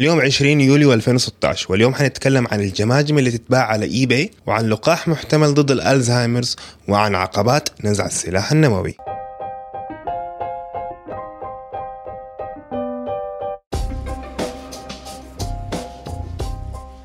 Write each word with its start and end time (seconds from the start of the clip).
اليوم 0.00 0.20
20 0.20 0.60
يوليو 0.60 0.92
2016 0.92 1.72
واليوم 1.72 1.94
حنتكلم 1.94 2.46
عن 2.50 2.60
الجماجم 2.60 3.18
اللي 3.18 3.30
تتباع 3.30 3.66
على 3.66 3.86
eBay 3.86 4.30
وعن 4.46 4.68
لقاح 4.68 5.08
محتمل 5.08 5.54
ضد 5.54 5.70
ال 5.70 5.77
Alzheimer's 5.77 6.56
وعن 6.88 7.14
عقبات 7.14 7.68
نزع 7.84 8.06
السلاح 8.06 8.52
النووي. 8.52 8.96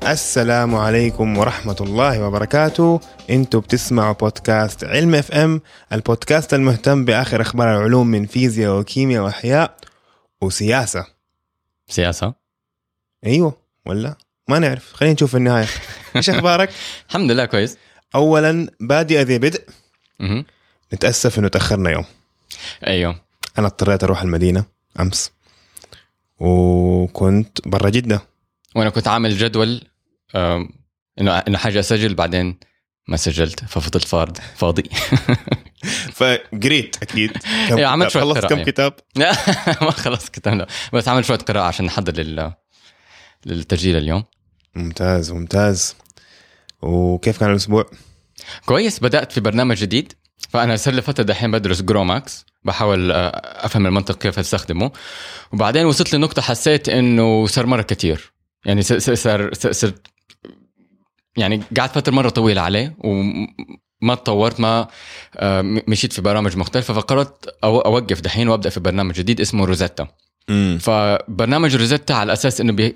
السلام 0.02 0.74
عليكم 0.74 1.38
ورحمة 1.38 1.76
الله 1.80 2.26
وبركاته. 2.26 3.00
أنتوا 3.30 3.60
بتسمعوا 3.60 4.14
بودكاست 4.14 4.84
علم 4.84 5.14
FM 5.14 5.60
البودكاست 5.92 6.54
المهتم 6.54 7.04
بآخر 7.04 7.40
أخبار 7.40 7.76
العلوم 7.76 8.06
من 8.06 8.26
فيزياء 8.26 8.78
وكيمياء 8.78 9.24
وأحياء 9.24 9.76
وسياسة. 10.40 11.06
سياسة. 11.88 12.43
أيوه 13.26 13.56
ولا؟ 13.86 14.16
ما 14.48 14.58
نعرف. 14.58 14.92
خلينا 14.92 15.14
نشوف 15.14 15.30
في 15.30 15.36
النهاية. 15.36 15.66
إيش 16.16 16.30
أخبارك؟ 16.30 16.70
الحمد 17.08 17.30
لله 17.30 17.44
كويس. 17.44 17.76
اولا 18.14 18.68
بادئ 18.80 19.22
ذي 19.22 19.38
بدء. 19.38 19.64
مهم. 20.20 20.44
نتأسف 20.94 21.38
إنه 21.38 21.48
تأخرنا 21.48 21.90
يوم. 21.90 22.04
أيوه. 22.86 23.20
أنا 23.58 23.66
اضطريت 23.66 24.04
أروح 24.04 24.22
المدينة 24.22 24.64
أمس. 25.00 25.32
وكنت 26.38 27.68
برا 27.68 27.90
جدة. 27.90 28.20
وأنا 28.76 28.90
كنت 28.90 29.08
عامل 29.08 29.38
جدول 29.38 29.82
إنه 30.34 31.38
إنه 31.38 31.58
حاجة 31.58 31.80
أسجل 31.80 32.14
بعدين 32.14 32.58
ما 33.08 33.16
سجلت 33.16 33.64
ففضلت 33.64 34.04
فارد 34.04 34.38
فاضي. 34.56 34.82
فقريت 36.18 36.96
أكيد. 37.02 37.32
كم 37.68 37.78
إيه، 37.78 37.86
عملت 37.86 38.10
كتاب؟ 38.10 38.22
خلصت. 38.22 38.46
كم 38.46 38.62
كتاب؟ 38.62 38.92
لا 39.16 39.32
ما 39.82 39.90
خلص 39.90 40.30
كتبنا 40.30 40.66
بس 40.92 41.08
عمل 41.08 41.24
شوية 41.24 41.38
قراءة 41.38 41.64
عشان 41.64 41.86
نحضر 41.86 42.12
لل 42.12 42.52
للتسجيل 43.46 43.96
اليوم. 43.96 44.24
ممتاز 44.74 45.32
ممتاز. 45.32 45.94
وكيف 46.82 47.40
كان 47.40 47.50
الأسبوع؟ 47.50 47.90
كويس 48.66 49.00
بدأت 49.00 49.32
في 49.32 49.40
برنامج 49.40 49.76
جديد 49.76 50.12
فأنا 50.48 50.76
صار 50.76 50.94
لي 50.94 51.02
فترة 51.02 51.24
دحين 51.24 51.50
بدرس 51.50 51.82
جروماكس 51.82 52.46
بحاول 52.64 53.12
آه، 53.12 53.66
أفهم 53.66 53.86
المنطق 53.86 54.18
كيف 54.18 54.38
أستخدمه. 54.38 54.90
وبعدين 55.52 55.86
وصلت 55.86 56.14
لنقطة 56.14 56.42
حسيت 56.42 56.88
إنه 56.88 57.46
صار 57.46 57.66
مرة 57.66 57.82
كتير. 57.82 58.32
يعني 58.66 58.82
صار 58.82 59.54
صرت 59.54 60.06
يعني 61.36 61.62
قعدت 61.78 61.94
فترة 61.94 62.12
مرة 62.12 62.28
طويلة 62.28 62.60
عليه 62.60 62.96
وما 62.98 64.14
تطورت 64.14 64.60
ما 64.60 64.88
آه، 65.36 65.62
مشيت 65.62 66.12
في 66.12 66.22
برامج 66.22 66.56
مختلفة 66.56 66.94
فقررت 66.94 67.56
أوقف 67.64 68.20
دحين 68.20 68.48
وأبدأ 68.48 68.70
في 68.70 68.80
برنامج 68.80 69.14
جديد 69.14 69.40
اسمه 69.40 69.64
روزيتا 69.64 70.08
فبرنامج 70.80 71.76
روزيتا 71.76 72.12
على 72.12 72.32
أساس 72.32 72.60
إنه 72.60 72.92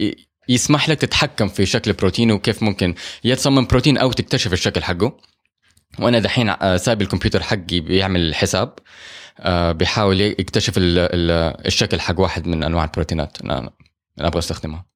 يسمح 0.49 0.89
لك 0.89 0.99
تتحكم 0.99 1.49
في 1.49 1.67
شكل 1.67 1.93
بروتين 1.93 2.33
وكيف 2.33 2.63
ممكن 2.63 2.95
يا 3.25 3.35
تصمم 3.35 3.67
بروتين 3.67 3.99
أو 3.99 4.13
تكتشف 4.13 4.53
الشكل 4.53 4.83
حقه. 4.83 5.17
وأنا 5.99 6.19
دحين 6.19 6.49
آه، 6.49 6.77
سايب 6.77 7.03
الكمبيوتر 7.03 7.43
حقي 7.43 7.81
بيعمل 7.81 8.35
حساب 8.35 8.75
آه، 9.41 9.73
بيحاول 9.73 10.21
يكتشف 10.21 10.79
ال 10.79 10.99
ال 10.99 11.31
الشكل 11.67 12.01
حق 12.01 12.21
واحد 12.21 12.47
من 12.47 12.63
أنواع 12.63 12.85
البروتينات 12.85 13.41
أنا 13.41 13.71
أبغى 14.19 14.39
أستخدمها. 14.39 14.87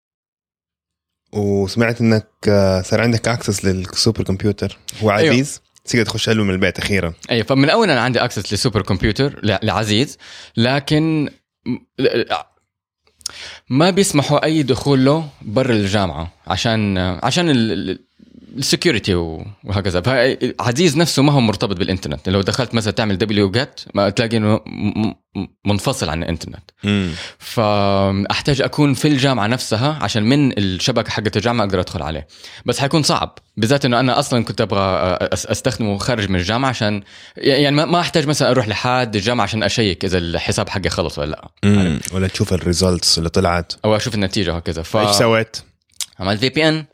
وسمعت 1.33 2.00
إنك 2.00 2.28
آه، 2.48 2.83
صار 2.83 3.00
عندك 3.00 3.28
access 3.28 3.64
لل 3.64 4.22
supercomputer. 4.22 4.78
هو 5.03 5.11
أيوه. 5.11 5.33
عزيز 5.33 5.61
تقدر 5.84 6.05
تخش 6.05 6.28
له 6.28 6.45
من 6.45 6.50
البيت 6.50 6.78
أخيرا. 6.78 7.14
اي 7.30 7.45
فمن 7.45 7.70
اول 7.70 7.91
أنا 7.91 8.00
عندي 8.00 8.25
access 8.25 8.53
ل 8.53 8.83
supercomputer 8.83 9.41
لعزيز. 9.62 10.19
لكن 10.56 11.30
ما 13.69 13.91
بيسمحوا 13.91 14.45
أي 14.45 14.62
دخول 14.62 15.05
له 15.05 15.28
برا 15.42 15.73
الجامعة 15.73 16.31
عشان 16.47 16.98
عشان 16.98 17.51
ال 18.58 18.65
security 18.65 19.14
وهكذا. 19.64 20.00
فعزيز 20.00 20.97
نفسه 20.97 21.22
ما 21.22 21.33
هو 21.33 21.41
مرتبط 21.41 21.77
بالإنترنت. 21.77 22.28
لو 22.28 22.41
دخلت 22.41 22.75
مثلا 22.75 22.92
تعمل 22.92 23.18
دبليو 23.18 23.51
جيت 23.51 23.80
ما 23.95 24.11
تلاقي 24.11 24.36
إنه 24.36 24.61
منفصل 25.64 26.08
عن 26.08 26.23
الإنترنت. 26.23 26.70
امم 26.85 27.11
فأحتاج 27.39 28.61
أكون 28.61 28.95
في 28.95 29.08
الجامعة 29.08 29.46
نفسها 29.46 29.98
عشان 30.02 30.23
من 30.23 30.58
الشبكة 30.58 31.11
حقت 31.11 31.36
الجامعة 31.36 31.64
أقدر 31.64 31.80
أدخل 31.80 32.02
عليه. 32.02 32.27
بس 32.67 32.79
حيكون 32.79 33.02
صعب. 33.02 33.39
بالذات 33.57 33.85
إنه 33.85 34.01
أنا 34.01 34.18
أصلا 34.18 34.45
كنت 34.45 34.61
أبغى 34.61 34.80
أستخدمه 35.33 35.98
خارج 35.98 36.29
من 36.29 36.36
الجامعة 36.36 36.69
عشان 36.69 37.02
يعني 37.36 37.77
ما- 37.77 38.01
أحتاج 38.01 38.27
مثلا 38.27 38.51
أروح 38.51 38.69
لحد 38.69 39.17
الجامعة 39.17 39.45
عشان 39.45 39.63
أشيك 39.63 40.05
إذا 40.05 40.19
الحساب 40.19 40.69
حقي 40.69 40.89
خلص 40.89 41.19
ولا 41.19 41.30
لأ. 41.64 41.98
ولا 42.13 42.29
تشوف 42.29 42.52
ال 42.52 42.61
results 42.61 43.18
اللي 43.19 43.29
طلعت. 43.29 43.73
أو 43.84 43.96
أشوف 43.96 44.14
النتيجة 44.14 44.52
وهكذا. 44.52 44.83
ف 44.83 44.96
إيش 44.96 45.11
سويت؟ 45.11 45.57
عملت 46.20 46.40
VPN. 46.40 46.85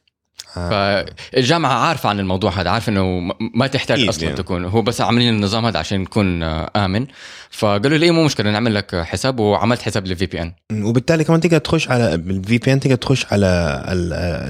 فالجامعة 0.54 1.72
عارفة 1.72 2.08
عن 2.08 2.20
الموضوع 2.20 2.50
هذا 2.50 2.70
عارفة 2.70 2.92
إنه 2.92 3.32
ما 3.54 3.66
تحتاج 3.66 4.08
أصلا 4.08 4.24
يعني. 4.24 4.36
تكون 4.36 4.64
هو 4.64 4.82
بس 4.82 5.00
عاملين 5.00 5.34
النظام 5.34 5.66
هذا 5.66 5.78
عشان 5.78 6.02
يكون 6.02 6.42
آه، 6.42 6.70
آمن 6.76 7.06
فقالوا 7.50 7.98
لي 7.98 8.10
مو 8.10 8.24
مشكلة 8.24 8.50
نعمل 8.50 8.74
لك 8.74 8.96
حساب 8.96 9.40
وعملت 9.40 9.82
حساب 9.82 10.06
لل 10.06 10.26
VPN 10.26 10.52
وبالتالي 10.72 11.24
كمان 11.24 11.40
تقدر 11.40 11.58
تخش 11.58 11.88
على 11.88 12.16
بال 12.16 12.58
VPN 12.58 12.80
تقدر 12.80 12.96
تخش 12.96 13.26
على 13.32 13.82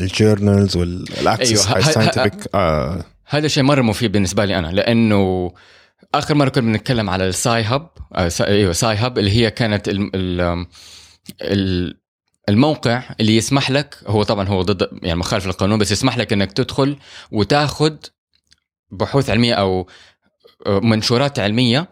ال 0.01 0.09
journals 0.09 0.77
وال 0.77 0.99
access 0.99 1.67
أيوه. 1.67 1.81
scientific 1.81 2.57
هذا 3.27 3.49
شيء 3.49 3.63
مره 3.63 3.83
مفيد 3.83 4.13
بالنسبة 4.13 4.45
لي 4.45 4.59
أنا 4.59 4.67
لأنه 4.67 5.53
آخر 6.15 6.35
مرة 6.35 6.49
كنا 6.49 6.73
بنتكلم 6.73 7.11
على 7.11 7.29
ال 7.29 7.63
Sci-Hub 7.63 7.89
آه، 8.15 8.31
أيوه 8.41 8.73
Sci-Hub 8.73 9.19
اللي 9.19 9.31
هي 9.31 9.51
كانت 9.51 9.89
ال 9.89 10.11
ال 10.15 10.67
ال 11.43 11.95
الموقع 12.49 13.03
اللي 13.21 13.37
يسمح 13.37 13.71
لك 13.71 13.99
هو 14.07 14.23
طبعا 14.23 14.49
هو 14.49 14.63
ضد 14.63 14.89
يعني 15.03 15.19
مخالف 15.19 15.47
للقانون 15.47 15.79
بس 15.79 15.91
يسمح 15.93 16.19
لك 16.19 16.33
إنك 16.33 16.53
تدخل 16.53 16.97
وتاخذ 17.31 17.97
بحوث 18.91 19.31
علمية 19.31 19.55
أو 19.55 19.89
آه، 20.67 20.81
منشورات 20.81 21.39
علمية. 21.39 21.89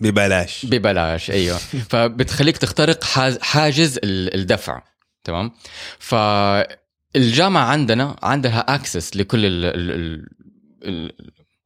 ببلاش. 0.00 0.66
ببلاش 0.66 1.30
أيوه. 1.30 1.58
فبتخليك 1.90 2.56
تخترق 2.56 3.04
حاجز 3.42 3.98
ال- 4.04 4.34
الدفع 4.34 4.82
تمام؟ 5.24 5.52
فالجامعة 5.98 7.64
عندنا 7.64 8.16
عندها 8.22 8.74
access 8.74 9.16
لكل 9.16 9.46
ال 9.46 9.64
ال 10.84 11.12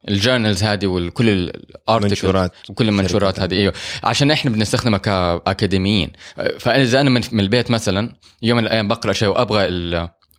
ال 0.09 0.15
journals 0.15 0.63
هذه 0.63 0.87
وكل 0.87 1.29
ال 1.29 1.39
article 1.39 2.09
منشورات 2.09 2.51
وكل 2.69 2.87
المنشورات. 2.89 3.39
هذه 3.39 3.53
أيوه. 3.53 3.73
عشان 4.03 4.31
إحنا 4.31 4.51
بنستخدمها 4.51 4.97
كأكاديميين. 4.97 6.11
فإذا 6.59 7.01
أنا 7.01 7.09
من 7.09 7.39
البيت 7.39 7.71
مثلا 7.71 8.15
يوم 8.41 8.57
من 8.57 8.63
الأيام 8.63 8.87
بقرأ 8.87 9.13
شيء 9.13 9.27
وأبغى 9.27 9.65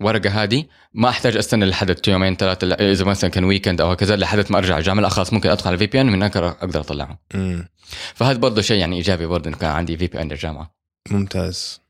الورقة 0.00 0.42
هذه 0.42 0.64
ما 0.94 1.08
أحتاج 1.08 1.36
أستنى 1.36 1.64
لحد 1.64 2.08
يومين 2.08 2.36
ثلاثة 2.36 2.66
لا، 2.66 2.92
إذا 2.92 3.04
مثلا 3.04 3.30
كان 3.30 3.44
weekend 3.44 3.80
أو 3.80 3.90
هكذا 3.90 4.16
لحد 4.16 4.44
ما 4.50 4.58
أرجع 4.58 4.78
الجامعة 4.78 5.02
لا 5.02 5.08
خلاص 5.08 5.32
ممكن 5.32 5.50
أدخل 5.50 5.66
على 5.66 5.74
ال 5.74 5.86
VPN 5.86 6.06
من 6.06 6.14
هناك 6.14 6.36
أقدر 6.36 6.80
أطلعه. 6.80 7.18
فهذا 8.14 8.38
برضه 8.38 8.62
شيء 8.62 8.78
يعني 8.78 8.96
إيجابي 8.96 9.26
برضه 9.26 9.48
انه 9.48 9.56
كان 9.56 9.70
عندي 9.70 9.96
VPN 9.96 10.28
للجامعة. 10.28 10.74
ممتاز. 11.10 11.80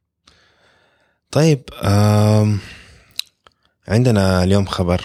طيب. 1.31 1.63
عندنا 3.89 4.45
اليوم 4.45 4.67
خبر. 4.67 5.05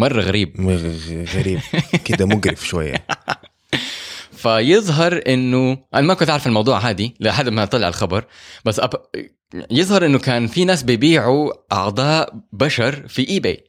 مرة 0.00 0.20
غريب. 0.22 0.56
غريب. 1.36 1.60
كده 2.04 2.26
مقرف 2.26 2.66
شوية. 2.66 3.06
فيظهر 4.42 5.22
إنه 5.28 5.78
أنا 5.94 6.06
ما 6.06 6.14
كنت 6.14 6.30
عارف 6.30 6.46
الموضوع 6.46 6.78
هذه 6.78 7.10
لحد 7.20 7.48
ما 7.48 7.64
طلع 7.64 7.88
الخبر 7.88 8.24
بس 8.64 8.80
أب... 8.80 8.90
يظهر 9.70 10.06
إنه 10.06 10.18
كان 10.18 10.46
في 10.46 10.64
ناس 10.64 10.82
بيبيعوا 10.82 11.52
أعضاء 11.72 12.34
بشر 12.52 13.08
في 13.08 13.28
eBay 13.28 13.64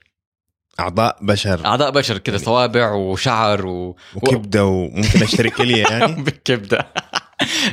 أعضاء 0.79 1.17
بشر. 1.21 1.65
أعضاء 1.65 1.91
بشر 1.91 2.17
كذا 2.17 2.37
صوابع 2.37 2.91
وشعر 2.91 3.65
و... 3.65 3.95
وكبدة 4.15 4.65
وممكن 4.65 5.23
اشتري 5.23 5.49
كليه 5.49 5.83
يعني؟ 5.83 6.21
بالكبده 6.23 6.87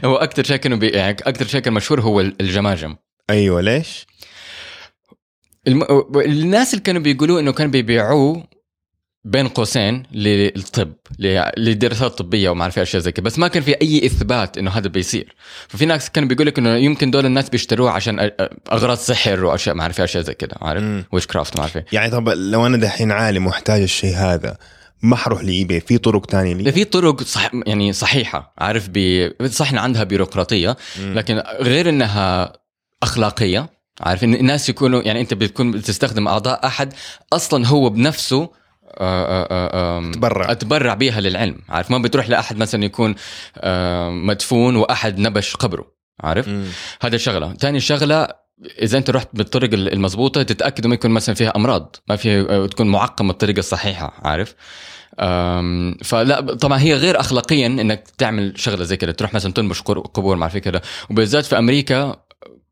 هو 0.05 0.17
أكثر 0.17 0.45
شيء 0.45 0.57
كانوا 0.57 0.79
بي... 0.79 0.89
يعني 0.89 1.17
أكثر 1.27 1.47
شيء 1.47 1.61
كان 1.61 1.73
مشهور 1.73 2.01
هو 2.01 2.21
الجماجم. 2.21 2.97
أيوه 3.31 3.61
ليش؟ 3.61 4.07
الم... 5.69 5.83
الناس 6.17 6.75
اللي 6.75 6.83
كانوا 6.85 7.01
بيقولوا 7.03 7.41
إنه 7.41 7.53
كانوا 7.53 7.73
بيبيعوه 7.73 8.45
بين 9.25 9.49
قوسين 9.49 10.03
للطب 10.13 10.93
ل- 11.19 11.51
لدراسات 11.57 12.19
طبية 12.19 12.51
وما 12.51 12.63
أعرف 12.63 12.79
أشياء 12.79 13.03
زي 13.03 13.13
كذا 13.13 13.25
بس 13.25 13.39
ما 13.39 13.49
كان 13.49 13.63
في 13.63 13.75
أي 13.83 14.07
إثبات 14.07 14.59
إنه 14.59 14.71
هذا 14.71 14.89
بيصير 14.89 15.35
ففي 15.69 15.87
ناس 15.87 16.11
كانوا 16.11 16.29
بيقول 16.29 16.47
لك 16.47 16.59
إنه 16.59 16.77
يمكن 16.77 17.11
دول 17.11 17.27
الناس 17.27 17.49
بيشتروه 17.51 17.91
عشان 17.91 18.31
أغراض 18.73 18.97
سحر 18.97 19.45
وأشياء 19.45 19.75
ما 19.75 19.83
أعرف 19.83 20.01
أشياء 20.01 20.23
زي 20.25 20.35
كذا 20.35 20.51
عارف. 20.61 21.05
ويش 21.13 21.27
كرافت 21.27 21.57
ما 21.57 21.63
أعرف 21.63 21.77
إيه. 21.77 21.87
يعني 21.93 22.11
طب 22.11 22.29
لو 22.29 22.67
أنا 22.67 22.77
دحين 22.77 23.13
عالم 23.13 23.45
محتاج 23.47 23.83
الشيء 23.83 24.15
هذا 24.17 24.57
ما 25.03 25.17
حروح 25.17 25.45
لإي 25.45 25.65
باي 25.65 25.81
في 25.81 25.99
طرق 25.99 26.31
ده 26.33 26.43
لي 26.43 26.73
في 26.73 26.85
طرق 26.85 27.23
صح 27.23 27.51
يعني 27.67 27.93
صحيحة 27.93 28.55
عارف 28.59 28.89
بي... 28.89 29.31
صح 29.49 29.75
عندها 29.75 30.05
بيروقراطية. 30.05 30.77
لكن 31.01 31.43
غير 31.61 31.89
إنها 31.89 32.53
أخلاقية 33.03 33.78
عارف 34.01 34.25
ان 34.25 34.35
الناس 34.35 34.69
يكونوا 34.69 35.03
يعني 35.03 35.21
أنت 35.21 35.35
بتكون 35.35 35.71
بتستخدم 35.71 36.29
أعضاء 36.29 36.67
أحد 36.67 36.95
أصلا 37.33 37.67
هو 37.67 37.91
بنفسه 37.91 38.51
آه، 39.01 39.47
آه، 39.51 40.01
آه، 40.01 40.11
تبرع. 40.11 40.53
اتبرع 40.53 40.95
بيها 40.95 41.21
للعلم. 41.21 41.59
عارف؟ 41.69 41.91
ما 41.91 41.99
بتروح 41.99 42.29
لأحد 42.29 42.57
مثلا 42.57 42.85
يكون 42.85 43.15
مدفون 44.09 44.77
وأحد 44.77 45.19
نبش 45.19 45.57
قبره. 45.57 45.87
عارف. 46.21 46.51
هذا 47.03 47.17
شغلة. 47.17 47.55
ثاني 47.55 47.81
شغلة 47.81 48.29
إذا 48.83 48.99
أنت 48.99 49.11
رحت 49.11 49.29
بالطرق 49.33 49.71
المضبوطة 49.73 50.43
تتأكد 50.43 50.87
ما 50.87 50.95
يكون 50.95 51.11
مثلا 51.11 51.35
فيها 51.35 51.53
أمراض. 51.57 51.97
ما 52.09 52.17
في 52.17 52.69
تكون 52.71 52.89
معقمة 52.89 53.29
بالطريقة 53.29 53.59
الصحيحة. 53.59 54.13
عارف؟ 54.25 54.55
فلا 56.05 56.57
طبعا 56.61 56.79
هي 56.79 56.95
غير 56.95 57.21
اخلاقيا 57.21 57.67
إنك 57.67 58.05
تعمل 58.19 58.53
شغلة 58.57 58.85
زي 58.85 58.97
كده. 58.97 59.13
تروح 59.13 59.35
مثلا 59.35 59.53
تنبش 59.53 59.83
قبور 59.83 60.37
ما 60.37 60.49
في 60.49 60.61
كده. 60.61 60.83
وبالذات 61.11 61.47
في 61.47 61.59
أمريكا 61.59 62.17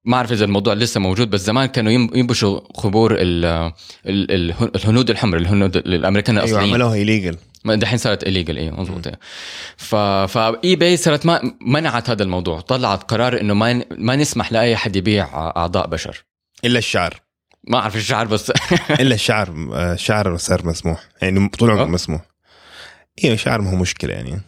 ما 0.07 0.17
أعرف 0.17 0.33
إذا 0.33 0.45
الموضوع 0.45 0.75
لسه 0.75 1.01
موجود 1.01 1.31
بس 1.31 1.41
زمان 1.41 1.67
كانوا 1.67 1.93
ينبشوا 1.93 2.59
قبور 2.59 3.13
ال- 3.15 3.45
ال- 3.45 3.73
ال- 4.07 4.77
الهنود 4.77 5.11
الحمر 5.11 5.37
الهنود 5.37 5.77
الأمريكان 5.77 6.39
أيوه 6.39 6.49
الأصليين. 6.49 6.71
عملوها 6.75 6.95
ايليجل 6.95 7.37
دحين 7.65 7.99
صارت 7.99 8.23
illegal 8.23 8.57
أيوه 8.59 8.81
مضبوط. 8.81 9.09
ف 9.77 9.95
ف 9.95 10.77
eBay 10.77 10.97
صارت 10.97 11.27
ما 11.27 11.41
منعت 11.61 12.11
هذا 12.11 12.23
الموضوع 12.23 12.61
طلعت 12.61 13.03
قرار 13.11 13.41
إنه 13.41 13.55
ما 13.55 13.85
ما 13.99 14.17
نسمح 14.17 14.53
لأي 14.53 14.77
حد 14.77 14.97
يبيع 14.97 15.25
أعضاء 15.57 15.87
بشر. 15.87 16.25
إلا 16.65 16.79
الشعر. 16.79 17.15
ما 17.69 17.79
أعرف 17.79 17.97
الشعر 17.97 18.27
بس 18.27 18.53
إلا 19.01 19.15
الشعر 19.15 19.69
آه، 19.75 19.93
الشعر 19.93 20.37
صار 20.37 20.67
مسموح. 20.67 21.01
يعني 21.23 21.49
طول 21.49 21.71
عمره 21.71 21.83
أه. 21.83 21.87
مسموح. 21.87 22.21
أيوه 23.25 23.35
الشعر 23.35 23.61
ما 23.61 23.71
هو 23.71 23.77
مشكلة 23.77 24.13
يعني. 24.15 24.41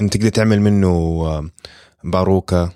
أنت 0.00 0.16
تقدر 0.16 0.28
تعمل 0.28 0.60
منه 0.60 0.88
آه، 1.26 1.50
باروكة 2.04 2.72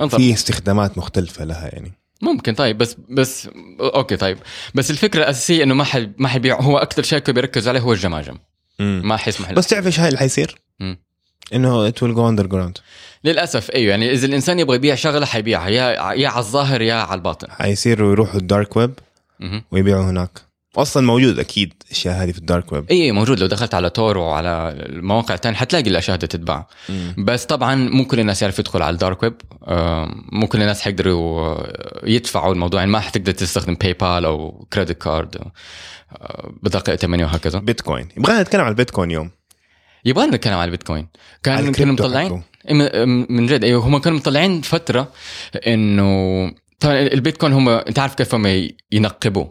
أنظر. 0.00 0.18
في 0.18 0.32
استخدامات 0.32 0.98
مختلفة 0.98 1.44
لها 1.44 1.68
يعني. 1.72 1.92
ممكن 2.22 2.54
طيب 2.54 2.78
بس 2.78 2.96
بس 3.10 3.48
okay 3.80 4.16
طيب. 4.16 4.38
بس 4.74 4.90
الفكرة 4.90 5.20
الأساسية 5.20 5.64
إنه 5.64 5.74
ما 5.74 5.84
حد 5.84 6.12
ما 6.18 6.28
حيبيع 6.28 6.60
هو 6.60 6.78
أكثر 6.78 7.02
شيء 7.02 7.18
بيركز 7.18 7.68
عليه 7.68 7.80
هو 7.80 7.92
الجماجم. 7.92 8.38
ما 8.78 9.16
حيسمح 9.16 9.52
بس 9.52 9.66
تعرف 9.66 9.86
إيش 9.86 10.00
هاي 10.00 10.08
اللي 10.08 10.18
حيصير؟ 10.18 10.60
مم. 10.80 10.98
إنه 11.54 11.88
it 11.88 12.02
will 12.02 12.14
go 12.14 12.28
underground 12.28 12.78
للأسف 13.24 13.70
إيوه 13.70 13.90
يعني 13.90 14.12
إذا 14.12 14.26
الإنسان 14.26 14.58
يبغى 14.58 14.76
يبيع 14.76 14.94
شغلة 14.94 15.26
حيبيعها 15.26 15.68
يا 15.68 16.12
يا 16.12 16.28
على 16.28 16.38
الظاهر 16.38 16.82
يا 16.82 16.94
على 16.94 17.18
الباطن. 17.18 17.50
حيصيروا 17.50 18.12
يروحوا 18.12 18.40
ال 18.40 18.47
dark 18.47 18.76
web. 18.76 18.98
ويبيعوا 19.70 20.10
هناك. 20.10 20.51
أصلا 20.76 21.06
موجود 21.06 21.38
أكيد 21.38 21.74
الاشياء 21.84 22.22
هذه 22.22 22.32
في 22.32 22.38
ال 22.38 22.45
dark 22.45 22.72
web. 22.72 22.90
إي 22.90 23.12
موجود. 23.12 23.40
لو 23.40 23.46
دخلت 23.46 23.74
على 23.74 23.90
Tor 23.90 24.18
وعلى 24.18 24.74
المواقع 24.76 25.34
الثانية 25.34 25.56
حتلاقي 25.56 25.90
الأشياء 25.90 26.16
هذه 26.16 26.24
تتباع. 26.24 26.66
بس 27.18 27.44
طبعا 27.44 27.74
مو 27.74 28.04
كل 28.04 28.20
الناس 28.20 28.42
يعرف 28.42 28.58
يدخل 28.58 28.82
على 28.82 28.94
ال 28.94 29.00
dark 29.00 29.22
web. 29.22 29.34
آه، 29.64 30.14
مو 30.32 30.46
كل 30.46 30.60
الناس 30.62 30.80
حيقدروا 30.80 31.40
آه، 31.40 32.00
يدفعوا 32.04 32.52
الموضوع. 32.52 32.80
يعني 32.80 32.92
ما 32.92 33.00
حتقدر 33.00 33.32
تستخدم 33.32 33.74
PayPal 33.74 34.24
أو 34.24 34.66
credit 34.72 35.02
card 35.02 35.36
آه، 35.36 36.52
بطاقه 36.62 36.90
ائتمانيه 36.90 37.24
وهكذا. 37.24 37.58
بيتكوين. 37.58 38.08
يبغى 38.16 38.40
نتكلم 38.40 38.60
عن 38.60 38.70
البيتكوين 38.70 39.10
يوم 39.10 39.30
يبغى 40.04 40.26
نتكلم 40.26 40.54
عن 40.54 40.64
البيتكوين. 40.64 41.08
على 41.46 41.62
كان 41.62 41.72
كانوا 41.72 41.92
مطلعين. 41.92 42.42
إيه، 42.68 43.04
من 43.04 43.46
جد. 43.46 43.64
أيوه 43.64 43.86
هم 43.86 43.98
كانوا 43.98 44.18
مطلعين 44.18 44.60
فترة 44.60 45.12
إنه 45.66 46.52
طبعا 46.80 46.98
البيتكوين 47.00 47.52
هم 47.52 47.68
أنت 47.68 47.98
عارف 47.98 48.14
كيف 48.14 48.34
هم 48.34 48.70
ينقبوا. 48.92 49.46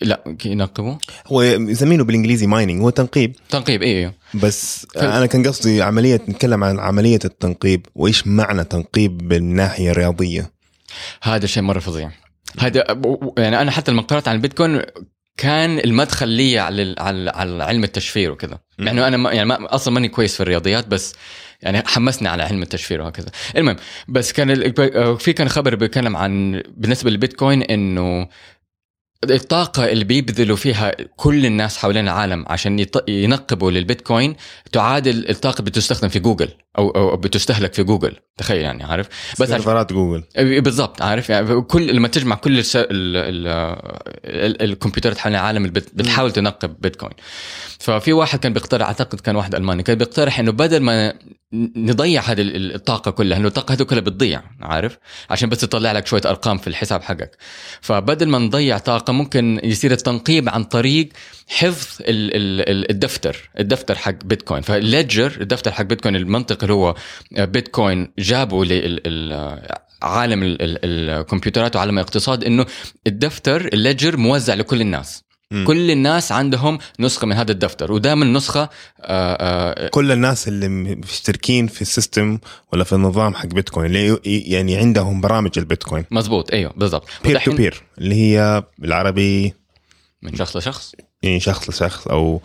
لا 0.00 0.36
ينقبوا؟ 0.44 0.94
هو 1.26 1.42
يسمينه 1.42 2.04
بالإنجليزي 2.04 2.46
mining 2.46 2.80
هو 2.82 2.90
تنقيب. 2.90 3.36
تنقيب 3.50 3.82
أيوه 3.82 4.14
بس 4.34 4.86
ف- 4.94 4.98
أنا 4.98 5.26
كان 5.26 5.46
قصدي 5.46 5.82
عملية 5.82 6.20
نتكلم 6.28 6.64
عن 6.64 6.78
عملية 6.78 7.18
التنقيب 7.24 7.86
وإيش 7.94 8.26
معنى 8.26 8.64
تنقيب 8.64 9.28
بالناحية 9.28 9.90
الرياضية؟ 9.90 10.50
هذا 11.22 11.46
شيء 11.46 11.62
مرة 11.62 11.78
فظيع. 11.78 12.10
هذا 12.58 12.84
يعني 13.38 13.60
أنا 13.60 13.70
حتى 13.70 13.92
لما 13.92 14.02
قرأت 14.02 14.28
عن 14.28 14.34
البيتكوين 14.36 14.82
كان 15.36 15.78
المدخل 15.78 16.28
لي 16.28 16.58
على 16.58 16.94
على 17.34 17.64
علم 17.64 17.84
التشفير 17.84 18.30
وكذا. 18.30 18.58
مع 18.78 18.90
انه 18.90 19.08
أنا 19.08 19.16
ما 19.16 19.32
يعني 19.32 19.48
ما 19.48 19.74
أصلا 19.74 19.94
ماني 19.94 20.08
كويس 20.08 20.34
في 20.34 20.40
الرياضيات 20.42 20.86
بس 20.88 21.14
يعني 21.62 21.82
حمسني 21.86 22.28
على 22.28 22.42
علم 22.42 22.62
التشفير 22.62 23.00
وهكذا. 23.00 23.26
المهم 23.56 23.76
بس 24.08 24.32
كان 24.32 24.72
في 25.16 25.32
كان 25.32 25.48
خبر 25.48 25.74
بيتكلم 25.74 26.16
عن 26.16 26.62
بالنسبة 26.76 27.10
للبيتكوين 27.10 27.62
إنه 27.62 28.28
الطاقة 29.30 29.84
اللي 29.84 30.04
بيبذلوا 30.04 30.56
فيها 30.56 30.92
كل 31.16 31.46
الناس 31.46 31.76
حوالين 31.76 32.04
العالم 32.04 32.44
عشان 32.48 32.86
ينقبوا 33.08 33.70
للبيتكوين 33.70 34.36
تعادل 34.72 35.30
الطاقة 35.30 35.58
اللي 35.58 35.70
بتستخدم 35.70 36.08
في 36.08 36.18
جوجل. 36.18 36.48
أو, 36.78 36.90
أو 36.90 37.16
بتستهلك 37.16 37.74
في 37.74 37.82
جوجل. 37.82 38.16
تخيل 38.36 38.60
يعني 38.60 38.84
عارف؟ 38.84 39.08
بس 39.40 39.48
سيرفرات 39.48 39.92
جوجل. 39.92 40.22
إيه، 40.38 40.60
بالضبط 40.60 41.02
عارف؟ 41.02 41.30
يعني 41.30 41.60
كل 41.62 41.96
لما 41.96 42.08
تجمع 42.08 42.36
كل. 42.36 42.62
الكمبيوترات 44.64 45.18
حول 45.18 45.32
العالم 45.32 45.64
اللي 45.64 45.72
بت... 45.80 45.88
بتحاول 45.94 46.30
تنقب 46.32 46.76
بيتكوين. 46.80 47.12
ففي 47.78 48.12
واحد 48.12 48.38
كان 48.38 48.52
بيقترح 48.52 48.86
أعتقد 48.86 49.20
كان 49.20 49.36
واحد 49.36 49.54
ألماني 49.54 49.82
كان 49.82 49.98
بيقترح 49.98 50.38
إنه 50.38 50.52
بدل 50.52 50.80
ما 50.80 51.14
نضيع 51.76 52.22
هذه 52.22 52.40
ال- 52.40 52.74
الطاقة 52.74 53.10
كلها 53.10 53.38
إنه 53.38 53.48
الطاقة 53.48 53.72
هذه 53.74 53.82
كلها 53.82 54.00
بتضيع 54.00 54.42
عارف؟ 54.60 54.98
عشان 55.30 55.48
بس 55.48 55.58
تطلع 55.58 55.92
لك 55.92 56.06
شوية 56.06 56.22
أرقام 56.26 56.58
في 56.58 56.66
الحساب 56.66 57.02
حقك. 57.02 57.36
فبدل 57.80 58.28
ما 58.28 58.38
نضيع 58.38 58.78
طاقة 58.78 59.12
ممكن 59.12 59.60
يصير 59.64 59.92
التنقيب 59.92 60.48
عن 60.48 60.64
طريق 60.64 61.08
حفظ 61.48 61.96
ال... 62.00 62.06
ال... 62.36 62.70
ال- 62.70 62.90
الدفتر 62.90 63.50
الدفتر 63.58 63.94
حق 63.94 64.24
بيتكوين. 64.24 64.62
فال 64.62 64.81
ledger 64.81 65.38
الدفتر 65.40 65.72
حق 65.72 65.84
بيتكوين 65.84 66.16
المنطق 66.16 66.63
اللي 66.64 66.74
هو 66.74 66.94
بيتكوين 67.32 68.12
جابوا 68.18 68.64
لل... 68.64 69.00
ال... 69.06 69.60
عالم 70.02 70.42
ال- 70.42 70.62
ال- 70.62 70.78
الكمبيوترات 70.84 71.76
وعالم 71.76 71.98
الاقتصاد 71.98 72.44
إنه 72.44 72.66
الدفتر 73.06 73.68
ال 73.72 73.78
ledger 73.78 74.16
موزع 74.16 74.54
لكل 74.54 74.80
الناس. 74.80 75.24
كل 75.66 75.90
الناس 75.90 76.32
عندهم 76.32 76.78
نسخة 77.00 77.26
من 77.26 77.32
هذا 77.32 77.52
الدفتر 77.52 77.92
ودائما 77.92 78.24
نسخة 78.24 78.62
آه، 78.62 78.68
آه، 79.00 79.88
كل 79.88 80.12
الناس 80.12 80.48
اللي 80.48 80.68
مشتركين 80.68 81.66
في 81.66 81.82
ال 81.82 81.90
system 81.90 82.38
ولا 82.72 82.84
في 82.84 82.92
النظام 82.92 83.34
حق 83.34 83.46
بيتكوين 83.46 83.86
اللي 83.86 84.18
يعني 84.24 84.76
عندهم 84.76 85.20
برامج 85.20 85.50
البيتكوين. 85.56 86.04
مزبوط 86.10 86.50
أيوه 86.50 86.72
بالضبط. 86.76 87.08
peer 87.24 87.40
to 87.40 87.52
peer 87.52 87.82
اللي 87.98 88.14
هي 88.14 88.62
بالعربي 88.78 89.54
من 90.22 90.36
شخص 90.36 90.56
لشخص. 90.56 90.94
يعني 91.22 91.40
شخص 91.40 91.68
لشخص 91.68 92.06
أو 92.08 92.40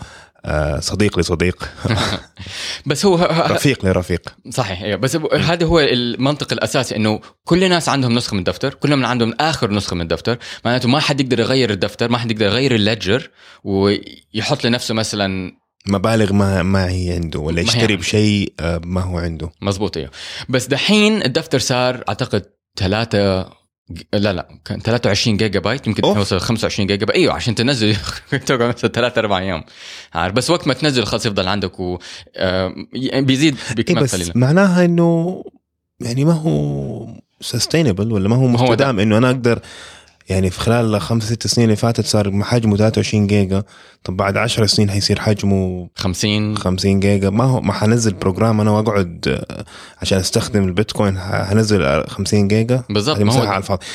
صديق 0.80 1.20
لصديق. 1.20 1.70
بس 2.86 3.06
هو 3.06 3.16
رفيق 3.50 3.86
لرفيق. 3.86 4.36
صحيح 4.50 4.82
أيوه 4.82 4.98
بس 4.98 5.16
هذا 5.42 5.66
هو 5.66 5.80
المنطق 5.80 6.54
الأساسي 6.54 6.96
إنه 6.96 7.20
كل 7.44 7.64
الناس 7.64 7.90
عندهم 7.90 8.16
نسخة 8.16 8.34
من 8.34 8.40
الدفتر 8.40 8.74
كلهم 8.74 9.06
عندهم 9.06 9.34
آخر 9.40 9.72
نسخة 9.72 9.96
من 9.96 10.02
الدفتر. 10.02 10.38
معناته 10.66 10.90
ما 10.90 11.00
حد 11.00 11.22
يقدر 11.22 11.40
يغير 11.40 11.70
الدفتر 11.72 12.10
ما 12.10 12.18
حد 12.18 12.32
يقدر 12.32 12.46
يغير 12.46 12.76
ال 12.76 12.83
ledger 12.83 13.30
ويحط 13.64 14.66
لنفسه 14.66 14.94
مثلا 14.94 15.52
مبالغ 15.88 16.34
ما 16.34 16.64
ما 16.64 16.90
هي 16.90 17.12
عنده 17.12 17.40
ولا 17.40 17.62
يشتري. 17.62 17.96
بشيء 17.96 18.54
آه، 18.60 18.82
ما 18.84 19.02
هو 19.02 19.18
عنده. 19.18 19.50
مزبوط 19.62 19.98
أيوه 19.98 20.10
بس 20.50 20.68
دحين 20.68 21.24
الدفتر 21.24 21.60
صار 21.60 22.04
أعتقد 22.10 22.46
ثلاثة 22.80 23.50
لا 24.14 24.34
لا 24.34 24.48
كان 24.66 24.80
23 24.80 25.38
جيجا 25.38 25.60
بايت 25.60 25.88
يمكن. 25.88 26.06
يوصل 26.08 26.40
25 26.40 26.88
جيجا 26.88 27.06
بايت 27.06 27.18
إيوه 27.20 27.34
عشان 27.34 27.56
تنزل 27.56 27.96
تقعد 28.46 28.62
مثلا 28.62 28.92
ثلاث 28.92 29.18
أربع 29.18 29.38
أيام 29.40 29.64
عارف 30.14 30.34
بس 30.34 30.50
وقت 30.50 30.68
ما 30.68 30.74
تنزل 30.74 31.06
خلاص 31.06 31.26
يفضل 31.26 31.48
عندك 31.48 31.80
و 31.80 31.98
آه، 32.36 32.74
بيزيد 33.14 33.56
إيه 33.70 33.76
بكميات 33.76 34.04
بس 34.04 34.16
قليله 34.16 34.32
معناها 34.36 34.86
إنه 34.86 35.44
يعني 36.00 36.26
ما 36.26 36.34
هو 36.34 37.08
sustainable 37.42 38.12
ولا 38.12 38.30
ما 38.30 38.36
هو. 38.36 38.48
مستدام 38.48 39.00
إنه 39.00 39.18
أنا 39.18 39.30
أقدر 39.30 39.60
يعني 40.30 40.50
في 40.50 40.60
خلال 40.60 40.96
الخمس 40.96 41.24
ست 41.24 41.48
سنين 41.48 41.66
اللي 41.66 41.76
فاتت 41.76 42.06
صار 42.06 42.44
حجمه 42.44 42.78
23 42.78 43.28
جيجا. 43.28 43.64
طب 44.04 44.18
بعد 44.18 44.38
10 44.38 44.66
سنين 44.66 44.92
حيصير 44.92 45.20
حجمه 45.20 45.90
50 45.96 46.58
50 46.58 47.00
جيجا. 47.00 47.30
ما 47.30 47.44
هو 47.44 47.62
ما 47.62 47.74
حنزل 47.74 48.14
program 48.14 48.62
أنا 48.62 48.72
وأقعد 48.72 49.28
آه، 49.28 49.66
عشان 50.02 50.18
أستخدم 50.18 50.64
البيتكوين 50.64 51.20
حنزل 51.20 51.84
آه، 51.84 52.06
50 52.10 52.48
جيجا. 52.48 52.84
بالضبط 52.90 53.18
هذه 53.18 53.24
ما 53.24 53.34
هو 53.34 53.42
على 53.42 53.58
الفاضي. 53.58 53.86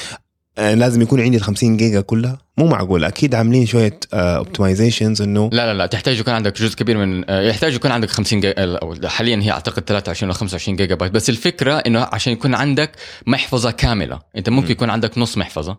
آه، 0.58 0.74
لازم 0.74 1.02
يكون 1.02 1.20
عندي 1.20 1.36
ال 1.36 1.42
50 1.42 1.76
جيجا 1.76 2.00
كلها. 2.00 2.43
مو 2.56 2.66
معقول 2.66 3.04
أكيد 3.04 3.34
عاملين 3.34 3.66
شوية 3.66 4.00
optimizations 4.12 5.22
إنه 5.22 5.50
لا 5.52 5.66
لا 5.66 5.74
لا 5.78 5.86
تحتاج 5.86 6.18
يكون 6.18 6.34
عندك 6.34 6.60
جزء 6.60 6.76
كبير 6.76 6.98
من 6.98 7.30
آه، 7.30 7.42
يحتاج 7.42 7.74
يكون 7.74 7.90
عندك 7.90 8.10
50 8.10 8.40
جيجا 8.40 8.54
أو 8.58 8.94
حاليا 9.04 9.42
هي 9.42 9.50
أعتقد 9.50 9.82
23 9.82 10.30
أو 10.30 10.36
25 10.36 10.76
جيجا 10.76 10.94
بايت 10.94 11.12
بس 11.12 11.30
الفكرة 11.30 11.74
إنه 11.74 12.08
عشان 12.12 12.32
يكون 12.32 12.54
عندك 12.54 12.90
محفظة 13.26 13.70
كاملة 13.70 14.20
أنت 14.36 14.48
ممكن 14.48 14.68
م. 14.68 14.70
يكون 14.70 14.90
عندك 14.90 15.18
نص 15.18 15.38
محفظة 15.38 15.78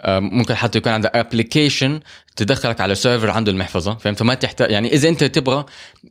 آه، 0.00 0.18
ممكن 0.18 0.54
حتى 0.54 0.78
يكون 0.78 0.92
عندك 0.92 1.16
application 1.16 2.00
تدخلك 2.36 2.80
على 2.80 2.94
سيرفر 2.94 3.30
عنده 3.30 3.52
المحفظة 3.52 3.94
فهمت 3.94 4.18
فما 4.18 4.34
تحتاج 4.34 4.70
يعني 4.70 4.92
إذا 4.92 5.08
أنت 5.08 5.24
تبغى 5.24 5.64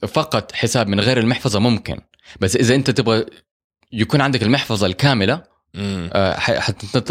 فقط 0.07 0.51
حساب 0.51 0.87
من 0.87 0.99
غير 0.99 1.17
المحفظة 1.17 1.59
ممكن 1.59 1.99
بس 2.39 2.55
إذا 2.55 2.75
أنت 2.75 2.89
تبغى 2.89 3.25
يكون 3.91 4.21
عندك 4.21 4.43
المحفظة 4.43 4.87
الكاملة 4.87 5.54
آه، 5.77 6.33
ح- 6.39 6.59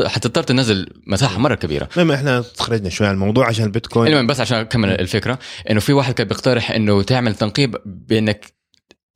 حتضطر 0.07 0.43
تنزل 0.43 0.89
مساحة 1.07 1.39
مرة 1.39 1.55
كبيرة. 1.55 1.89
المهم 1.97 2.11
إحنا 2.13 2.41
تخرجنا 2.41 2.89
شوي 2.89 3.07
عن 3.07 3.15
الموضوع 3.15 3.47
عشان 3.49 3.65
البيتكوين. 3.65 4.09
المهم 4.13 4.27
بس 4.27 4.41
عشان 4.41 4.59
أكمل 4.59 4.89
الفكرة 4.91 5.39
إنه 5.71 5.81
في 5.81 5.93
واحد 5.93 6.15
كان 6.15 6.29
بيقترح 6.29 6.71
إنه 6.71 7.03
تعمل 7.03 7.35
تنقيب 7.35 7.77
بإنك 7.87 8.55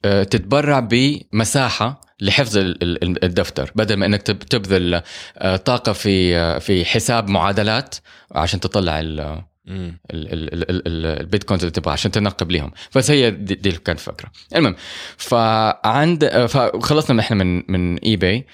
آه، 0.05 0.23
تتبرع 0.23 0.88
بمساحة 0.90 2.00
لحفظ 2.21 2.57
ال- 2.57 2.83
ال- 2.83 3.25
الدفتر. 3.25 3.73
بدل 3.75 3.95
ما 3.97 4.07
إنك 4.07 4.23
تب- 4.23 4.38
تبذل 4.38 5.02
آه، 5.38 5.57
طاقة 5.57 5.93
في 5.93 6.61
في 6.61 6.85
حساب 6.85 7.28
معادلات 7.28 7.95
عشان 8.33 8.61
تطلع 8.61 9.00
ال- 9.00 9.43
مم. 9.67 10.00
ال- 10.11 10.33
ال- 10.33 10.55
ال- 10.55 10.71
ال- 10.71 10.87
ال- 10.88 11.21
البيتكوينز 11.21 11.62
اللي 11.62 11.71
تبغى 11.73 11.93
عشان 11.93 12.11
تنقب 12.11 12.50
ليهم. 12.50 12.73
بس 12.95 13.11
هي 13.11 13.31
دي, 13.31 13.55
دي 13.55 13.71
كانت 13.73 13.99
الفكرة. 13.99 14.31
المهم 14.57 14.75
فعند 15.17 16.47
فخلصنا 16.49 17.21
إحنا 17.21 17.45
من 17.45 17.62
من 17.73 17.99
eBay 17.99 18.47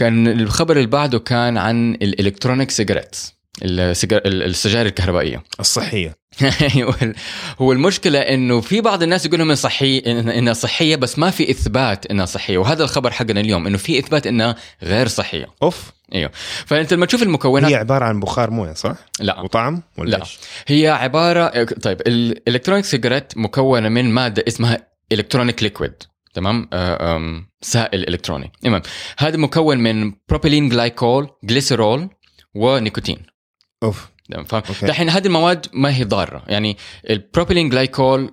كان 0.00 0.26
الخبر 0.28 0.76
اللي 0.76 0.86
بعده 0.86 1.18
كان 1.18 1.58
عن 1.58 1.94
ال 1.94 2.01
electronic 2.01 2.70
cigarettes 2.70 3.34
السجار- 3.62 4.22
السجائر 4.26 4.86
الكهربائية. 4.86 5.42
الصحية. 5.60 6.16
هو 7.58 7.72
المشكلة 7.72 8.18
إنه 8.18 8.60
في 8.60 8.80
بعض 8.80 9.02
الناس 9.02 9.26
يقولوا 9.26 9.46
من 9.46 9.54
صحي 9.54 9.98
إنها 9.98 10.52
صحية 10.52 10.96
بس 10.96 11.18
ما 11.18 11.30
في 11.30 11.50
إثبات 11.50 12.06
إنها 12.06 12.26
صحية. 12.26 12.58
وهذا 12.58 12.84
الخبر 12.84 13.10
حقنا 13.10 13.40
اليوم 13.40 13.66
إنه 13.66 13.78
في 13.78 13.98
إثبات 13.98 14.26
إنها 14.26 14.56
غير 14.82 15.08
صحية. 15.08 15.46
أوف. 15.62 15.92
إيوه. 16.14 16.30
فأنت 16.66 16.92
لما 16.94 17.06
تشوف 17.06 17.22
المكونات 17.22 17.70
هي 17.70 17.74
عبارة 17.76 18.04
عن 18.04 18.20
بخار 18.20 18.50
موية 18.50 18.72
صح؟ 18.72 18.94
لا. 19.20 19.40
وطعم 19.40 19.82
ولا 19.98 20.10
لا. 20.16 20.24
هي 20.66 20.88
عبارة 20.88 21.64
طيب 21.64 22.00
ال 22.06 22.13
electronic 22.13 22.84
cigarette 22.84 23.32
مكونة 23.36 23.88
من 23.88 24.04
مادة 24.10 24.44
اسمها 24.48 24.78
electronic 25.12 25.62
liquid 25.62 25.94
تمام؟ 26.34 26.68
آه، 26.72 27.44
سائل 27.60 28.08
إلكتروني. 28.08 28.52
المهم 28.64 28.82
هذا 29.18 29.36
مكون 29.36 29.78
من 29.78 30.12
propylene 30.28 30.68
glycol 30.68 31.28
glycerol 31.44 32.08
ونيكوتين. 32.54 33.18
أوف. 33.82 34.08
تمام. 34.30 34.62
دحين 34.82 35.08
هذه 35.10 35.26
المواد 35.26 35.66
ما 35.72 35.96
هي 35.96 36.04
ضارة. 36.04 36.44
يعني 36.48 36.76
ال 37.10 37.16
propylene 37.16 37.68
glycol 37.68 38.30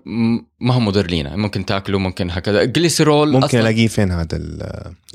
ما 0.59 0.73
هو 0.73 0.79
مضر 0.79 1.07
لينا. 1.07 1.35
ممكن 1.35 1.65
تاكله 1.65 1.99
ممكن 1.99 2.31
هكذا. 2.31 2.61
الجليسيرول 2.61 3.31
ممكن 3.31 3.59
ألاقيه 3.59 3.87
فين 3.87 4.11
هذا 4.11 4.39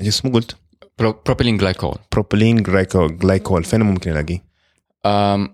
اسمه 0.01 0.31
قلت؟ 0.31 0.55
برو- 0.99 1.21
propylene 1.25 1.57
glycol 1.57 1.95
propylene 2.11 2.63
glyco 2.63 3.07
glycol 3.07 3.63
فين 3.63 3.81
ممكن 3.81 4.11
ألاقيه؟ 4.11 4.43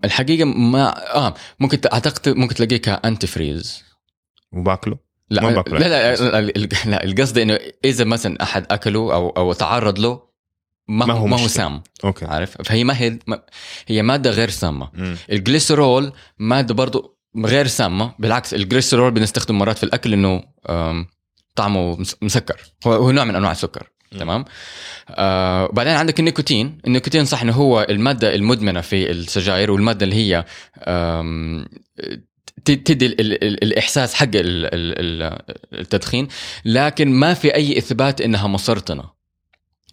الحقيقة 0.06 0.46
ما 0.46 1.16
آه 1.16 1.34
ممكن 1.60 1.80
أعتقد 1.94 2.30
ممكن 2.38 2.56
تلاقيه 2.56 2.78
ك 2.78 3.28
antifreeze 3.28 3.84
وباكله؟ 4.54 4.98
لا 5.30 5.42
ما 5.42 5.48
لا 5.48 5.56
باكله. 5.56 5.80
لا, 5.80 5.88
لا, 5.88 6.42
لا, 6.42 6.68
لا 6.86 7.04
القصد 7.04 7.38
إنه 7.38 7.60
إذا 7.86 8.04
مثلا 8.06 8.44
أحد 8.44 8.66
أكله 8.72 9.14
أو 9.14 9.30
أو 9.30 9.54
تعرض 9.54 10.00
له 10.00 10.30
ما, 10.88 11.06
ما 11.06 11.14
هو 11.14 11.28
ما 11.28 11.42
هو. 11.42 11.48
سام 11.48 11.84
okay 12.04 12.26
عارف 12.26 12.58
فهي 12.62 12.84
ما 12.84 13.02
هي 13.02 13.20
ما 13.28 13.42
هي 13.88 14.02
مادة 14.02 14.30
غير 14.32 14.50
سامة 14.50 14.90
مم. 14.94 15.16
الجليسرول 15.32 16.12
مادة 16.40 16.74
برضو 16.74 17.18
غير 17.46 17.68
سامة 17.68 18.14
بالعكس 18.20 18.54
الجليسرول 18.54 19.12
بنستخدم 19.12 19.58
مرات 19.58 19.78
في 19.78 19.84
الأكل 19.84 20.14
إنه 20.14 20.44
طعمه 21.56 21.96
مس- 22.00 22.16
مسكر 22.22 22.62
هو 22.88 22.94
هو 22.94 23.12
نوع 23.12 23.24
من 23.24 23.36
أنواع 23.36 23.52
السكر 23.52 23.90
مم. 24.12 24.20
تمام 24.20 24.46
آه 25.10 25.68
بعدين 25.74 25.94
عندك 25.94 26.20
النيكوتين 26.20 26.78
النيكوتين 26.88 27.26
صح 27.26 27.42
إنه 27.42 27.54
هو 27.54 27.86
المادة 27.90 28.36
المدمنة 28.36 28.82
في 28.82 29.12
السجاير 29.12 29.72
والمادة 29.72 30.04
اللي 30.06 30.16
هي 30.16 30.46
تدي 32.66 33.06
ال 33.06 33.22
ال 33.22 33.44
ال 33.44 33.64
الإحساس 33.64 34.14
حق 34.14 34.24
ال 34.26 34.36
ال 34.36 35.24
ال 35.24 35.40
التدخين 35.80 36.28
لكن 36.66 37.12
ما 37.12 37.34
في 37.34 37.56
أي 37.56 37.78
إثبات 37.78 38.22
إنها 38.22 38.48
مسرطنه 38.48 39.04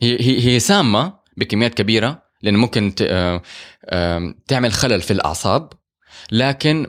هي 0.02 0.46
هي 0.54 0.60
سامة 0.60 1.18
بكميات 1.36 1.74
كبيرة 1.74 2.22
لأنه 2.42 2.58
ممكن 2.58 2.92
آه، 3.02 3.42
آم، 3.90 4.34
تعمل 4.48 4.72
خلل 4.72 5.02
في 5.02 5.10
الأعصاب 5.10 5.72
لكن 6.32 6.86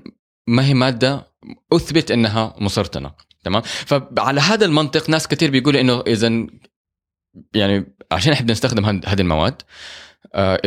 ما 0.47 0.65
هي 0.65 0.73
مادة 0.73 1.33
أثبت 1.73 2.11
إنها 2.11 2.55
مسرطنه 2.59 3.11
تمام؟ 3.43 3.61
فعلى 3.61 4.41
هذا 4.41 4.65
المنطق 4.65 5.09
ناس 5.09 5.27
كثير 5.27 5.51
بيقولوا 5.51 5.81
إنه 5.81 6.01
اذا 6.07 6.47
يعني 7.55 7.95
عشان 8.11 8.33
إحنا 8.33 8.45
بنستخدم 8.47 8.85
هذه 8.85 9.21
المواد 9.21 9.61
آه، 10.35 10.61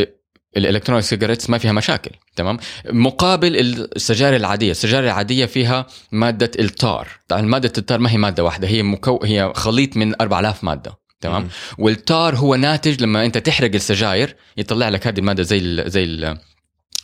ال 0.57 0.61
electronic 0.61 1.05
cigarettes 1.05 1.50
ما 1.50 1.59
فيها 1.59 1.73
مشاكل 1.73 2.11
تمام؟ 2.37 2.59
مقابل 2.92 3.57
السجائر 3.97 4.37
العادية 4.37 4.71
السجائر 4.71 5.04
العادية 5.04 5.47
فيها 5.47 5.87
مادة 6.12 6.50
ال 6.59 6.69
tar. 6.69 7.09
طبعا 7.28 7.42
مادة 7.42 7.73
ال 7.79 7.84
tar 7.84 7.99
ما 7.99 8.11
هي 8.11 8.19
مادة 8.19 8.45
واحدة 8.45 8.69
هي 8.69 8.83
مكو... 8.83 9.21
هي 9.25 9.52
خليط 9.54 9.97
من 9.97 10.21
4000 10.21 10.64
مادة 10.64 10.99
تمام. 11.21 11.49
وال 11.79 12.02
tar 12.02 12.37
هو 12.37 12.54
ناتج 12.54 13.02
لما 13.02 13.25
أنت 13.25 13.38
تحرق 13.38 13.71
السجاير 13.75 14.37
يطلع 14.57 14.88
لك 14.88 15.07
هذه 15.07 15.19
المادة 15.19 15.42
زي 15.42 15.59
ال 15.59 15.90
زي 15.90 16.04
ال 16.04 16.38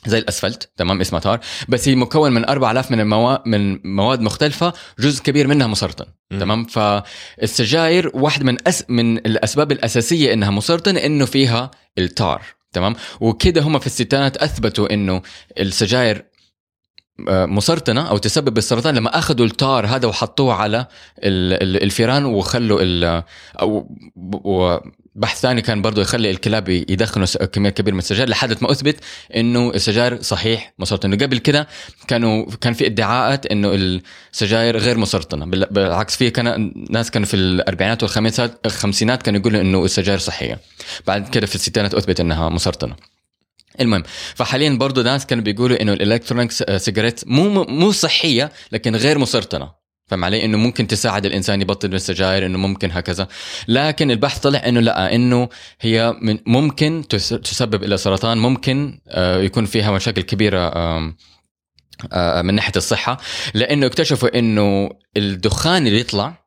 زي 0.07 0.19
الأسفلت 0.19 0.71
تمام؟ 0.77 1.01
اسمها 1.01 1.21
tar. 1.21 1.41
بس 1.69 1.89
هي 1.89 1.95
مكون 1.95 2.33
من 2.33 2.49
4000 2.49 2.91
من 2.91 3.01
المواد 3.01 3.41
من 3.47 3.79
مواد 3.95 4.21
مختلفة 4.21 4.73
جزء 4.99 5.23
كبير 5.23 5.47
منها 5.47 5.67
مسرطن. 5.67 6.05
تمام؟ 6.31 6.65
فالسجاير 6.65 8.11
واحد 8.15 8.43
من 8.43 8.69
أس 8.69 8.85
من 8.89 9.17
الأسباب 9.17 9.73
الأساسية 9.73 10.33
إنها 10.33 10.51
مسرطن 10.51 10.97
إنه 10.97 11.25
فيها 11.25 11.71
إلتار. 11.99 12.43
تمام؟ 12.77 12.95
وكده 13.21 13.61
هم 13.63 13.79
في 13.79 13.87
الستينات 13.87 14.37
أثبتوا 14.37 14.95
إنه 14.95 15.23
السجاير 15.61 16.25
آه، 17.29 17.47
مسرطنة 17.47 18.09
أو 18.09 18.19
تسبب 18.19 18.55
بالسرطان 18.55 18.95
لما 18.95 19.19
أخذوا 19.19 19.47
التار 19.47 19.87
هذا 19.87 20.09
وحطوه 20.09 20.55
على 20.55 20.79
ال- 21.25 21.63
ال- 21.63 21.83
الفيران 21.83 22.25
وخلوا 22.25 22.79
ال- 22.83 23.23
أو 23.61 23.97
ب- 25.17 25.27
وبحث 25.27 25.41
ثاني 25.41 25.63
كان 25.63 25.83
برضو 25.83 26.01
يخلي 26.01 26.31
الكلاب 26.31 26.69
يدخنوا 26.69 27.27
كمية 27.27 27.71
كبيره 27.71 27.95
من 27.95 27.99
السجاير 27.99 28.29
لحد 28.29 28.57
ما 28.63 28.71
أثبت 28.71 28.97
إنه 29.37 29.71
السجاير 29.71 30.23
صحيح 30.23 30.75
مسرطن 30.79 31.15
قبل 31.15 31.39
كده 31.39 31.69
كانوا 32.09 32.47
كان 32.61 32.73
في 32.73 32.87
ادعاءات 32.87 33.47
إنه 33.47 34.01
السجاير 34.33 34.77
غير 34.79 34.99
مسرطنة. 34.99 35.47
بال- 35.47 35.67
بالعكس 35.71 36.17
في 36.17 36.31
كان 36.31 36.73
ناس 36.91 37.11
كانوا 37.11 37.27
في 37.27 37.35
الأربعينات 37.35 38.03
والخمسينات 38.03 38.67
الخمسينات 38.67 39.23
كانوا 39.23 39.41
يقولوا 39.41 39.61
إنه 39.61 39.85
السجاير 39.85 40.19
صحية. 40.19 40.61
بعد 41.07 41.29
كده 41.29 41.47
في 41.47 41.55
الستينات 41.55 41.95
أثبت 41.95 42.21
إنها 42.21 42.49
مسرطنة. 42.49 42.97
المهم 43.81 44.03
فحاليا 44.35 44.71
برضو 44.71 45.03
ناس 45.03 45.27
كانوا 45.27 45.45
بيقولوا 45.45 45.83
إنه 45.83 45.93
الإلكترونيك 45.93 46.53
سيجاريت 46.77 47.21
مو 47.27 47.65
مو 47.65 47.93
صحية 47.93 48.53
لكن 48.73 48.97
غير 48.97 49.19
مسرطنة. 49.19 49.86
فهم 50.09 50.25
علي؟ 50.25 50.45
إنه 50.45 50.59
ممكن 50.59 50.87
تساعد 50.87 51.27
الإنسان 51.27 51.61
يبطل 51.63 51.89
من 51.89 51.95
السجاير 51.95 52.47
إنه 52.47 52.59
ممكن 52.59 52.91
هكذا. 52.91 53.29
لكن 53.69 54.11
البحث 54.11 54.39
طلع 54.39 54.63
إنه 54.67 54.81
لا 54.81 55.15
إنه 55.15 55.49
هي 55.81 56.15
من 56.23 56.39
ممكن 56.47 57.05
تس- 57.09 57.29
تسبب 57.29 57.85
إلى 57.85 57.97
سرطان 57.97 58.39
ممكن 58.39 58.99
آه، 59.09 59.39
يكون 59.43 59.65
فيها 59.65 59.91
مشاكل 59.93 60.23
كبيرة 60.23 60.73
آم، 60.97 61.17
آه، 62.13 62.43
من 62.43 62.55
ناحية 62.55 62.73
الصحة 62.77 63.19
لأنه 63.55 63.87
اكتشفوا 63.87 64.39
إنه 64.39 64.91
الدخان 65.17 65.87
اللي 65.87 66.01
يطلع 66.01 66.46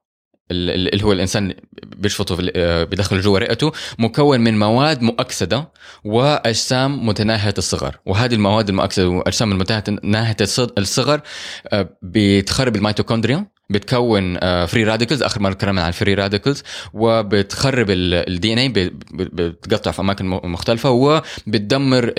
اللي 0.51 1.03
هو 1.03 1.12
الإنسان 1.12 1.53
بيشفطه 1.84 2.38
آه، 2.56 2.84
بيدخله 2.84 3.20
جوا 3.22 3.39
رئته 3.39 3.72
مكون 4.00 4.39
من 4.39 4.60
مواد 4.60 5.01
مؤكسدة 5.01 5.70
وأجسام 6.03 7.08
متناهية 7.08 7.53
الصغر. 7.58 7.96
وهذه 8.06 8.34
المواد 8.34 8.70
المؤكسدة 8.70 9.10
وأجسام 9.10 9.50
متناهيه 9.58 10.36
الص- 10.44 10.70
الصغر 10.77 11.22
آه، 11.68 11.89
بتخرب 12.01 12.75
الميتوكوندريا 12.75 13.46
بتكون 13.70 14.39
free 14.66 14.84
radicals 14.84 15.24
آخر 15.24 15.41
مرة 15.41 15.53
تكلمنا 15.53 15.82
عن 15.82 15.88
ال 15.88 15.93
free 15.93 16.13
radicals 16.13 16.63
وبتخرب 16.94 17.86
ال 17.89 18.54
DNA 18.54 18.70
بتقطع 19.13 19.91
في 19.91 20.01
أماكن 20.01 20.25
مختلفة 20.25 20.89
وبتدمر 20.89 22.13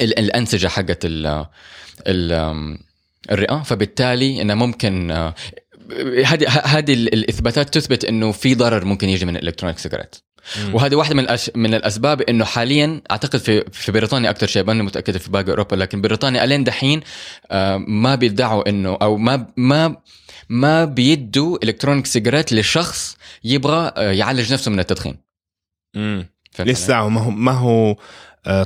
الأنسجة 0.00 0.68
حقت 0.68 0.98
الرئة. 3.30 3.62
فبالتالي 3.64 4.42
انها 4.42 4.54
ممكن 4.54 5.10
آه، 5.10 5.34
هذه 6.26 6.48
هذه 6.48 6.94
ال- 6.94 7.14
الإثباتات 7.14 7.74
تثبت 7.74 8.04
إنه 8.04 8.32
في 8.32 8.54
ضرر 8.54 8.84
ممكن 8.84 9.08
يجي 9.08 9.24
من 9.26 9.36
ال 9.36 9.40
electronic 9.40 9.78
cigarettes. 9.78 10.14
وهذه 10.72 10.94
واحدة 10.94 11.14
من 11.14 11.22
الأش... 11.22 11.50
من 11.54 11.74
الأسباب 11.74 12.22
إنه 12.22 12.44
حاليا 12.44 13.00
أعتقد 13.10 13.38
في 13.38 13.64
في 13.72 13.92
بريطانيا 13.92 14.30
أكثر 14.30 14.46
شيء 14.46 14.64
ماني 14.64 14.82
متأكد 14.82 15.16
في 15.16 15.30
باقي 15.30 15.50
أوروبا 15.50 15.76
لكن 15.76 16.00
بريطانيا 16.00 16.44
ألين 16.44 16.64
دحين 16.64 17.00
آه، 17.50 17.76
ما 17.76 18.14
بيدعوا 18.14 18.68
إنه 18.68 18.98
أو 19.02 19.16
ما 19.16 19.46
ما 19.56 19.96
ما 20.48 20.84
بيدوا 20.84 21.58
إلكترونيك 21.64 22.06
سيجارات 22.06 22.52
لشخص 22.52 23.16
يبغى 23.44 23.92
آه، 23.96 24.12
يعالج 24.12 24.52
نفسه 24.52 24.70
من 24.70 24.80
التدخين 24.80 25.16
مم. 25.96 26.26
فهمت 26.52 26.60
علي؟ 26.68 26.72
لسه 26.72 27.08
ما 27.08 27.20
هو 27.20 27.30
ما 27.30 27.52
هو 27.52 27.96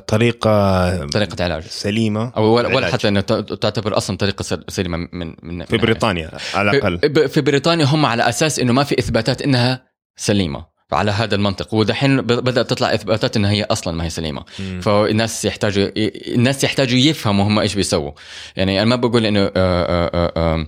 طريقة 0.07 1.07
طريقة 1.07 1.45
علاج. 1.45 1.63
سليمة. 1.63 2.33
أو 2.37 2.45
ولا, 2.45 2.69
ولا 2.69 2.77
علاج. 2.77 2.93
حتى 2.93 3.09
إنه 3.09 3.21
تعتبر 3.61 3.97
أصلا 3.97 4.17
طريقة 4.17 4.43
سل- 4.43 4.65
سليمة 4.69 4.97
من 5.13 5.35
من 5.43 5.65
في 5.65 5.77
بريطانيا 5.77 6.31
على 6.55 6.71
الأقل. 6.71 7.29
في, 7.29 7.41
بريطانيا 7.41 7.85
هم 7.85 8.07
على 8.07 8.29
أساس 8.29 8.59
إنه 8.59 8.73
ما 8.73 8.85
في 8.85 8.99
إثباتات 8.99 9.43
إنها 9.43 9.83
سليمة 10.17 10.67
على 10.93 11.11
هذا 11.11 11.35
المنطق. 11.35 11.75
ودحين 11.75 12.21
بدأت 12.21 12.71
تطلع 12.71 12.95
إثباتات 12.95 13.37
إنها 13.37 13.51
هي 13.51 13.63
أصلا 13.65 13.97
ما 13.97 14.05
هي 14.05 14.11
سليمة. 14.11 14.45
مم. 14.59 14.81
فالناس 14.81 15.45
يحتاجوا 15.45 15.89
الناس 16.35 16.65
يحتاجوا 16.65 16.99
يفهموا 16.99 17.45
هم 17.45 17.59
إيش 17.59 17.75
بيسووا. 17.75 18.13
يعني 18.57 18.83
أنا 18.83 18.91
ما 18.91 18.97
بقول 18.97 19.27
إنه 19.27 19.41
آه، 19.41 19.51
آه، 19.57 20.11
آه، 20.15 20.33
آه، 20.37 20.67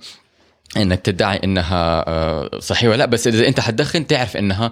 إنك 0.77 1.01
تدعي 1.01 1.41
إنها 1.45 2.05
آه، 2.09 2.59
صحيحة 2.59 2.89
ولا 2.89 2.97
لأ 2.97 3.07
بس 3.07 3.27
إذا 3.27 3.49
أنت 3.49 3.61
حتدخن 3.61 4.07
تعرف 4.07 4.37
إنها 4.37 4.71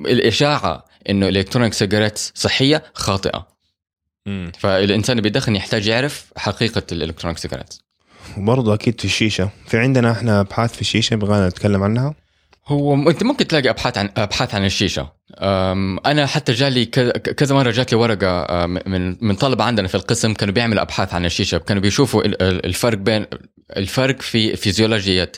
الإشاعة 0.00 0.84
إنه 1.10 1.28
الالكترونيك 1.28 1.72
سيجارات 1.72 2.18
صحية 2.18 2.82
خاطئة. 2.94 3.46
مم. 4.26 4.52
فالإنسان 4.58 5.18
اللي 5.18 5.30
بيدخن 5.30 5.56
يحتاج 5.56 5.86
يعرف 5.86 6.24
حقيقة 6.36 6.82
الالكترونيك 6.92 7.38
سيجارات 7.38 7.74
وبرضه 8.38 8.74
أكيد 8.74 9.00
في 9.00 9.04
الشيشة. 9.04 9.50
في 9.66 9.78
عندنا 9.78 10.12
إحنا 10.12 10.40
أبحاث 10.40 10.74
في 10.74 10.80
الشيشة 10.80 11.16
بغانا 11.16 11.48
نتكلم 11.48 11.82
عنها؟ 11.82 12.14
هو 12.66 13.10
أنت 13.10 13.22
ممكن 13.22 13.46
تلاقي 13.46 13.70
أبحاث 13.70 13.98
عن 13.98 14.10
أبحاث 14.16 14.54
عن 14.54 14.64
الشيشة. 14.64 15.12
أنا 16.06 16.26
حتى 16.26 16.52
جالي 16.52 16.84
كذا 17.36 17.54
مرة 17.54 17.70
جات 17.70 17.92
لي 17.92 17.98
ورقة 17.98 18.66
من 18.66 19.16
من 19.20 19.34
طلبة 19.34 19.64
عندنا 19.64 19.88
في 19.88 19.94
القسم 19.94 20.34
كانوا 20.34 20.54
بيعملوا 20.54 20.82
أبحاث 20.82 21.14
عن 21.14 21.24
الشيشة. 21.24 21.58
كانوا 21.58 21.82
بيشوفوا 21.82 22.24
ال- 22.24 22.42
ال- 22.42 22.66
الفرق 22.66 22.98
بين 22.98 23.26
الفرق 23.76 24.22
في 24.22 24.56
فيزيولوجية 24.56 25.32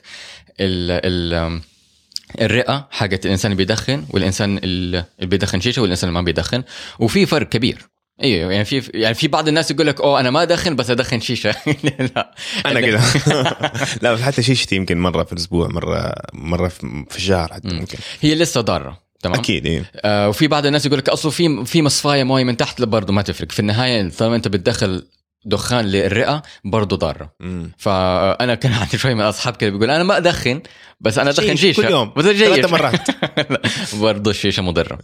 ال 0.61 0.91
ال 1.41 1.61
الرئة 2.41 2.89
حقت 2.91 3.27
الإنسان 3.27 3.53
اللي 3.53 3.65
بيدخن 3.65 4.05
والإنسان 4.11 4.59
اللي 4.59 5.05
بيدخن 5.23 5.61
شيشة 5.61 5.83
والإنسان 5.83 6.09
اللي 6.09 6.21
ما 6.21 6.25
بيدخن. 6.25 6.63
وفي 6.99 7.27
فرق 7.27 7.49
كبير. 7.49 7.79
أيوه 8.23 8.53
يعني 8.53 8.65
في 8.65 8.91
يعني 8.95 9.15
في 9.15 9.29
بعض 9.29 9.49
الناس 9.49 9.71
يقول 9.71 9.87
لك 9.87 10.01
أوه 10.01 10.21
أنا 10.21 10.31
ما 10.31 10.43
أدخن 10.43 10.77
بس 10.77 10.91
أدخن 10.91 11.21
شيشة. 11.21 11.55
لا. 12.17 12.35
أنا 12.67 12.81
كده. 12.81 13.01
لا 14.03 14.15
بس 14.15 14.21
حتى 14.21 14.43
شيشتي 14.43 14.77
يمكن 14.77 14.99
مرة 14.99 15.25
في 15.25 15.33
الأسبوع 15.33 15.69
مره 15.69 16.13
مرة 16.33 16.69
في 16.69 17.17
الشهر 17.17 17.53
حتى 17.53 17.69
مم. 17.69 17.79
ممكن 17.79 17.99
هي 18.21 18.35
لسه 18.35 18.61
ضارة. 18.61 19.03
تمام؟ 19.23 19.39
أكيد 19.39 19.67
إيه. 19.67 19.91
آه 19.97 20.29
وفي 20.29 20.47
بعض 20.49 20.67
الناس 20.67 20.87
يقول 20.87 20.99
لك 20.99 21.09
اصله 21.09 21.31
في 21.31 21.65
في 21.65 21.83
مصفاية 21.83 22.25
مويه 22.25 22.45
من 22.45 22.57
تحت 22.57 22.83
برضه 22.83 23.13
ما 23.13 23.23
تفرق. 23.23 23.53
في 23.53 23.61
النهاية 23.61 24.11
طالما 24.11 24.37
أنت 24.37 24.49
بتدخل 24.49 25.07
دخان 25.45 25.85
للرئة 25.85 26.43
برضه 26.65 26.97
ضارة 26.97 27.33
مم. 27.41 27.73
فأنا 27.79 28.55
كان 28.55 28.73
عندي 28.73 28.99
شوي 28.99 29.15
من 29.15 29.21
الاصحاب 29.21 29.57
كده 29.57 29.71
بيقول 29.71 29.91
أنا 29.91 30.05
ما 30.05 30.17
أدخن 30.17 30.61
بس 31.01 31.19
أنا 31.19 31.31
أدخن 31.31 31.57
شيش 31.57 31.61
شيشة 31.61 31.83
كل 31.83 31.91
يوم. 31.91 32.13
بس 32.17 32.25
ثلاث 32.25 32.73
مرات. 32.73 33.01
برضه 34.01 34.31
الشيشه 34.31 34.63
مضرة 34.63 34.99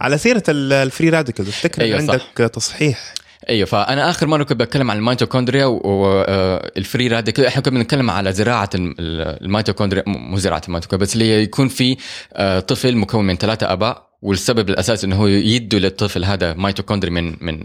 على 0.00 0.18
سيرة 0.18 0.42
ال- 0.48 0.72
ال 0.72 0.79
free 0.79 1.08
radical 1.08 1.48
افتكر 1.48 1.82
أيوة 1.82 1.98
أيوة 1.98 2.06
صح. 2.18 2.26
عندك 2.38 2.54
تصحيح 2.54 3.14
أيوه 3.48 3.66
فأنا 3.66 4.10
آخر 4.10 4.26
مرة 4.26 4.42
كنت 4.44 4.60
بتكلم 4.60 4.90
عن 4.90 4.96
الميتوكوندريا 4.96 5.64
وال 5.64 6.12
free 6.12 7.08
radical 7.08 7.46
إحنا 7.46 7.62
كنا 7.62 7.78
بنتكلم 7.78 8.10
على 8.10 8.32
زراعة 8.32 8.70
الم- 8.74 8.94
ال- 8.98 9.44
الميتوكوندريا 9.44 10.02
مو 10.06 10.38
زراعة 10.38 10.62
الميتوكوندريا 10.68 11.06
بس 11.08 11.14
اللي 11.14 11.42
يكون 11.42 11.68
في 11.68 11.96
آه، 12.32 12.60
طفل 12.60 12.96
مكون 12.96 13.26
من 13.26 13.36
ثلاثة 13.36 13.72
آباء 13.72 14.08
والسبب 14.22 14.68
الاساسي 14.70 15.06
إنه 15.06 15.16
هو 15.16 15.26
يدوا 15.26 15.78
للطفل 15.80 16.24
هذا 16.24 16.54
ميتوكوندريا 16.54 17.12
من 17.12 17.36
من 17.40 17.60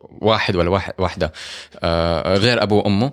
واحد 0.00 0.56
ولا 0.56 0.70
واحد 0.70 0.92
واحدة 0.98 1.32
آه، 1.82 2.36
غير 2.36 2.62
ابوه 2.62 2.78
وأمه. 2.84 3.12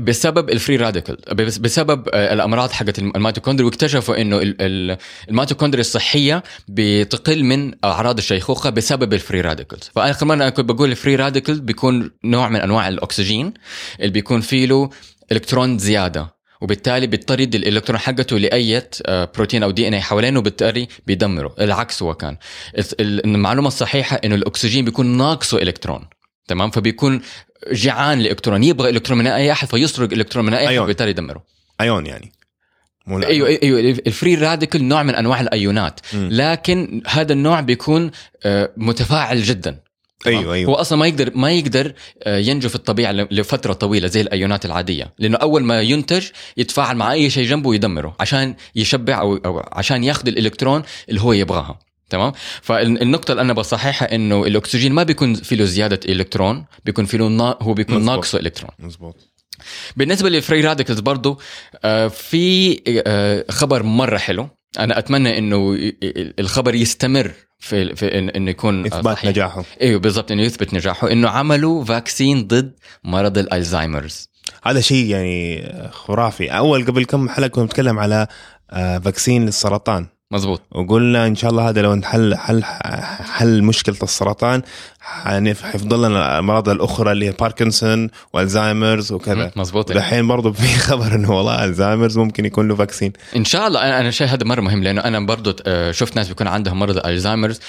بسبب 0.00 0.50
ال 0.50 0.55
free 0.55 0.76
radical 0.76 1.16
بس- 1.34 1.58
بسبب 1.58 2.08
آه، 2.14 2.32
الأمراض 2.32 2.70
حقت 2.70 2.98
الميتوكوندريا 2.98 3.66
واكتشفوا 3.66 4.14
ال- 4.16 4.98
الميتوكوندريا 5.28 5.80
الصحية 5.80 6.42
بتقل 6.68 7.44
من 7.44 7.72
أعراض 7.84 8.18
الشيخوخة 8.18 8.70
بسبب 8.70 9.12
ال 9.12 9.18
free 9.18 9.40
radicals 9.40 9.90
فآخر 9.94 10.26
مرة 10.26 10.34
أنا 10.34 10.50
كنت 10.50 10.70
بقول 10.70 10.90
ال 10.90 10.95
free 10.95 11.16
radical 11.16 11.60
بيكون 11.60 12.10
نوع 12.24 12.48
من 12.48 12.60
أنواع 12.60 12.88
الأكسجين 12.88 13.54
اللي 14.00 14.10
بيكون 14.12 14.40
فيه 14.40 14.66
له 14.66 14.90
إلكترون 15.32 15.78
زيادة. 15.78 16.31
وبالتالي 16.62 17.06
بيطرد 17.06 17.54
الإلكترون 17.54 17.98
حقته 17.98 18.38
لاي 18.38 18.82
بروتين 19.08 19.62
أو 19.62 19.70
DNA 19.70 20.00
حوالينه 20.00 20.38
وبالتالي 20.38 20.88
بيدمره 21.06 21.54
العكس 21.60 22.02
هو 22.02 22.14
كان 22.14 22.36
ال- 22.78 23.00
ال- 23.00 23.24
المعلومة 23.24 23.68
الصحيحة 23.68 24.20
إنه 24.24 24.34
الأكسجين 24.34 24.84
بيكون 24.84 25.06
ناقصه 25.06 25.58
إلكترون 25.62 26.04
تمام 26.48 26.70
فبيكون 26.70 27.20
جيعان 27.72 28.18
لإلكترون 28.18 28.64
يبغى 28.64 28.90
إلكترون 28.90 29.18
من 29.18 29.26
أي 29.26 29.52
أحد 29.52 29.68
فيسرق 29.68 30.12
إلكترون 30.12 30.44
من 30.46 30.54
أي 30.54 30.66
أحد. 30.66 30.78
وبالتالي 30.78 31.10
يدمره 31.10 31.42
أيون 31.80 32.06
يعني. 32.06 32.32
أيوه 33.26 33.48
أيوه 33.62 33.80
ال 33.80 33.91
free 33.91 34.34
radical 34.34 34.84
نوع 34.84 35.02
من 35.02 35.14
أنواع 35.14 35.40
الأيونات 35.40 36.00
مم. 36.14 36.28
لكن 36.32 37.02
هذا 37.06 37.32
النوع 37.32 37.60
بيكون 37.60 38.10
آه، 38.44 38.70
متفاعل 38.76 39.42
جدا؟ 39.42 39.78
أيوه 40.26 40.54
أيوه. 40.54 40.70
هو 40.70 40.74
أصلا 40.74 40.98
ما 40.98 41.06
يقدر 41.06 41.30
ما 41.36 41.50
يقدر 41.52 41.92
آه، 42.22 42.38
ينجو 42.38 42.68
في 42.68 42.74
الطبيعة 42.74 43.12
لفترة 43.12 43.72
طويلة 43.72 44.08
زي 44.08 44.20
الأيونات 44.20 44.64
العادية 44.64 45.12
لأنه 45.18 45.36
أول 45.36 45.62
ما 45.64 45.80
ينتج 45.82 46.26
يتفاعل 46.56 46.96
مع 46.96 47.12
أي 47.12 47.30
شيء 47.30 47.46
جنبه 47.48 47.68
ويدمره 47.68 48.16
عشان 48.20 48.54
يشبع 48.74 49.20
أو, 49.20 49.36
أو 49.36 49.62
عشان 49.72 50.04
ياخذ 50.04 50.28
الإلكترون 50.28 50.82
اللي 51.08 51.20
هو 51.20 51.32
يبغاها 51.32 51.78
تمام؟ 52.10 52.32
فالنقطة 52.62 53.32
اللي 53.32 53.42
أنا 53.42 53.52
بصححها 53.52 54.14
إنه 54.14 54.44
الأكسجين 54.44 54.92
ما 54.92 55.02
بيكون 55.02 55.34
فيه 55.34 55.56
له 55.56 55.64
زيادة 55.64 56.00
إلكترون 56.12 56.64
بيكون 56.84 57.04
فيه 57.04 57.18
له 57.18 57.28
نا... 57.28 57.58
هو 57.62 57.74
بيكون. 57.74 58.04
ناقصه 58.04 58.38
إلكترون. 58.38 58.70
مزبوط 58.78 59.16
بالنسبة 59.96 60.28
لل 60.28 60.39
free 60.39 60.60
radicals 60.60 61.00
برضو 61.00 61.40
آه، 61.84 62.08
في 62.08 62.80
آه، 63.06 63.44
خبر 63.50 63.82
مرة 63.82 64.18
حلو. 64.18 64.48
أنا 64.78 64.98
أتمنى 64.98 65.38
إنه 65.38 65.76
ي- 65.76 65.96
ي- 66.02 66.32
الخبر 66.38 66.74
يستمر 66.74 67.32
في, 67.62 67.96
في 67.96 68.08
إن- 68.10 68.36
انه 68.36 68.50
يكون 68.50 68.82
آه، 68.82 68.86
إثبات 68.86 69.16
صحيح. 69.16 69.30
نجاحه. 69.30 69.64
إيوه 69.80 70.00
بالضبط 70.00 70.30
إنه 70.32 70.42
يثبت 70.42 70.74
نجاحه 70.74 71.10
إنه 71.12 71.28
عملوا 71.28 71.84
vaccine 71.84 72.46
ضد 72.46 72.72
مرض 73.04 73.38
ال 73.38 73.45
Alzheimer's. 73.45 74.28
هذا 74.64 74.80
شيء 74.80 75.06
يعني 75.06 75.68
خرافي. 75.92 76.48
أول 76.50 76.86
قبل 76.86 77.04
كم 77.04 77.28
حلقة 77.28 77.48
كنا 77.48 77.64
بنتكلم 77.64 77.98
على 77.98 78.26
آه، 78.70 78.98
vaccine 78.98 79.46
للسرطان 79.46 80.06
مزبوط 80.32 80.62
وقلنا 80.70 81.26
إن 81.26 81.34
شاء 81.36 81.50
الله 81.50 81.68
هذا 81.68 81.82
لو 81.82 81.92
انحل 81.92 82.34
حل 82.36 82.64
حل 83.24 83.62
مشكلة 83.62 83.96
السرطان 84.02 84.62
حيفضل 85.00 85.98
لنا 86.08 86.32
الأمراض 86.32 86.68
الأخرى 86.68 87.12
اللي 87.12 87.26
هي 87.28 87.32
باركنسون 87.40 88.10
و 88.32 88.39
Alzheimer's 88.39 89.12
وكذا. 89.12 89.50
مزبوط 89.56 89.90
ودحين 89.90 90.28
برضه 90.28 90.52
في 90.52 90.78
خبر 90.88 91.14
إنه 91.14 91.30
والله 91.32 91.64
ال 91.64 91.68
Alzheimer's 91.68 92.18
ممكن 92.18 92.44
يكون 92.44 92.68
له 92.68 92.74
vaccine 92.74 93.12
إن 93.36 93.44
شاء 93.44 93.66
الله 93.68 93.80
أنا 93.82 94.00
أنا 94.00 94.10
شايف 94.10 94.30
هذا 94.30 94.44
مرة 94.44 94.60
مهم 94.60 94.82
لأنه 94.82 95.00
أنا 95.00 95.20
برضو 95.26 95.56
آه، 95.66 95.90
شفت 95.92 96.16
ناس 96.16 96.28
بيكون 96.28 96.46
عندهم 96.46 96.78
مرض 96.78 97.06
ال 97.06 97.11
Alzheimer's 97.11 97.60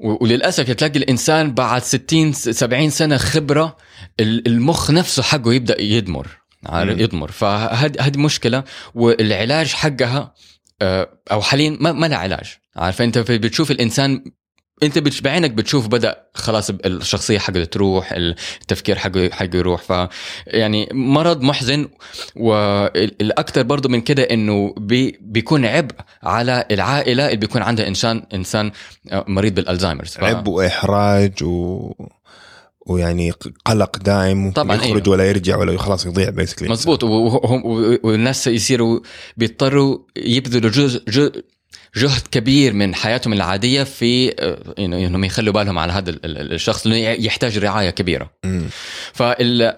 وللأسف 0.00 0.70
تلاقي 0.70 0.98
الإنسان 0.98 1.54
بعد 1.54 1.82
60 1.82 2.32
70 2.32 2.90
سنة 2.90 3.16
خبرة 3.16 3.76
ال- 4.20 4.46
المخ 4.48 4.90
نفسه 4.90 5.22
حقه 5.22 5.52
يبدأ 5.54 5.80
يدمر. 5.82 6.26
يضمر 7.00 7.30
فهذه 7.30 7.92
هذه 8.00 8.18
مشكلة 8.18 8.64
والعلاج 8.94 9.72
حقها 9.72 10.34
أو 10.82 11.40
حاليا 11.42 11.76
ما, 11.80 11.92
ما 11.92 12.06
لها 12.06 12.18
علاج. 12.18 12.56
عارف 12.76 13.02
أنت 13.02 13.18
بتشوف 13.18 13.70
الإنسان 13.70 14.24
أنت 14.82 15.22
بعينك 15.22 15.50
بتشوف 15.50 15.86
بدأ 15.86 16.22
خلاص 16.34 16.70
الشخصية 16.70 17.38
حقته 17.38 17.64
تروح 17.64 18.12
التفكير 18.12 18.96
حقه 18.96 19.30
حقه 19.32 19.56
يروح. 19.56 19.82
ف 19.82 20.08
يعني 20.46 20.88
مرض 20.92 21.42
محزن 21.42 21.88
والاكثر 22.36 23.62
برضو 23.62 23.88
من 23.88 24.00
كده 24.00 24.22
إنه 24.22 24.74
بي 24.76 25.18
بيكون 25.20 25.64
عبء 25.64 25.94
على 26.22 26.64
العائلة 26.70 27.26
اللي 27.26 27.36
بيكون 27.36 27.62
عندها 27.62 27.88
انسان 27.88 28.22
إنسان 28.34 28.70
مريض 29.12 29.54
بالألزهايمرز. 29.54 30.10
ف... 30.10 30.24
عب 30.24 30.48
وإحراج 30.48 31.42
و 31.42 31.92
ويعني 32.88 33.32
قلق 33.64 33.96
دائم 33.98 34.50
طبعاً، 34.52 34.76
يخرج 34.76 34.86
أيوه. 34.92 35.08
ولا 35.08 35.24
يرجع 35.28 35.56
ولا 35.56 35.78
خلاص 35.78 36.06
يضيع 36.06 36.30
بيسكلي 36.30 36.68
مزبوط. 36.68 37.04
و- 37.04 37.08
وهم- 37.08 37.66
و- 37.66 37.98
والناس 38.02 38.46
يصيروا 38.46 39.00
بيضطروا 39.36 39.98
يبذلوا 40.16 40.70
جزء 40.70 41.02
جزء 41.08 41.44
جهد 41.96 42.22
كبير 42.30 42.72
من 42.72 42.94
حياتهم 42.94 43.32
العادية 43.32 43.82
في 43.82 44.34
آه، 44.38 44.74
إنهم 44.78 45.24
يخلوا 45.24 45.52
بالهم 45.54 45.78
على 45.78 45.92
هذا 45.92 46.10
ال- 46.10 46.24
ال- 46.24 46.52
الشخص 46.52 46.86
لأنه 46.86 46.98
يحتاج 47.24 47.58
رعاية 47.58 47.90
كبيرة. 47.90 48.30
فال 49.12 49.74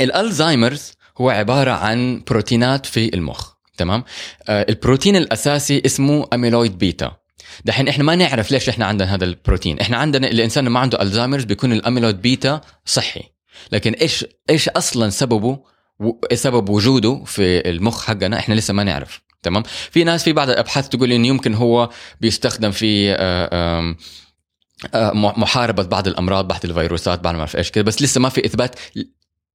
الألزهايمرز 0.00 0.92
هو 1.18 1.30
عبارة 1.30 1.70
عن 1.70 2.22
بروتينات 2.30 2.86
في 2.86 3.14
المخ 3.14 3.52
تمام؟ 3.76 4.04
آه 4.48 4.66
البروتين 4.68 5.16
الأساسي 5.16 5.82
اسمه 5.86 6.26
amyloid 6.34 6.78
beta 6.78 7.16
دحين 7.64 7.88
إحنا 7.88 8.04
ما 8.04 8.14
نعرف 8.14 8.50
ليش 8.50 8.68
إحنا 8.68 8.86
عندنا 8.86 9.14
هذا 9.14 9.24
البروتين. 9.24 9.80
إحنا 9.80 9.96
عندنا 9.96 10.28
الإنسان 10.28 10.68
ما 10.68 10.80
عنده 10.80 11.02
Alzheimer's 11.02 11.44
بيكون 11.44 11.72
ال 11.72 11.78
amyloid 11.78 12.22
beta 12.22 12.60
صحي. 12.84 13.22
لكن 13.72 13.92
إيش 13.92 14.24
إيش 14.50 14.68
أصلا 14.68 15.10
سببه؟ 15.10 15.58
سبب 16.34 16.68
وجوده 16.68 17.24
في 17.26 17.70
المخ 17.70 18.04
حقنا؟ 18.04 18.38
إحنا 18.38 18.54
لسه 18.54 18.74
ما 18.74 18.84
نعرف. 18.84 19.20
تمام؟ 19.42 19.62
في 19.90 20.04
ناس 20.04 20.24
في 20.24 20.32
بعض 20.32 20.50
الأبحاث 20.50 20.88
تقول 20.88 21.12
إنه 21.12 21.28
يمكن 21.28 21.54
هو 21.54 21.90
بيستخدم 22.20 22.70
في 22.70 23.12
آه، 23.12 23.94
آه، 24.94 25.12
محاربة 25.14 25.82
بعض 25.82 26.08
الأمراض 26.08 26.48
بعض 26.48 26.60
الفيروسات 26.64 27.20
بعض 27.20 27.34
ما 27.34 27.40
أعرف 27.40 27.56
إيش 27.56 27.70
كذا 27.70 27.84
بس 27.84 28.02
لسه 28.02 28.20
ما 28.20 28.28
في 28.28 28.46
إثبات 28.46 28.80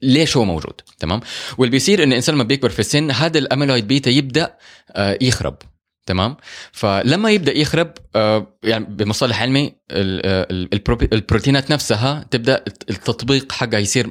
ليش 0.01 0.37
هو 0.37 0.45
موجود. 0.45 0.81
تمام؟ 0.99 1.21
واللي 1.57 1.71
بيصير 1.71 2.03
إن 2.03 2.09
الإنسان 2.09 2.35
لما 2.35 2.43
بيكبر 2.43 2.69
في 2.69 2.79
السن 2.79 3.11
هذا 3.11 3.39
ال 3.39 3.45
amyloid 3.45 3.87
beta 3.87 4.09
يبدأ 4.09 4.55
آه، 4.91 5.17
يخرب. 5.21 5.55
تمام؟ 6.05 6.37
فلما 6.71 7.31
يبدأ 7.31 7.57
يخرب 7.57 7.91
آه، 8.15 8.57
يعني 8.63 8.85
بمصطلح 8.85 9.41
علمي 9.41 9.65
ال- 9.91 10.25
ال- 10.51 10.69
البرو- 10.75 11.07
البروتينات 11.13 11.71
نفسها 11.71 12.25
تبدأ 12.31 12.63
التطبيق 12.89 13.51
حقها 13.51 13.79
يصير 13.79 14.09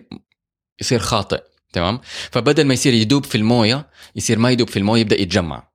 يصير 0.80 0.98
خاطئ 0.98 1.42
تمام؟ 1.72 2.00
فبدل 2.30 2.64
ما 2.64 2.74
يصير 2.74 2.94
يدوب 2.94 3.24
في 3.24 3.34
الموية 3.34 3.86
يصير 4.16 4.38
ما 4.38 4.50
يدوب 4.50 4.68
في 4.68 4.76
الموية 4.78 5.00
يبدأ 5.00 5.20
يتجمع. 5.20 5.68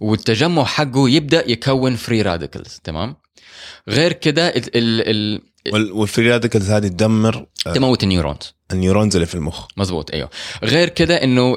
والتجمع 0.00 0.64
حقه 0.64 1.08
يبدأ 1.08 1.50
يكون 1.50 1.96
free 1.96 2.22
radicals 2.22 2.80
تمام؟ 2.84 3.16
غير 3.88 4.12
كده 4.12 4.48
ال 4.48 4.62
ال 4.76 5.40
وال- 5.72 5.92
وال 5.92 6.05
free 6.05 6.30
radicals 6.30 6.70
هذه 6.70 6.86
تدمر 6.88 7.46
ال 7.66 7.72
تموت 7.72 8.02
ال 8.02 8.08
neurons. 8.08 8.54
ال 8.72 8.78
neurons 8.78 9.16
اللي 9.16 9.26
في 9.26 9.34
المخ. 9.34 9.66
مزبوط 9.76 10.10
أيوه. 10.12 10.30
غير 10.64 10.88
كده 10.88 11.22
إنه 11.24 11.56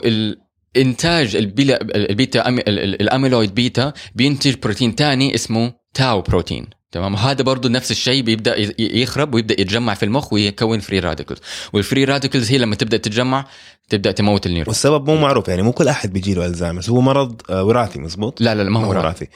الانتاج 0.78 1.36
البيلا 1.36 1.82
ال 1.82 1.95
beta 1.95 2.50
ال 2.50 2.63
amyloid 2.63 3.56
beta 3.56 3.94
بينتج 4.16 4.56
بروتين 4.64 4.96
تاني 4.96 5.36
اسمه 5.36 5.74
tau 5.94 6.22
protein. 6.22 6.68
تمام؟ 6.92 7.16
هذا 7.16 7.44
برضه 7.44 7.70
نفس 7.70 7.92
الشيء 7.92 8.22
بيبدأ 8.22 8.56
يخرب 8.80 9.34
ويبدأ 9.34 9.62
يتجمع 9.62 9.94
في 9.94 10.04
المخ 10.04 10.34
ويكون 10.34 10.80
free 10.80 11.00
radicals 11.00 11.40
وال 11.74 11.84
free 11.84 12.04
radicals 12.04 12.52
هي 12.52 12.58
لما 12.58 12.76
تبدأ 12.76 12.98
تتجمع 12.98 13.46
تبدأ 13.90 14.12
تموت 14.12 14.46
ال 14.46 14.48
neuron. 14.49 14.68
والسبب 14.68 15.10
مو 15.10 15.16
معروف 15.16 15.48
يعني 15.48 15.62
مو 15.62 15.72
كل 15.72 15.88
أحد 15.88 16.14
بيجي 16.14 16.34
له 16.34 16.46
Alzheimer's 16.46 16.90
هو 16.90 17.02
مرض 17.02 17.42
آه، 17.50 17.64
وراثي 17.64 18.00
مزبوط 18.00 18.42
لا 18.42 18.56
لا 18.56 18.64
لا 18.64 18.70
ما 18.70 18.80
هو 18.80 18.90
وراثي. 18.90 19.06
وراثي. 19.06 19.28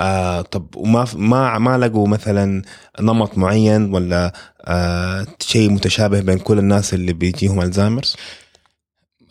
آه 0.00 0.40
طب 0.40 0.66
وما 0.76 1.06
ما 1.14 1.58
ما 1.58 1.78
لقوا 1.78 2.08
مثلا 2.08 2.62
نمط 3.00 3.38
معين 3.38 3.94
ولا 3.94 4.32
آه 4.64 5.26
شيء 5.40 5.70
متشابه 5.70 6.20
بين 6.20 6.38
كل 6.38 6.58
الناس 6.58 6.94
اللي 6.94 7.12
بيجيهم 7.12 7.60
الزهايمرز 7.60 8.16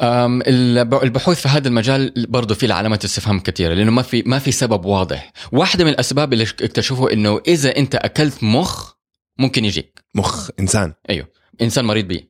البحوث 0.02 1.42
في 1.42 1.48
هذا 1.48 1.68
المجال 1.68 2.14
برضه 2.28 2.56
في 2.56 2.72
علامات 2.72 3.04
استفهام 3.04 3.40
كثيرة 3.40 3.74
لأنه 3.74 3.92
ما 3.92 4.02
في 4.02 4.24
ما 4.26 4.40
في 4.40 4.52
سبب 4.52 4.86
واضح. 4.86 5.32
واحدة 5.52 5.84
من 5.86 5.90
الأسباب 5.92 6.34
اللي 6.34 6.44
اكتشفوا 6.44 7.14
إنه 7.14 7.42
إذا 7.48 7.78
أنت 7.78 7.96
أكلت 7.96 8.44
مخ 8.44 8.94
ممكن 9.40 9.66
يجيك. 9.66 10.00
مخ 10.16 10.50
إنسان. 10.60 10.94
أيوه. 11.10 11.28
إنسان 11.62 11.86
مريض 11.86 12.08
به 12.08 12.22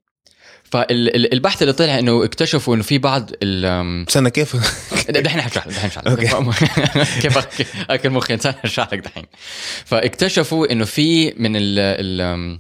فالبحث 0.64 1.62
اللي 1.62 1.74
طلع 1.74 2.00
إنه 2.00 2.24
اكتشفوا 2.26 2.76
إنه 2.76 2.84
في 2.84 2.98
بعض 2.98 3.32
ال 3.44 3.66
استنى 4.10 4.30
كيف؟ 4.30 4.56
دحين 5.10 5.42
حشرح 5.42 5.68
لك 5.68 5.74
دحين 5.74 5.90
حشرح. 5.92 6.08
لك. 6.08 6.30
كيف 7.22 7.38
اكل 7.90 8.10
مخ 8.10 8.32
إنسان؟ 8.32 8.54
حشرح 8.64 8.94
لك 8.94 9.00
دحين. 9.00 9.24
فاكتشفوا 9.86 10.72
إنه 10.72 10.86
في 10.86 11.34
من 11.38 11.52
ال- 11.56 12.60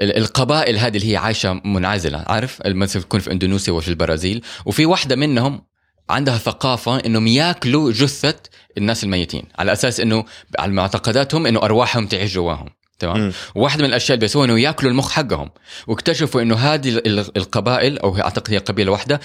القبائل 0.00 0.78
هذه 0.78 0.96
اللي 0.96 1.12
هي 1.12 1.16
عايشة 1.16 1.60
منعزلة 1.64 2.24
عارف؟ 2.26 2.58
مثلا 2.66 3.02
تكون 3.02 3.20
في 3.20 3.32
إندونيسيا 3.32 3.72
وفي 3.72 3.88
البرازيل. 3.88 4.42
وفي 4.66 4.86
واحدة 4.86 5.16
منهم 5.16 5.62
عندها 6.10 6.38
ثقافة 6.38 6.96
إنهم 7.06 7.26
ياكلوا 7.26 7.92
جثة 7.92 8.34
الناس 8.78 9.04
الميتين 9.04 9.42
على 9.58 9.72
أساس 9.72 10.00
إنه 10.00 10.24
على 10.58 10.72
معتقداتهم 10.72 11.46
إنه 11.46 11.62
أرواحهم 11.62 12.06
تعيش 12.06 12.34
جواهم 12.34 12.66
تمام. 12.98 13.32
واحدة 13.54 13.82
من 13.82 13.88
الأشياء 13.88 14.14
اللي 14.14 14.20
بيسووها 14.20 14.46
إنه 14.46 14.60
ياكلوا 14.60 14.90
المخ 14.90 15.10
حقهم. 15.10 15.50
واكتشفوا 15.86 16.42
إنه 16.42 16.54
هذه 16.56 16.88
ال- 16.88 17.06
ال- 17.20 17.36
القبائل 17.36 17.98
أو 17.98 18.14
هي 18.14 18.22
أعتقد 18.22 18.52
هي 18.52 18.58
قبيلة 18.58 18.92
واحدة 18.92 19.20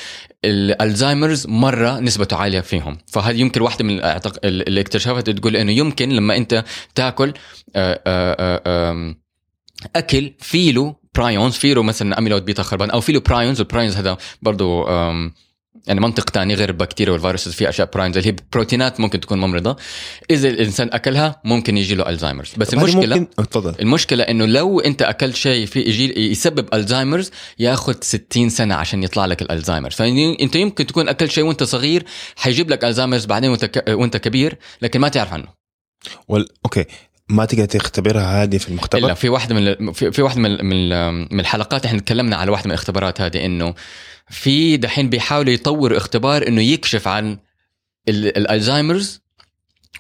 ال 0.46 0.54
Alzheimer's 0.54 1.48
مرة 1.48 2.00
نسبته 2.00 2.38
عالية 2.38 2.60
فيهم. 2.60 2.98
فهذه 3.08 3.40
يمكن 3.42 3.62
واحدة 3.62 3.86
من 3.86 4.00
اللي 4.44 4.82
اكتشفت 4.82 5.30
تقول 5.30 5.56
إنه 5.56 5.72
يمكن 5.72 6.10
لما 6.10 6.38
أنت 6.38 6.64
تاكل 6.96 7.34
آه، 7.76 8.02
آه، 8.08 8.62
آه، 8.66 8.92
آم، 8.92 9.25
أكل 9.96 10.34
فيه 10.40 10.73
له 10.73 10.96
prions 11.16 11.54
فيه 11.54 11.72
له 11.72 11.84
مثلا 11.84 12.18
amyloid 12.20 12.46
beta 12.46 12.64
خربان 12.64 12.90
أو 12.90 13.02
فيه 13.02 13.13
له 13.13 13.20
prions 13.20 13.60
ال 13.60 13.65
prions 13.65 13.96
هذا 13.96 14.18
برضو 14.42 14.84
آم، 14.88 15.34
يعني 15.88 16.00
منطق 16.00 16.24
تاني 16.30 16.54
غير 16.54 16.70
البكتيريا 16.70 17.14
والفيروس 17.14 17.50
في 17.50 17.70
أشياء 17.70 17.90
prions 17.94 18.18
اللي 18.18 18.30
هي 18.30 18.36
بروتينات 18.54 19.00
ممكن 19.00 19.20
تكون 19.20 19.38
ممرضة. 19.38 19.76
إذا 20.32 20.50
الإنسان 20.50 20.90
أكلها 20.94 21.42
ممكن 21.46 21.78
يجي 21.78 21.96
له 21.96 22.10
Alzheimer's 22.10 22.54
بس 22.58 22.74
المشكلة 22.74 23.16
ممكن 23.16 23.50
تفضل. 23.50 23.76
المشكلة 23.82 24.24
إنه 24.24 24.46
لو 24.46 24.80
أنت 24.80 25.02
أكلت 25.02 25.36
شيء 25.36 25.66
في 25.66 25.80
يجي 25.80 26.32
يسبب 26.32 26.74
Alzheimer's 26.74 27.32
ياخذ 27.60 27.96
60 28.02 28.50
سنة 28.50 28.76
عشان 28.76 29.04
يطلع 29.04 29.26
لك 29.26 29.42
ال 29.42 29.46
Alzheimer's 29.46 29.94
فانت 29.96 30.56
يمكن 30.56 30.86
تكون 30.86 31.10
أكلت 31.10 31.32
شيء 31.32 31.44
وأنت 31.44 31.64
صغير 31.64 32.06
حيجيب 32.36 32.70
لك 32.70 32.86
Alzheimer's 32.86 33.26
بعدين 33.26 33.50
وأنت 33.50 33.66
ك... 33.66 33.84
وأنت 33.90 34.18
كبير 34.18 34.58
لكن 34.82 35.00
ما 35.00 35.08
تعرف 35.08 35.34
عنه. 35.34 35.48
وال... 36.28 36.48
أوكي. 36.66 36.86
ما 37.30 37.46
تقدر 37.46 37.66
تختبرها 37.66 38.44
هذه 38.44 38.58
في 38.58 38.70
المختبر؟ 38.70 39.06
إلا 39.06 39.14
في 39.14 39.30
واحدة 39.30 39.56
من 39.56 39.92
في, 39.94 40.22
واحدة 40.22 40.42
من 40.42 40.66
من 40.66 40.74
ال- 40.74 41.28
من 41.34 41.40
الحلقات 41.40 41.86
إحنا 41.86 42.00
تكلمنا 42.00 42.36
على 42.36 42.52
واحدة 42.52 42.66
من 42.68 42.72
الاختبارات 42.72 43.22
هذه 43.22 43.46
إنه 43.46 43.76
في 44.30 44.78
دحين 44.78 45.10
بيحاولوا 45.10 45.54
يطوروا 45.54 45.98
اختبار 45.98 46.48
إنه 46.48 46.62
يكشف 46.62 47.08
عن 47.08 47.38
ال- 48.10 48.38
ال 48.38 48.45
Alzheimer's 48.45 49.22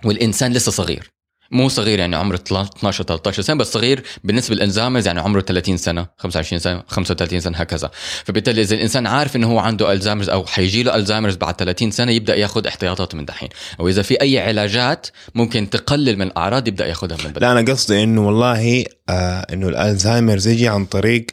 والإنسان 0.04 0.54
لسه 0.54 0.72
صغير. 0.72 1.12
مو 1.52 1.70
صغير 1.70 2.00
يعني 2.00 2.16
عمره 2.16 2.36
12 2.36 3.04
13 3.04 3.42
سنة 3.42 3.58
بس 3.58 3.74
صغير 3.74 4.04
بالنسبة 4.24 4.56
لل 4.56 4.64
Alzheimer's 4.64 5.08
يعني 5.08 5.20
عمره 5.20 5.42
30 5.42 5.78
سنة 5.78 6.08
25 6.18 6.60
سنة 6.60 6.84
35 6.88 7.40
سنة 7.40 7.58
هكذا. 7.58 7.92
فبالتالي 8.26 8.62
إذا 8.62 8.76
الإنسان 8.76 9.08
عارف 9.08 9.36
إنه 9.36 9.52
هو 9.52 9.60
عنده 9.60 9.92
الزهايمرز 9.92 10.30
أو 10.30 10.46
حيجي 10.46 10.84
له 10.84 10.96
الزهايمرز 10.96 11.36
بعد 11.36 11.56
30 11.56 11.92
سنة 11.92 12.12
يبدأ 12.12 12.36
ياخذ 12.36 12.68
احتياطاته 12.68 13.18
من 13.18 13.26
دحين. 13.26 13.50
أو 13.80 13.88
إذا 13.88 14.02
في 14.02 14.22
أي 14.22 14.40
علاجات 14.40 15.08
ممكن 15.36 15.70
تقلل 15.70 16.18
من 16.18 16.28
الأعراض 16.28 16.68
يبدأ 16.68 16.88
ياخذها 16.88 17.18
من 17.18 17.32
بدري. 17.32 17.46
لا 17.46 17.52
أنا 17.52 17.72
قصدي 17.72 18.04
إنه 18.04 18.28
والله 18.28 18.84
آه 19.10 19.46
إنه 19.54 19.68
الألزهايمرز 19.68 20.48
يجي 20.48 20.68
عن 20.68 20.86
طريق 20.86 21.26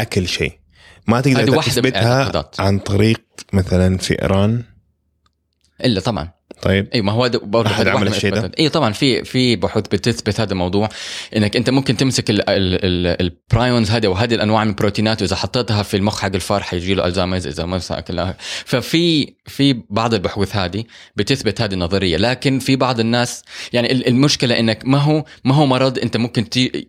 أكل 0.00 0.28
شيء. 0.28 0.52
ما 1.06 1.20
تقدر 1.20 1.62
تثبتها. 1.62 2.50
عن 2.58 2.78
طريق 2.78 3.20
مثلا 3.52 3.98
فئران 3.98 4.62
إلا 5.84 6.00
طبعا. 6.00 6.32
طيب. 6.62 6.88
اي 6.94 7.02
ما 7.02 7.12
هو 7.12 7.30
برضه 7.42 7.70
هذا 7.70 7.90
عمل 7.90 8.08
الشيء 8.08 8.34
ده؟ 8.34 8.50
اي 8.58 8.68
طبعا 8.68 8.92
في 8.92 9.24
في 9.24 9.56
بحوث 9.56 9.84
بتثبت 9.88 10.40
هذا 10.40 10.52
الموضوع 10.52 10.88
إنك 11.36 11.56
أنت 11.56 11.70
ممكن 11.70 11.96
تمسك 11.96 12.30
ال- 12.30 12.50
ال- 12.50 12.84
ال- 12.84 13.20
ال 13.20 13.30
prions 13.30 13.90
هذه 13.90 14.06
وهذه 14.06 14.34
الأنواع 14.34 14.64
من 14.64 14.70
البروتينات 14.70 15.22
وإذا 15.22 15.36
حطيتها 15.36 15.82
في 15.82 15.96
المخ 15.96 16.20
حق 16.20 16.34
الفار 16.34 16.62
حيجي 16.62 16.94
له 16.94 17.06
Alzheimer's 17.06 17.46
إذا 17.46 17.64
ما 17.64 17.80
اكلها 17.90 18.36
ففي 18.64 19.34
في 19.46 19.82
بعض 19.90 20.14
البحوث 20.14 20.56
هذه 20.56 20.84
بتثبت 21.16 21.60
هذه 21.60 21.74
النظرية. 21.74 22.16
لكن 22.16 22.58
في 22.58 22.76
بعض 22.76 23.00
الناس 23.00 23.42
يعني 23.72 23.92
ال- 23.92 24.08
المشكلة 24.08 24.58
إنك 24.58 24.82
ما 24.84 24.98
هو 24.98 25.24
ما 25.44 25.54
هو 25.54 25.66
مرض 25.66 25.98
أنت 25.98 26.16
ممكن 26.16 26.48
تي 26.48 26.88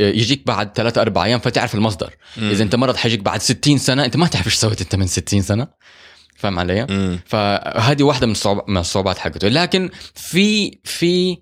يجيك 0.00 0.46
بعد 0.46 0.72
ثلاثة 0.74 1.00
أربع 1.00 1.24
أيام 1.24 1.38
فتعرف 1.40 1.74
المصدر. 1.74 2.14
مم. 2.36 2.50
إذا 2.50 2.62
أنت 2.62 2.74
مرض 2.74 2.96
حيجيك 2.96 3.20
بعد 3.20 3.42
60 3.42 3.78
سنة 3.78 4.04
أنت 4.04 4.16
ما 4.16 4.26
تعرف 4.26 4.46
إيش 4.46 4.54
سويت 4.54 4.80
أنت 4.80 4.94
من 4.96 5.06
60 5.06 5.42
سنة. 5.42 5.66
فاهم 6.40 6.58
علي؟ 6.58 6.86
مم. 6.90 7.20
فهذه 7.26 8.02
واحدة 8.02 8.26
من 8.26 8.32
الصعوبات 8.32 8.68
من 8.68 8.76
الصعوبات 8.76 9.18
حقته. 9.18 9.48
لكن 9.48 9.90
في 10.14 10.78
في 10.84 11.38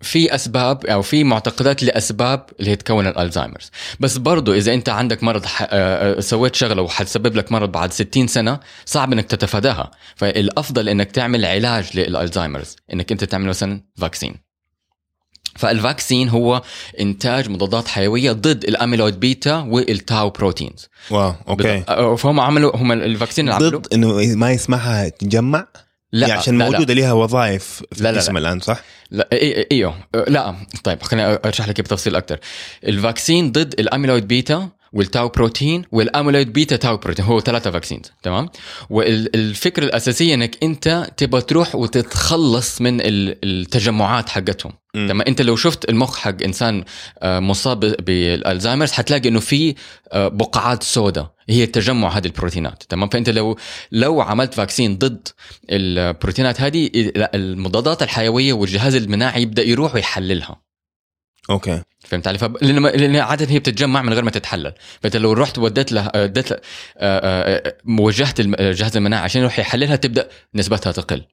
في 0.00 0.34
أسباب 0.34 0.86
أو 0.86 1.02
في 1.02 1.24
معتقدات 1.24 1.82
لأسباب 1.82 2.46
اللي 2.60 2.76
تكون 2.76 3.06
ال 3.06 3.11
Alzheimer's 3.11 3.70
بس 4.00 4.16
برضو 4.18 4.54
إذا 4.54 4.74
أنت 4.74 4.88
عندك 4.88 5.22
مرض 5.22 5.46
ح... 5.46 5.62
آه، 5.62 5.66
آه، 5.70 6.20
سويت 6.20 6.54
شغلة 6.54 6.82
وحتسبب 6.82 7.36
لك 7.36 7.52
مرض 7.52 7.72
بعد 7.72 7.92
60 7.92 8.26
سنة 8.26 8.60
صعب 8.84 9.12
إنك 9.12 9.26
تتفاداها. 9.26 9.90
فالأفضل 10.16 10.88
إنك 10.88 11.10
تعمل 11.10 11.44
علاج 11.44 11.96
لل 11.96 12.08
Alzheimer's 12.08 12.76
إنك 12.92 13.12
أنت 13.12 13.24
تعمل 13.24 13.46
مثلا 13.46 13.80
vaccine 13.98 14.49
فال 15.56 15.72
vaccine 15.72 16.28
هو 16.28 16.62
إنتاج 17.00 17.48
مضادات 17.50 17.88
حيوية 17.88 18.32
ضد 18.32 18.64
ال 18.64 18.71
amyloid 18.71 19.20
beta 19.20 19.56
وال 19.56 19.86
tau 19.86 20.30
proteins 20.30 20.88
واو 21.10 21.34
أوكي 21.48 21.82
فهم 22.16 22.40
عملوا 22.40 22.76
هم 22.76 22.92
ال 22.92 22.98
vaccine 22.98 23.44
اللي 23.44 23.54
عملوا 23.54 23.80
ضد 23.80 23.94
إنه 23.94 24.34
ما 24.36 24.50
يسمعها 24.50 25.08
تتجمع 25.08 25.66
لا 26.12 26.28
يعني 26.28 26.40
عشان. 26.40 26.58
موجوده 26.58 26.94
لها 26.94 27.12
وظائف 27.12 27.82
في 27.92 28.02
لا، 28.02 28.10
الجسم 28.10 28.32
لا. 28.32 28.38
الآن 28.48 28.60
صح؟ 28.60 28.80
لا 29.10 29.28
إيوه 29.72 29.94
لا 30.28 30.54
طيب 30.84 31.02
خليني 31.02 31.34
اشرح 31.44 31.68
لك 31.68 31.80
بتفصيل 31.80 32.16
أكثر 32.16 32.38
ال 32.84 32.92
vaccine 32.92 33.52
ضد 33.52 33.74
ال 33.80 33.86
amyloid 33.86 34.28
beta 34.28 34.68
وال 34.92 35.06
tau 35.06 35.28
protein 35.28 35.84
وال 35.92 36.05
amyloid 36.05 36.52
beta 36.52 36.76
tau 36.76 36.96
protein 36.96 37.24
هو 37.24 37.40
ثلاثة 37.40 37.70
vaccines 37.70 38.12
تمام؟ 38.22 38.48
والفكرة 38.90 39.84
الأساسية 39.84 40.34
إنك 40.34 40.56
أنت 40.62 41.06
تبغى 41.16 41.40
تروح 41.42 41.74
وتتخلص 41.74 42.80
من 42.80 43.00
ال- 43.00 43.36
التجمعات 43.44 44.28
حقتهم. 44.28 44.72
لما 44.94 45.26
أنت 45.28 45.42
لو 45.42 45.56
شفت 45.56 45.88
المخ 45.90 46.18
حق 46.18 46.42
إنسان 46.42 46.84
آه، 47.22 47.40
مصاب 47.40 47.80
بال 47.80 47.97
Alzheimer's 47.97 48.92
حتلاقي 48.92 49.28
إنه 49.28 49.40
في 49.40 49.74
آه، 50.12 50.28
بقعات 50.28 50.82
سوداء. 50.82 51.30
هي 51.48 51.66
تجمع 51.66 52.08
هذه 52.08 52.26
البروتينات. 52.26 52.82
تمام؟ 52.88 53.08
فأنت 53.08 53.30
لو 53.30 53.58
لو 53.92 54.20
عملت 54.20 54.54
vaccine 54.54 54.98
ضد 54.98 55.28
البروتينات 55.70 56.60
هذه 56.60 56.90
المضادات 57.16 58.02
الحيوية 58.02 58.52
والجهاز 58.52 58.94
المناعي 58.94 59.42
يبدأ 59.42 59.62
يروح 59.62 59.94
ويحللها. 59.94 60.69
أوكي. 61.50 61.82
فهمت 62.04 62.28
علي؟ 62.28 62.38
فب... 62.38 62.56
لأن 62.62 62.82
لأن 62.86 63.16
عادة 63.16 63.50
هي 63.50 63.58
بتتجمع 63.58 64.02
من 64.02 64.12
غير 64.12 64.24
ما 64.24 64.30
تتحلل، 64.30 64.72
فإنت 65.02 65.16
لو 65.16 65.32
رحت 65.32 65.58
وديت 65.58 65.92
له 65.92 66.10
اديت 66.14 66.50
له 66.50 66.56
آه، 66.98 67.66
آه، 67.66 67.74
وجهت 68.00 68.40
الم- 68.40 68.54
الجهاز 68.54 68.96
المناعي 68.96 69.22
عشان 69.22 69.40
يروح 69.40 69.58
يحللها 69.58 69.96
تبدأ 69.96 70.28
نسبتها 70.54 70.92
تقل. 70.92 71.24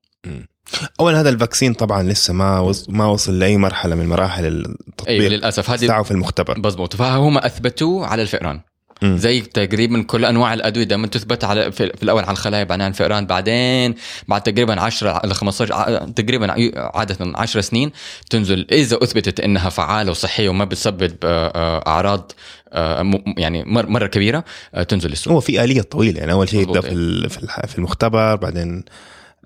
اولا 0.99 1.19
هذا 1.19 1.29
ال 1.29 1.35
vaccine 1.35 1.73
طبعا 1.73 2.03
لسه 2.03 2.33
ما 2.33 2.59
وص... 2.59 2.89
ما 2.89 3.05
وصل 3.05 3.39
لأي 3.39 3.57
مرحلة 3.57 3.95
من 3.95 4.07
مراحل 4.07 4.43
اي 4.45 4.49
التطبيق. 4.49 5.31
للأسف. 5.31 5.69
هذه 5.69 6.01
في 6.01 6.11
المختبر. 6.11 6.59
مضبوط. 6.59 6.95
فهم 6.95 7.37
أثبتوه 7.37 8.07
على 8.07 8.21
الفئران. 8.21 8.61
زي 9.03 9.41
تقريبا 9.41 10.01
كل 10.01 10.25
أنواع 10.25 10.53
الأدوية. 10.53 10.83
دائما 10.85 11.07
تثبت 11.07 11.43
على 11.43 11.71
في, 11.71 11.83
الأول 12.03 12.23
على 12.23 12.31
الخلايا 12.31 12.63
بعدين 12.63 12.81
على 12.81 12.91
الفئران 12.91 13.25
بعدين 13.25 13.95
بعد 14.27 14.41
تقريبا 14.43 14.81
10 14.81 15.21
ل 15.25 15.33
15 15.33 15.73
ع- 15.73 16.05
تقريبا 16.15 16.51
عادة 16.97 17.17
10 17.35 17.61
سنين 17.61 17.91
تنزل. 18.29 18.67
إذا 18.71 18.97
أثبتت 19.03 19.39
إنها 19.39 19.69
فعالة 19.69 20.11
وصحية 20.11 20.49
وما 20.49 20.65
بتسبب 20.65 21.13
آه، 21.23 21.47
آه، 21.55 21.83
أعراض 21.87 22.31
آه، 22.73 23.11
يعني 23.37 23.63
مر- 23.63 23.87
مرة 23.89 24.07
كبيرة 24.07 24.43
تنزل 24.87 25.09
للسوق 25.09 25.33
هو 25.33 25.39
في 25.39 25.63
آلية 25.63 25.81
طويلة. 25.81 26.19
يعني 26.19 26.31
أول 26.31 26.49
شيء 26.49 26.59
مظبوط، 26.59 26.85
يبدأ 26.85 27.27
في 27.67 27.77
المختبر 27.77 28.35
بعدين 28.35 28.83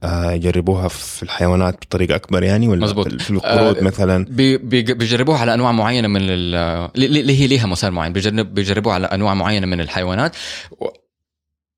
يجربوها 0.04 0.88
في 0.88 1.24
الحيوانات 1.24 1.76
بطريقة 1.86 2.16
أكبر 2.16 2.44
يعني 2.44 2.68
ولا 2.68 2.82
مظبوط. 2.82 3.08
في- 3.08 3.20
في 3.20 3.30
القرود 3.32 3.78
آه، 3.78 3.84
مثلا؟ 3.84 4.26
بي- 4.30 4.58
بيج- 4.58 4.92
بيجربوها 4.92 5.38
على 5.40 5.54
أنواع 5.54 5.72
معينة 5.72 6.08
من 6.08 6.22
ال- 6.22 6.90
اللي 6.96 7.40
هي 7.40 7.48
ليها 7.48 7.66
مسار 7.68 7.92
معين؟ 7.92 8.14
بيجرب 8.14 8.54
بيجربوها 8.54 8.96
على 8.96 9.06
أنواع 9.08 9.34
معينة 9.34 9.68
من 9.68 9.82
الحيوانات. 9.82 10.36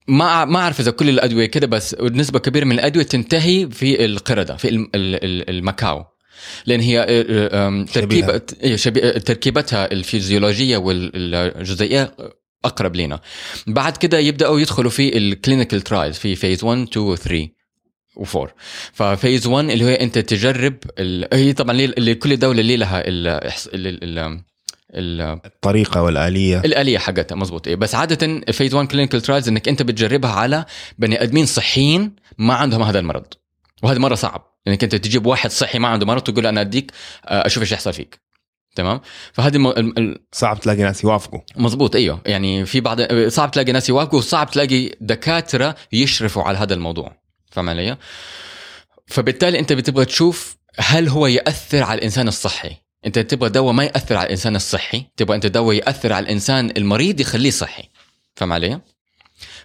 ما 0.08 0.46
ما 0.46 0.60
أعرف 0.60 0.80
إذا 0.80 0.92
كل 0.92 1.10
الأدوية 1.10 1.46
كده 1.46 1.68
بس 1.68 1.96
نسبة 2.02 2.40
كبيرة 2.40 2.66
من 2.66 2.72
الأدوية 2.72 3.04
تنتهي 3.06 3.70
في 3.70 4.06
القردة 4.06 4.56
في 4.58 4.70
الم- 4.70 4.90
ال- 4.96 5.24
ال- 5.26 5.50
ال 5.50 5.56
macaque. 5.56 6.04
لأن 6.66 6.80
هي 6.80 7.00
آه، 7.00 7.06
آه، 7.10 7.86
تركيبة 7.94 8.42
إيه، 8.64 8.76
تركيبتها 9.18 9.92
الفيزيولوجية 9.92 10.78
والجزيئيه 10.78 12.16
أقرب 12.66 12.96
لنا 12.96 13.20
بعد 13.68 13.98
كده 13.98 14.20
يبدأوا 14.20 14.60
يدخلوا 14.60 14.92
في 14.92 15.18
ال 15.18 15.25
clinical 15.25 15.82
trials 15.82 16.18
في 16.18 16.36
phase 16.36 16.64
1 16.64 16.82
2 16.88 17.06
و 17.06 17.16
3 17.16 17.48
و4 18.20 18.48
ف 18.94 19.03
phase 19.03 19.48
1 19.48 19.70
اللي 19.70 19.86
هي 19.86 19.96
أنت 19.96 20.18
تجرب 20.20 20.76
ال... 21.00 21.28
هي 21.34 21.54
طبعا 21.54 21.76
اللي 21.80 22.16
كل 22.16 22.38
دولة 22.38 22.62
اللي 22.62 22.78
لها 22.78 23.08
ال... 23.08 23.28
ال... 23.28 24.04
ال... 24.20 24.40
ال- 24.96 25.40
الطريقة 25.46 26.02
والآلية. 26.02 26.60
الآلية 26.60 26.98
حقتها 26.98 27.36
مزبوط 27.36 27.68
إيه. 27.68 27.76
بس 27.76 27.96
عادة 27.96 28.42
phase 28.52 28.74
1 28.74 28.88
clinical 28.88 29.22
trials 29.22 29.48
إنك 29.48 29.68
أنت 29.68 29.82
بتجربها 29.82 30.32
على 30.32 30.66
بني 30.98 31.24
آدمين 31.24 31.46
صحيين 31.46 32.16
ما 32.38 32.54
عندهم 32.54 32.82
هذا 32.84 33.00
المرض. 33.00 33.26
وهذا 33.84 34.00
مرة 34.00 34.16
صعب. 34.16 34.54
إنك 34.68 34.84
أنت 34.84 34.96
تجيب 34.96 35.26
واحد 35.26 35.52
صحي 35.52 35.80
ما 35.80 35.88
عنده 35.88 36.06
مرض 36.06 36.22
تقول 36.22 36.48
أنا 36.48 36.62
أديك 36.62 36.92
آه، 37.26 37.46
أشوف 37.46 37.64
إيش 37.64 37.72
يحصل 37.72 37.94
فيك. 37.94 38.20
تمام؟ 38.76 39.00
فهذه. 39.34 39.56
الم- 39.56 39.94
ال- 39.98 40.20
صعب 40.32 40.60
تلاقي 40.60 40.82
ناس 40.84 41.04
يوافقوا. 41.04 41.40
مزبوط 41.56 41.96
إيوه. 41.96 42.22
يعني 42.26 42.66
في 42.66 42.82
بعض 42.82 43.02
صعب 43.28 43.52
تلاقي 43.52 43.72
ناس 43.72 43.90
يوافقوا 43.90 44.20
وصعب 44.20 44.52
تلاقي 44.52 44.92
دكاترة 45.02 45.76
يشرفوا 45.92 46.44
على 46.44 46.58
هذا 46.58 46.74
الموضوع. 46.74 47.23
فاهم 47.54 47.70
علي؟ 47.70 47.98
فبالتالي 49.08 49.60
انت 49.60 49.74
بتبغى 49.74 50.06
تشوف 50.06 50.58
هل 50.80 51.10
هو 51.10 51.28
يأثر 51.28 51.84
على 51.84 51.98
الإنسان 51.98 52.28
الصحي 52.28 52.78
انت 53.06 53.20
تبغى 53.20 53.50
دواء 53.50 53.74
ما 53.74 53.84
يأثر 53.84 54.16
على 54.18 54.26
الإنسان 54.26 54.56
الصحي 54.56 55.06
تبغى 55.18 55.36
انت 55.36 55.46
دواء 55.46 55.76
يأثر 55.76 56.14
على 56.14 56.24
الإنسان 56.24 56.74
المريض 56.78 57.20
يخليه 57.20 57.52
صحي 57.52 57.84
فاهم 58.36 58.54
علي؟ 58.54 58.82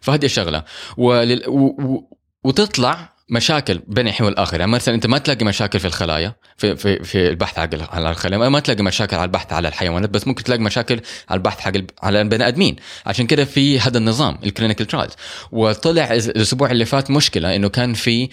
فهذه 0.00 0.24
الشغلة 0.24 0.64
ولل... 0.96 1.48
و... 1.48 1.66
و... 1.66 2.10
وتطلع 2.44 3.17
مشاكل 3.30 3.82
بين 3.86 4.08
الحين 4.08 4.26
والاخر 4.26 4.60
يعني 4.60 4.72
مثلا 4.72 4.94
أنت 4.94 5.06
ما 5.06 5.18
تلاقي 5.18 5.44
مشاكل 5.44 5.80
في 5.80 5.84
الخلايا 5.84 6.34
في 6.56 6.76
في 6.76 7.04
في 7.04 7.28
البحث 7.28 7.58
على 7.58 8.10
الخلايا. 8.10 8.48
ما 8.48 8.60
تلاقي 8.60 8.82
مشاكل 8.82 9.16
على 9.16 9.24
البحث 9.24 9.52
على 9.52 9.68
الحيوانات 9.68 10.10
بس 10.10 10.26
ممكن 10.26 10.44
تلاقي 10.44 10.62
مشاكل 10.62 11.00
على 11.28 11.38
البحث 11.38 11.60
حق 11.60 11.72
على 12.02 12.20
البني 12.20 12.48
آدمين. 12.48 12.76
عشان 13.06 13.26
كده 13.26 13.44
في 13.44 13.80
هذا 13.80 13.98
النظام 13.98 14.38
ال 14.44 14.49
clinical 14.49 14.86
trials 14.86 15.12
وطلع 15.52 16.12
الأسبوع 16.14 16.70
اللي 16.70 16.84
فات 16.84 17.10
مشكلة 17.10 17.56
إنه 17.56 17.68
كان 17.68 17.94
في 17.94 18.28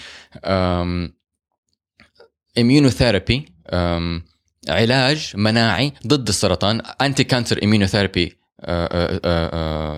immunotherapy 2.58 3.46
علاج 4.70 5.32
مناعي 5.36 5.94
ضد 6.08 6.28
السرطان 6.28 6.82
anti 7.02 7.24
cancer 7.24 7.64
immunotherapy 7.64 8.38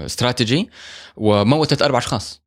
استراتيجي 0.05 0.69
وموتت 1.15 1.81
أربع 1.81 1.97
أشخاص. 1.97 2.41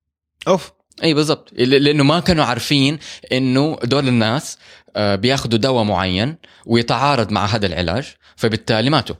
أوف. 0.48 0.72
اي 1.02 1.14
بالضبط. 1.14 1.52
لأنه 1.52 2.04
ما 2.04 2.20
كانوا 2.20 2.44
عارفين 2.44 2.98
إنه 3.32 3.78
دول 3.84 4.08
الناس 4.08 4.58
آه، 4.96 5.14
بياخذوا 5.14 5.58
دواء 5.58 5.84
معين 5.84 6.36
ويتعارض 6.66 7.32
مع 7.32 7.46
هذا 7.46 7.66
العلاج 7.66 8.04
فبالتالي 8.36 8.90
ماتوا. 8.90 9.16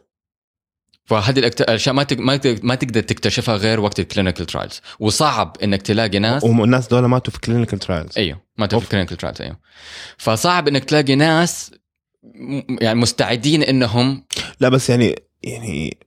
فهذه 1.05 1.41
الأكت- 1.41 1.61
الأشياء 1.61 1.95
ما 1.95 2.07
ما 2.19 2.37
تق- 2.37 2.65
ما 2.65 2.75
تقدر 2.75 3.01
تكتشفها 3.01 3.57
غير 3.57 3.81
وقت 3.81 4.01
ال 4.01 4.06
clinical 4.06 4.47
trials 4.47 4.81
وصعب 5.01 5.57
إنك 5.63 5.83
تلاقي 5.83 6.19
ناس 6.19 6.45
والناس 6.45 6.89
دول 6.89 7.05
ماتوا 7.05 7.33
في 7.33 7.41
clinical 7.41 7.79
trials 7.79 8.19
أيوه 8.19 8.41
ما 8.59 8.67
تفهم 8.67 8.81
أوف. 8.81 8.91
clinical 8.91 9.17
trials 9.17 9.43
أيوه. 9.43 9.57
فصعب 10.19 10.69
إنك 10.69 10.85
تلاقي 10.85 11.15
ناس 11.15 11.71
يعني 12.81 13.01
مستعدين 13.01 13.63
إنهم 13.63 14.25
لا 14.61 14.69
بس 14.69 14.91
يعني 14.91 15.15
يعني 15.43 15.99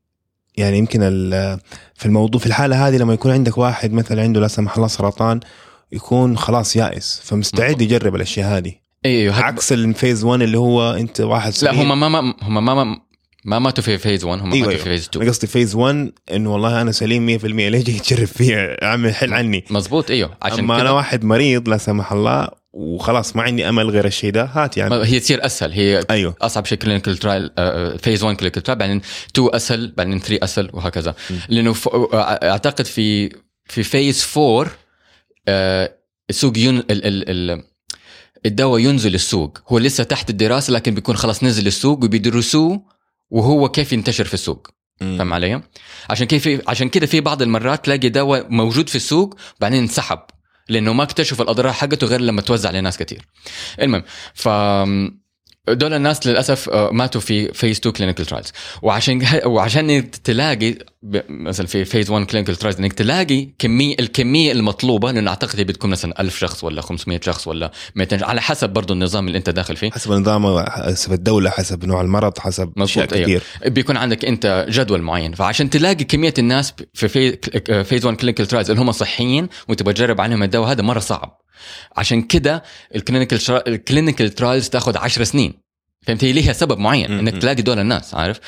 يعني 0.57 0.77
يمكن 0.77 0.99
في 1.95 2.05
الموضوع 2.05 2.41
في 2.41 2.47
الحالة 2.47 2.87
هذه 2.87 2.97
لما 2.97 3.13
يكون 3.13 3.31
عندك 3.31 3.57
واحد 3.57 3.93
مثلا 3.93 4.21
عنده 4.21 4.41
لا 4.41 4.47
سمح 4.47 4.75
الله 4.75 4.87
سرطان 4.87 5.39
يكون 5.93 6.37
خلاص 6.37 6.75
يائس. 6.75 7.21
فمستعد. 7.23 7.81
يجرب 7.81 8.15
الأشياء 8.15 8.57
هذه. 8.57 8.73
أيوه 9.05 9.35
عكس 9.35 9.73
ال 9.73 9.82
phase 9.82 10.23
1 10.23 10.41
اللي 10.41 10.57
هو 10.57 10.91
أنت 10.91 11.21
واحد 11.21 11.53
لا. 11.61 11.71
هم 11.73 11.99
ما 11.99 12.09
ما 12.09 12.33
هم 12.41 12.65
ما 12.65 12.73
ما 12.83 12.99
ما 13.45 13.59
ماتوا 13.59 13.83
في 13.83 13.97
phase 13.97 14.23
1 14.25 14.41
هم 14.41 14.53
أيوة، 14.53 14.67
ماتوا 14.67 14.83
في. 14.83 14.89
phase 14.89 15.03
2 15.09 15.21
أنا 15.23 15.31
قصدي 15.31 15.47
phase 15.47 15.75
1 15.75 16.11
إنه 16.33 16.53
والله 16.53 16.81
أنا 16.81 16.91
سليم 16.91 17.39
100% 17.39 17.43
ليه 17.45 17.83
جاي 17.83 17.99
تجرب 17.99 18.27
فيه 18.27 18.77
أعمل 18.83 19.15
حل 19.15 19.33
عني. 19.33 19.65
مظبوط 19.69 20.11
إيوه 20.11 20.37
عشان 20.41 20.59
أما 20.59 20.81
أنا 20.81 20.91
واحد 20.91 21.23
مريض 21.23 21.69
لا 21.69 21.77
سمح 21.77 22.11
الله 22.11 22.47
وخلاص 22.73 23.35
ما 23.35 23.41
عندي 23.43 23.69
أمل 23.69 23.89
غير 23.89 24.05
الشيء 24.05 24.31
ده 24.31 24.43
هات 24.43 24.77
يعني. 24.77 24.95
هي 24.95 25.19
تصير 25.19 25.45
أسهل. 25.45 25.71
هي 25.71 26.03
أيوه. 26.09 26.35
أصعب 26.41 26.65
شيء 26.65 26.77
clinical 26.77 27.17
trial 27.17 27.49
phase 27.99 28.23
1 28.23 28.35
clinical 28.35 28.63
trial 28.63 28.79
بعدين 28.79 29.01
2 29.31 29.49
أسهل 29.53 29.93
بعدين 29.97 30.19
3 30.19 30.43
أسهل 30.43 30.69
وهكذا. 30.73 31.15
م. 31.29 31.33
لأنه 31.49 31.73
ف... 31.73 31.87
آه، 31.87 32.51
أعتقد 32.51 32.85
في 32.85 33.29
في 33.65 33.83
phase 33.83 34.27
4 34.37 34.65
آه، 34.65 34.69
السوق 36.29 36.57
ين... 36.57 36.77
ال... 36.77 36.91
ال... 36.91 37.51
ال... 37.51 37.63
الدواء 38.45 38.81
ينزل 38.81 39.15
السوق 39.15 39.59
هو 39.67 39.77
لسه 39.77 40.03
تحت 40.03 40.29
الدراسة 40.29 40.73
لكن 40.73 40.95
بيكون 40.95 41.17
خلاص 41.17 41.43
نزل 41.43 41.67
السوق 41.67 42.03
وبيدرسوه 42.03 42.85
وهو 43.29 43.69
كيف 43.69 43.93
ينتشر 43.93 44.25
في 44.25 44.33
السوق. 44.33 44.67
فاهم 44.99 45.33
علي؟ 45.33 45.61
عشان 46.09 46.27
كيف 46.27 46.61
عشان 46.67 46.89
كده 46.89 47.05
في 47.05 47.21
بعض 47.21 47.41
المرات 47.41 47.85
تلاقي 47.85 48.09
دواء 48.09 48.45
موجود 48.49 48.89
في 48.89 48.95
السوق 48.95 49.37
بعدين 49.59 49.79
انسحب 49.79 50.19
لأنه 50.69 50.93
ما 50.93 51.03
اكتشفوا 51.03 51.45
الأضرار 51.45 51.73
حقته 51.73 52.07
غير 52.07 52.21
لما 52.21 52.41
توزع 52.41 52.71
لناس 52.71 52.97
كثير. 52.97 53.25
المهم 53.81 54.03
ف 54.33 54.47
دول 55.67 55.93
الناس 55.93 56.27
للأسف 56.27 56.69
آه، 56.69 56.89
ماتوا 56.91 57.21
في 57.21 57.53
phase 57.53 57.77
2 57.77 57.93
clinical 57.95 58.25
trials 58.25 58.51
وعشان 58.81 59.21
وعشان 59.45 60.11
تلاقي 60.11 60.75
مثلا 61.29 61.67
في 61.67 61.85
phase 61.85 62.09
1 62.09 62.25
clinical 62.25 62.55
trials 62.55 62.79
إنك 62.79 62.93
تلاقي 62.93 63.47
كميه 63.59 63.95
الكمية 63.99 64.51
المطلوبة 64.51 65.11
لأنه 65.11 65.29
أعتقد 65.29 65.59
هي 65.59 65.63
بتكون 65.63 65.89
مثلا 65.89 66.21
1000 66.21 66.37
شخص 66.37 66.63
ولا 66.63 66.81
500 66.81 67.19
شخص 67.21 67.47
ولا 67.47 67.71
200 67.95 68.17
شخص، 68.17 68.29
على 68.29 68.41
حسب 68.41 68.69
برضه 68.69 68.93
النظام 68.93 69.27
اللي 69.27 69.37
أنت 69.37 69.49
داخل 69.49 69.75
فيه. 69.75 69.91
حسب 69.91 70.11
النظام 70.11 70.65
حسب 70.69 71.13
الدولة 71.13 71.49
حسب 71.49 71.85
نوع 71.85 72.01
المرض 72.01 72.39
حسب 72.39 72.73
أشياء 72.77 73.13
أيوه. 73.13 73.23
كثير. 73.23 73.43
بيكون 73.65 73.97
عندك 73.97 74.25
أنت 74.25 74.65
جدول 74.69 75.01
معين. 75.01 75.33
فعشان 75.33 75.69
تلاقي 75.69 76.03
كمية 76.03 76.33
الناس 76.39 76.73
في 76.93 77.07
في 77.07 77.83
phase 77.83 78.05
1 78.05 78.17
clinical 78.17 78.45
trials 78.45 78.69
اللي 78.69 78.81
هم 78.81 78.91
صحيين 78.91 79.47
وتبغى 79.67 79.93
تجرب 79.93 80.21
عليهم 80.21 80.43
الدواء 80.43 80.71
هذا 80.71 80.81
مرة 80.81 80.99
صعب. 80.99 81.42
عشان 81.97 82.21
كده 82.21 82.63
ال 82.95 83.00
clinical 83.00 83.39
ال 83.67 83.74
clinical 83.74 84.29
trials 84.29 84.69
تاخذ 84.69 84.97
10 84.97 85.23
سنين. 85.23 85.53
فهمت 86.01 86.23
هي 86.23 86.31
ليها 86.31 86.53
سبب 86.53 86.77
معين 86.79 87.11
إنك. 87.11 87.41
تلاقي 87.41 87.61
دول 87.61 87.79
الناس 87.79 88.15
عارف؟ 88.15 88.39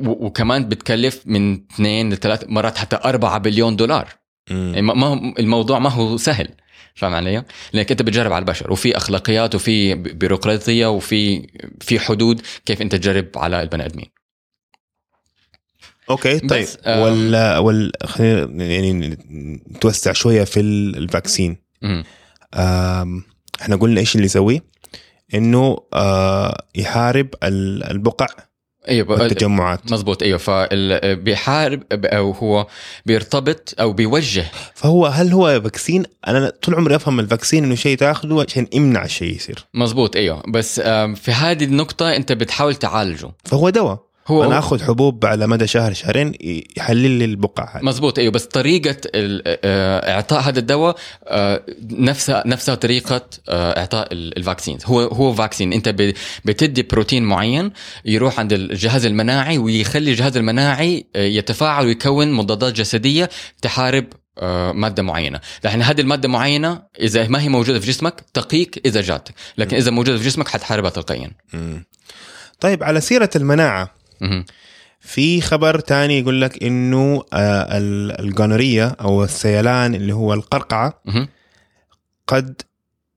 وكمان 0.00 0.68
بتكلف 0.68 1.22
من 1.26 1.54
اثنين 1.74 2.12
لثلاث 2.12 2.44
مرات 2.48 2.78
حتى 2.78 2.96
4 3.04 3.38
بليون 3.38 3.76
دولار. 3.76 4.08
يعني. 4.50 4.82
ما 4.82 5.06
هو 5.06 5.14
الموضوع 5.38 5.78
ما 5.78 5.90
هو 5.90 6.16
سهل 6.16 6.48
فاهم 6.94 7.14
علي؟ 7.14 7.44
لانك 7.72 7.90
أنت 7.90 8.02
بتجرب 8.02 8.32
على 8.32 8.42
البشر 8.42 8.72
وفي 8.72 8.96
أخلاقيات 8.96 9.54
وفي 9.54 9.94
بيروقراطية 9.94 10.86
وفي 10.86 11.46
في 11.80 12.00
حدود 12.00 12.42
كيف 12.66 12.82
أنت 12.82 12.94
تجرب 12.94 13.26
على 13.36 13.62
البني 13.62 13.86
آدمين. 13.86 14.06
okay 16.10 16.38
طيب. 16.38 16.66
آم، 16.86 16.98
وال 17.00 17.56
وال 17.58 17.92
خلينا 18.04 18.64
يعني 18.64 18.92
نتوسع 19.70 20.12
شوية 20.12 20.44
في 20.44 20.60
ال- 20.60 20.96
ال 20.96 21.03
vaccine. 21.03 21.56
إحنا 23.60 23.76
قلنا 23.80 24.00
إيش 24.00 24.14
اللي 24.14 24.26
يسويه؟ 24.26 24.64
إنه 25.34 25.76
آه 25.94 26.64
يحارب 26.74 27.28
ال- 27.42 27.84
البقع 27.90 28.26
أيوه 28.88 29.10
والتجمعات. 29.10 29.92
مزبوط 29.92 30.22
أيوه. 30.22 30.38
فال 30.38 31.16
بيحارب 31.16 31.82
أو 31.92 32.30
هو 32.30 32.66
بيرتبط 33.06 33.74
أو 33.80 33.92
بيوجه. 33.92 34.44
فهو 34.74 35.06
هل 35.06 35.32
هو 35.32 35.60
vaccine 35.60 36.02
أنا 36.28 36.52
طول 36.62 36.74
عمري 36.74 36.96
أفهم 36.96 37.20
ال 37.20 37.25
vaccine 37.25 37.64
إنه 37.64 37.74
شيء 37.74 37.96
تاخذه 37.96 38.44
عشان 38.48 38.66
يمنع 38.72 39.04
الشيء 39.04 39.36
يصير. 39.36 39.64
مزبوط 39.74 40.16
أيوه. 40.16 40.42
بس 40.48 40.80
في 41.14 41.30
هذه 41.32 41.64
النقطة 41.64 42.16
أنت 42.16 42.32
بتحاول 42.32 42.74
تعالجه. 42.74 43.30
فهو 43.44 43.70
دواء. 43.70 44.07
هو 44.28 44.44
أنا 44.44 44.58
آخذ 44.58 44.82
حبوب 44.84 45.26
على 45.26 45.46
مدى 45.46 45.66
شهر 45.66 45.92
شهرين 45.92 46.32
يحلل 46.76 47.10
لي 47.10 47.24
البقع 47.24 47.76
هذه. 47.76 47.84
مزبوط 47.84 48.18
أيوه 48.18 48.32
بس 48.32 48.44
طريقة 48.44 48.96
آه، 49.14 50.14
إعطاء 50.14 50.40
هذا 50.40 50.58
الدواء 50.58 50.96
آه، 51.26 51.62
نفسها 51.90 52.42
نفسها 52.46 52.74
طريقة 52.74 53.26
آه، 53.48 53.78
إعطاء 53.80 54.12
ال- 54.12 54.38
ال 54.38 54.43
vaccine 54.43 54.78
هو 54.86 55.00
هو 55.00 55.34
vaccine. 55.34 55.72
أنت 55.72 55.88
بتدي 56.44 56.82
بروتين 56.82 57.22
معين 57.22 57.72
يروح 58.04 58.40
عند 58.40 58.52
الجهاز 58.52 59.06
المناعي 59.06 59.58
ويخلي 59.58 60.10
الجهاز 60.10 60.36
المناعي 60.36 61.06
يتفاعل 61.16 61.86
ويكون 61.86 62.32
مضادات 62.32 62.72
جسدية 62.72 63.28
تحارب 63.62 64.04
مادة 64.74 65.02
معينة، 65.02 65.40
لكن 65.64 65.82
هذه 65.82 66.00
المادة 66.00 66.28
معينة 66.28 66.82
إذا 67.00 67.28
ما 67.28 67.42
هي 67.42 67.48
موجودة 67.48 67.80
في 67.80 67.86
جسمك 67.86 68.20
تقيك 68.34 68.80
إذا 68.86 69.00
جاتك، 69.00 69.34
لكن 69.58 69.76
إذا 69.76 69.90
موجودة 69.90 70.18
في 70.18 70.24
جسمك 70.24 70.48
حتحاربها 70.48 70.90
تلقائيا. 70.90 71.30
طيب 72.60 72.84
على 72.84 73.00
سيرة 73.00 73.30
المناعة. 73.36 73.97
في 75.00 75.40
خبر 75.40 75.80
تاني 75.80 76.18
يقول 76.18 76.40
لك 76.40 76.62
إنه 76.62 77.24
آه 77.32 77.78
ال- 77.78 78.20
ال 78.20 78.28
gonorrhea 78.28 78.96
أو 79.00 79.24
السيلان 79.24 79.94
اللي 79.94 80.12
هو 80.12 80.34
القرقعة. 80.34 81.02
قد 82.26 82.62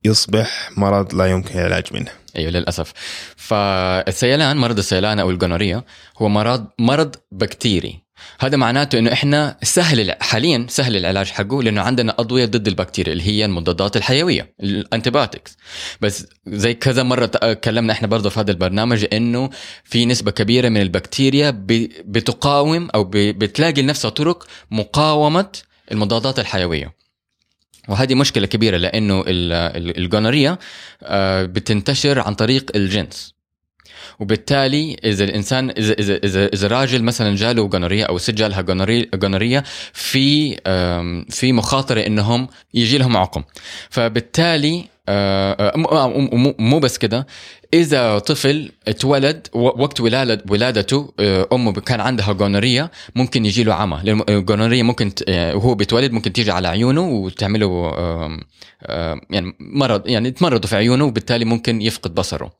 يصبح 0.04 0.70
مرض 0.76 1.14
لا 1.14 1.26
يمكن 1.26 1.58
العلاج 1.58 1.84
منه. 1.92 2.10
أيوه 2.36 2.50
للأسف. 2.50 2.92
فالسيلان 3.36 4.56
مرض 4.56 4.78
السيلان 4.78 5.18
أو 5.18 5.30
ال 5.30 5.35
gonorrhea 5.35 5.82
هو 6.18 6.28
مرض 6.28 6.66
مرض 6.78 7.16
بكتيري. 7.32 8.02
هذا 8.40 8.56
معناته 8.56 8.98
إنه 8.98 9.12
إحنا 9.12 9.56
سهل 9.62 10.14
حاليا 10.20 10.66
سهل 10.68 10.96
العلاج 10.96 11.26
حقه 11.26 11.62
لأنه 11.62 11.80
عندنا 11.82 12.14
ادويه 12.18 12.44
ضد 12.46 12.68
البكتيريا 12.68 13.12
اللي 13.12 13.26
هي 13.26 13.44
المضادات 13.44 13.96
الحيوية 13.96 14.54
ال 14.62 14.70
antibiotics 14.70 15.56
بس 16.00 16.26
زي 16.46 16.74
كذا 16.74 17.02
مرة 17.02 17.26
تكلمنا 17.26 17.92
إحنا 17.92 18.08
برضه 18.08 18.30
في 18.30 18.40
هذا 18.40 18.50
البرنامج 18.50 19.06
إنه 19.12 19.50
في 19.84 20.06
نسبة 20.06 20.30
كبيرة 20.30 20.68
من 20.68 20.80
البكتيريا 20.82 21.50
بتقاوم 22.04 22.88
أو 22.94 23.04
بتلاقي 23.14 23.82
لنفسها 23.82 24.08
طرق 24.10 24.46
مقاومة 24.70 25.48
المضادات 25.92 26.38
الحيوية. 26.38 27.02
وهذه 27.88 28.14
مشكلة 28.14 28.46
كبيرة 28.46 28.76
لأنه 28.76 29.20
ال- 29.20 29.52
ال- 29.52 29.98
الجونوريا 29.98 30.58
آه، 31.02 31.44
بتنتشر 31.44 32.18
عن 32.20 32.34
طريق 32.34 32.70
الجنس 32.76 33.34
وبالتالي 34.20 34.96
إذا 35.04 35.24
الإنسان 35.24 35.70
إذا 35.70 35.92
إذا 35.92 36.14
إذا, 36.24 36.46
إذا 36.46 36.68
راجل 36.68 37.02
مثلا 37.02 37.36
جاله 37.36 37.68
جونوريا 37.68 38.04
أو 38.06 38.18
ست 38.18 38.30
جالها 38.30 38.60
جونوريا 39.14 39.62
في 39.92 40.56
في 41.30 41.52
مخاطرة 41.52 42.00
إنهم 42.00 42.48
يجي 42.74 42.98
لهم 42.98 43.16
عقم. 43.16 43.42
فبالتالي 43.90 44.84
مو- 45.08 45.88
آه، 45.88 46.08
مو- 46.32 46.54
مو 46.58 46.78
بس 46.78 46.98
كده. 46.98 47.26
إذا 47.74 48.18
طفل 48.18 48.72
اتولد 48.88 49.46
وقت 49.54 50.00
ولاده 50.00 50.44
ولادته 50.50 51.12
آه، 51.20 51.48
أمه 51.52 51.72
كان 51.72 52.00
عندها 52.00 52.32
جونوريا 52.32 52.90
ممكن 53.14 53.46
يجي 53.46 53.64
له 53.64 53.74
عمى. 53.74 54.00
لأن 54.04 54.22
الجونوريا 54.28 54.82
ممكن 54.82 55.12
آه، 55.28 55.56
وهو 55.56 55.74
بيتولد 55.74 56.12
ممكن 56.12 56.32
تيجي 56.32 56.50
على 56.50 56.68
عيونه 56.68 57.00
وتعمله 57.08 57.92
يعني 59.30 59.56
مرض 59.60 60.08
يعني 60.08 60.30
تمرضوا 60.30 60.68
في 60.68 60.76
عيونه 60.76 61.04
وبالتالي 61.04 61.44
ممكن 61.44 61.82
يفقد 61.82 62.14
بصره. 62.14 62.52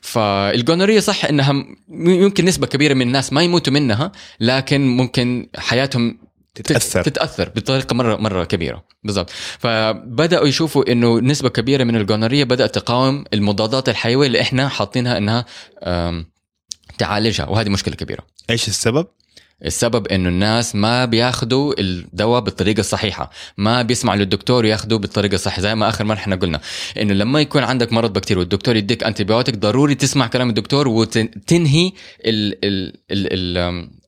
فالجونوريا 0.00 1.00
صح 1.00 1.24
إنها 1.24 1.64
يمكن 1.90 2.44
نسبة 2.44 2.66
كبيرة 2.66 2.94
من 2.94 3.02
الناس 3.02 3.32
ما 3.32 3.42
يموتوا 3.42 3.72
منها 3.72 4.12
لكن 4.40 4.96
ممكن 4.96 5.48
حياتهم 5.56 6.18
تتأثر. 6.54 7.02
تتأثر. 7.02 7.48
بطريقة 7.48 7.94
مره 7.94 8.16
مرة 8.16 8.44
كبيرة. 8.44 8.84
بالضبط. 9.04 9.30
فبدأوا 9.58 10.46
يشوفوا 10.46 10.92
إنه 10.92 11.20
نسبة 11.20 11.48
كبيرة 11.48 11.84
من 11.84 11.96
الجونوريا 11.96 12.44
بدأت 12.44 12.74
تقاوم 12.74 13.24
المضادات 13.34 13.88
الحيوية 13.88 14.26
اللي 14.26 14.40
إحنا 14.40 14.68
حاطينها 14.68 15.18
إنها 15.18 15.44
تعالجها 16.98 17.46
وهذه 17.46 17.68
مشكلة 17.68 17.94
كبيرة. 17.94 18.26
إيش 18.50 18.68
السبب؟ 18.68 19.06
السبب 19.64 20.06
إنه 20.08 20.28
الناس 20.28 20.74
ما 20.74 21.04
بياخذوا 21.04 21.74
الدواء 21.78 22.40
بالطريقة 22.40 22.80
الصحيحة 22.80 23.30
ما 23.56 23.82
بيسمعوا 23.82 24.18
للدكتور 24.18 24.64
وياخذوا 24.64 24.98
بالطريقة 24.98 25.34
الصحيحة 25.34 25.62
زي 25.62 25.74
ما 25.74 25.88
آخر 25.88 26.04
مرة 26.04 26.16
إحنا 26.16 26.36
قلنا. 26.36 26.60
إنه 27.00 27.14
لما 27.14 27.40
يكون 27.40 27.62
عندك 27.62 27.92
مرض 27.92 28.12
بكتيري 28.12 28.40
والدكتور 28.40 28.76
يديك 28.76 29.04
انتي 29.04 29.24
ضروري 29.24 29.94
تسمع 29.94 30.26
كلام 30.26 30.48
الدكتور 30.48 30.88
وتنهي 30.88 31.92
ال 32.26 32.64
ال 32.64 32.94
ال 33.10 33.58
ال 33.58 34.01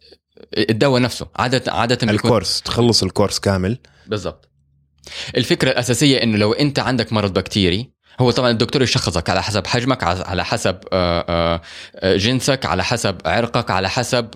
الدواء 0.58 1.02
نفسه 1.02 1.26
عاده 1.36 1.72
عادة 1.72 1.94
بيكون 1.94 2.10
الكورس 2.10 2.62
تخلص 2.62 3.02
الكورس 3.02 3.38
كامل. 3.38 3.78
بالضبط. 4.06 4.48
الفكرة 5.36 5.70
الأساسية 5.70 6.22
إنه 6.22 6.38
لو 6.38 6.52
أنت 6.52 6.78
عندك 6.78 7.12
مرض 7.12 7.32
بكتيري 7.32 7.93
هو 8.20 8.30
طبعا 8.30 8.50
الدكتور 8.50 8.82
يشخصك 8.82 9.30
على 9.30 9.42
حسب 9.42 9.66
حجمك 9.66 10.04
على- 10.04 10.40
حسب 10.40 10.76
آه، 10.92 11.24
آه، 11.28 11.60
آه، 11.96 12.16
جنسك 12.16 12.66
على 12.66 12.84
حسب 12.84 13.16
عرقك 13.26 13.70
على 13.70 13.90
حسب 13.90 14.28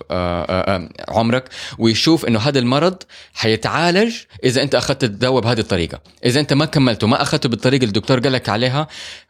عمرك 1.09 1.49
ويشوف 1.77 2.25
إنه 2.25 2.39
هذا 2.39 2.59
المرض 2.59 3.03
حيتعالج 3.33 4.15
إذا 4.43 4.61
أنت 4.61 4.75
أخذت 4.75 5.03
الدواء 5.03 5.41
بهذه 5.43 5.59
الطريقة. 5.59 5.99
إذا 6.25 6.39
أنت 6.39 6.53
ما 6.53 6.65
كملته 6.65 7.07
ما 7.07 7.21
اخذته 7.21 7.49
بالطريقة 7.49 7.83
اللي 7.83 7.87
الدكتور 7.97 8.19
قال 8.19 8.33
لك 8.33 8.49
عليها 8.49 8.87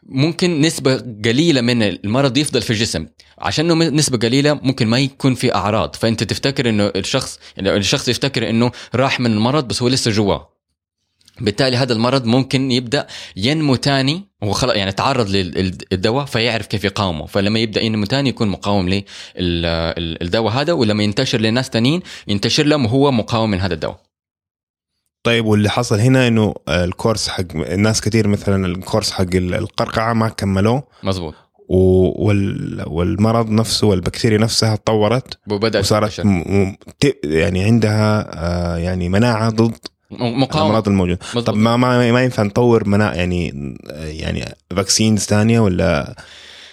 ممكن 0.08 0.60
نسبة 0.60 0.96
قليلة 1.24 1.60
من 1.60 1.82
المرض 1.82 2.36
يفضل 2.36 2.62
في 2.62 2.70
الجسم. 2.70 3.06
عشان 3.38 3.94
نسبة 3.96 4.18
قليلة 4.18 4.54
ممكن 4.54 4.86
ما 4.86 4.98
يكون 4.98 5.34
في 5.34 5.54
أعراض. 5.54 5.96
فأنت 5.96 6.24
تفتكر 6.24 6.68
إنه 6.68 6.92
الشخص 6.96 7.38
يعني 7.56 7.76
الشخص 7.76 8.08
يفتكر 8.08 8.50
إنه 8.50 8.70
راح 8.94 9.20
من 9.20 9.32
المرض 9.32 9.68
بس 9.68 9.82
هو 9.82 9.88
لسه 9.88 10.10
جواه. 10.10 10.59
بالتالي 11.40 11.76
هذا 11.76 11.92
المرض 11.92 12.24
ممكن 12.24 12.70
يبدأ 12.70 13.06
ينمو 13.36 13.74
تاني 13.76 14.24
خلق 14.50 14.76
يعني 14.76 14.92
تعرض 14.92 15.30
للدواء 15.30 16.24
فيعرف 16.24 16.66
كيف 16.66 16.84
يقاومه. 16.84 17.26
فلما 17.26 17.58
يبدأ 17.58 17.80
ينمو 17.80 18.04
تاني 18.04 18.28
يكون 18.28 18.48
مقاوم 18.48 18.88
للدواء 19.38 20.52
هذا 20.52 20.72
ولما 20.72 21.04
ينتشر 21.04 21.40
لناس 21.40 21.70
تانيين 21.70 22.02
ينتشر 22.28 22.66
لهم 22.66 22.84
وهو 22.84 23.10
مقاوم 23.12 23.50
من 23.50 23.60
هذا 23.60 23.74
الدواء. 23.74 24.00
طيب 25.24 25.46
واللي 25.46 25.70
حصل 25.70 26.00
هنا 26.00 26.28
إنه 26.28 26.54
ال 26.68 26.77
course 26.77 27.28
حق 27.28 27.44
الناس 27.54 28.00
كثير 28.00 28.28
مثلا 28.28 28.66
ال 28.66 28.72
course 28.72 29.10
حق 29.10 29.34
القرقعة 29.34 30.12
ما 30.12 30.28
كملوه. 30.28 30.82
مزبوط 31.02 31.34
والمرض 32.86 33.50
نفسه 33.50 33.86
والبكتيريا 33.86 34.38
نفسها 34.38 34.76
تطورت 34.76 35.38
وبدأت 35.50 35.84
وصارت. 35.84 36.20
م- 36.20 36.76
يعني 37.24 37.64
عندها 37.64 38.30
آه، 38.34 38.76
يعني 38.76 39.08
مناعة 39.08 39.50
ضد 39.50 39.78
مقاومة. 40.10 40.64
الأمراض 40.66 40.88
الموجودة. 40.88 41.18
مزبوط. 41.28 41.46
طب 41.46 41.56
ما 41.56 41.76
ما, 41.76 42.12
ما 42.12 42.22
ينفع 42.22 42.42
نطور 42.42 42.88
مناعة 42.88 43.12
يعني 43.12 43.70
يعني 44.00 44.54
vaccines 44.76 45.20
ثانية 45.24 45.60
ولا؟ 45.60 46.16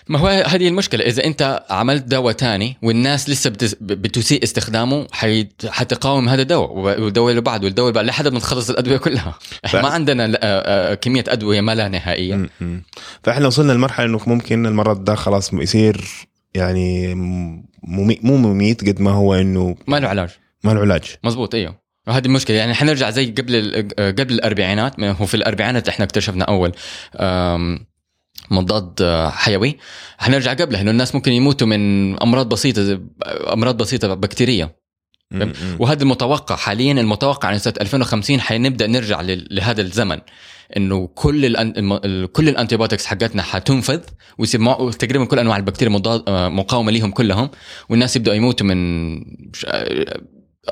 ما 0.09 0.19
هو 0.19 0.27
هذه 0.27 0.67
المشكلة. 0.67 1.05
إذا 1.05 1.23
أنت 1.25 1.65
عملت 1.69 2.03
دواء 2.03 2.33
تاني 2.33 2.77
والناس 2.81 3.29
لسه 3.29 3.49
بتس- 3.49 3.75
بتسيء 3.81 4.43
استخدامه 4.43 5.07
حي... 5.11 5.47
حتقاوم 5.69 6.29
هذا 6.29 6.41
الدواء 6.41 6.71
والدواء 6.71 7.29
اللي 7.29 7.41
بعده. 7.41 7.65
والدواء 7.65 7.87
اللي 7.89 7.95
بعده 7.95 8.07
لحد 8.07 8.27
ما 8.27 8.39
تخلص 8.39 8.69
الأدوية 8.69 8.97
كلها. 8.97 9.33
ف- 9.67 9.75
ما 9.75 9.87
عندنا 9.87 10.25
آه، 10.25 10.37
آه، 10.43 10.93
كمية 10.93 11.23
أدوية 11.27 11.61
ما 11.61 11.75
لا 11.75 11.87
نهائية. 11.87 12.35
م- 12.35 12.49
م. 12.61 12.81
فإحنا 13.23 13.47
وصلنا 13.47 13.71
لمرحلة 13.73 14.05
إنه 14.05 14.19
ممكن 14.27 14.65
المرض 14.65 15.03
ده 15.03 15.15
خلاص 15.15 15.53
يصير 15.53 16.05
يعني 16.53 17.15
ممي- 17.83 18.19
مو 18.23 18.37
مميت 18.37 18.89
قد 18.89 19.01
ما 19.01 19.11
هو 19.11 19.33
إنه 19.35 19.75
ما 19.87 19.99
له 19.99 20.07
علاج. 20.07 20.29
ما 20.63 20.71
له 20.71 20.79
علاج. 20.79 21.03
مزبوط 21.23 21.55
إيوه. 21.55 21.86
وهذه 22.07 22.25
المشكلة 22.25 22.57
يعني 22.57 22.73
حنرجع 22.73 23.09
زي 23.09 23.25
قبل 23.31 23.55
ال- 23.55 24.15
قبل 24.15 24.33
الأربعينات. 24.33 24.99
ما 24.99 25.11
هو 25.11 25.25
في 25.25 25.33
الأربعينات 25.33 25.89
إحنا 25.89 26.05
اكتشفنا 26.05 26.43
أول 26.45 26.71
آم، 27.19 27.85
مضاد 28.51 29.01
آه، 29.01 29.29
حيوي. 29.29 29.77
حنرجع 30.17 30.53
قبلها 30.53 30.81
انه 30.81 30.91
الناس 30.91 31.15
ممكن 31.15 31.31
يموتوا 31.31 31.67
من 31.67 32.13
أمراض 32.21 32.49
بسيطة 32.49 32.99
أمراض 33.53 33.77
بسيطة 33.77 34.13
بكتيرية. 34.13 34.75
م- 35.31 35.43
م. 35.43 35.53
وهذا 35.79 36.03
المتوقع 36.03 36.55
حاليا 36.55 36.91
المتوقع 36.93 37.53
ان 37.53 37.59
سنة 37.59 37.73
2050 37.81 38.41
حنبدأ 38.41 38.87
نرجع 38.87 39.21
لهذا 39.27 39.81
الزمن 39.81 40.19
إنه 40.77 41.07
كل 41.15 41.45
الأن... 41.45 41.73
الم- 41.77 41.93
ال- 42.05 42.31
كل 42.31 42.49
الانتيبيوتكس 42.49 43.05
حقتنا 43.05 43.41
حتنفذ 43.43 43.99
ويصير 44.37 44.61
مع... 44.61 44.91
تقريبا 44.99 45.25
كل 45.25 45.39
أنواع 45.39 45.57
البكتيريا 45.57 45.93
مضاد... 45.93 46.23
آه، 46.27 46.49
مقاومة 46.49 46.91
ليهم 46.91 47.11
كلهم 47.11 47.49
والناس 47.89 48.15
يبدأوا 48.15 48.35
يموتوا 48.35 48.65
من 48.67 49.17
آه، 49.65 50.21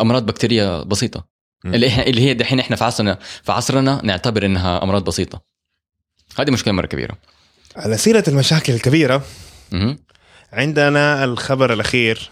أمراض 0.01 0.25
بكتيريه 0.25 0.83
بسيطة. 0.83 1.27
اللي 1.65 1.89
إحنا- 1.89 2.07
اللي 2.07 2.21
هي 2.21 2.33
دحين 2.33 2.59
إحنا 2.59 2.75
في 2.75 2.83
عصرنا 2.83 3.19
في 3.43 3.51
عصرنا 3.51 4.01
نعتبر 4.03 4.45
إنها 4.45 4.83
أمراض 4.83 5.03
بسيطة 5.03 5.41
هذه 6.39 6.51
مشكلة 6.51 6.73
مرة 6.73 6.85
كبيرة 6.85 7.17
على 7.75 7.97
سيرة 7.97 8.23
المشاكل 8.27 8.73
الكبيرة. 8.73 9.23
عندنا 10.53 11.23
الخبر 11.23 11.73
الأخير 11.73 12.29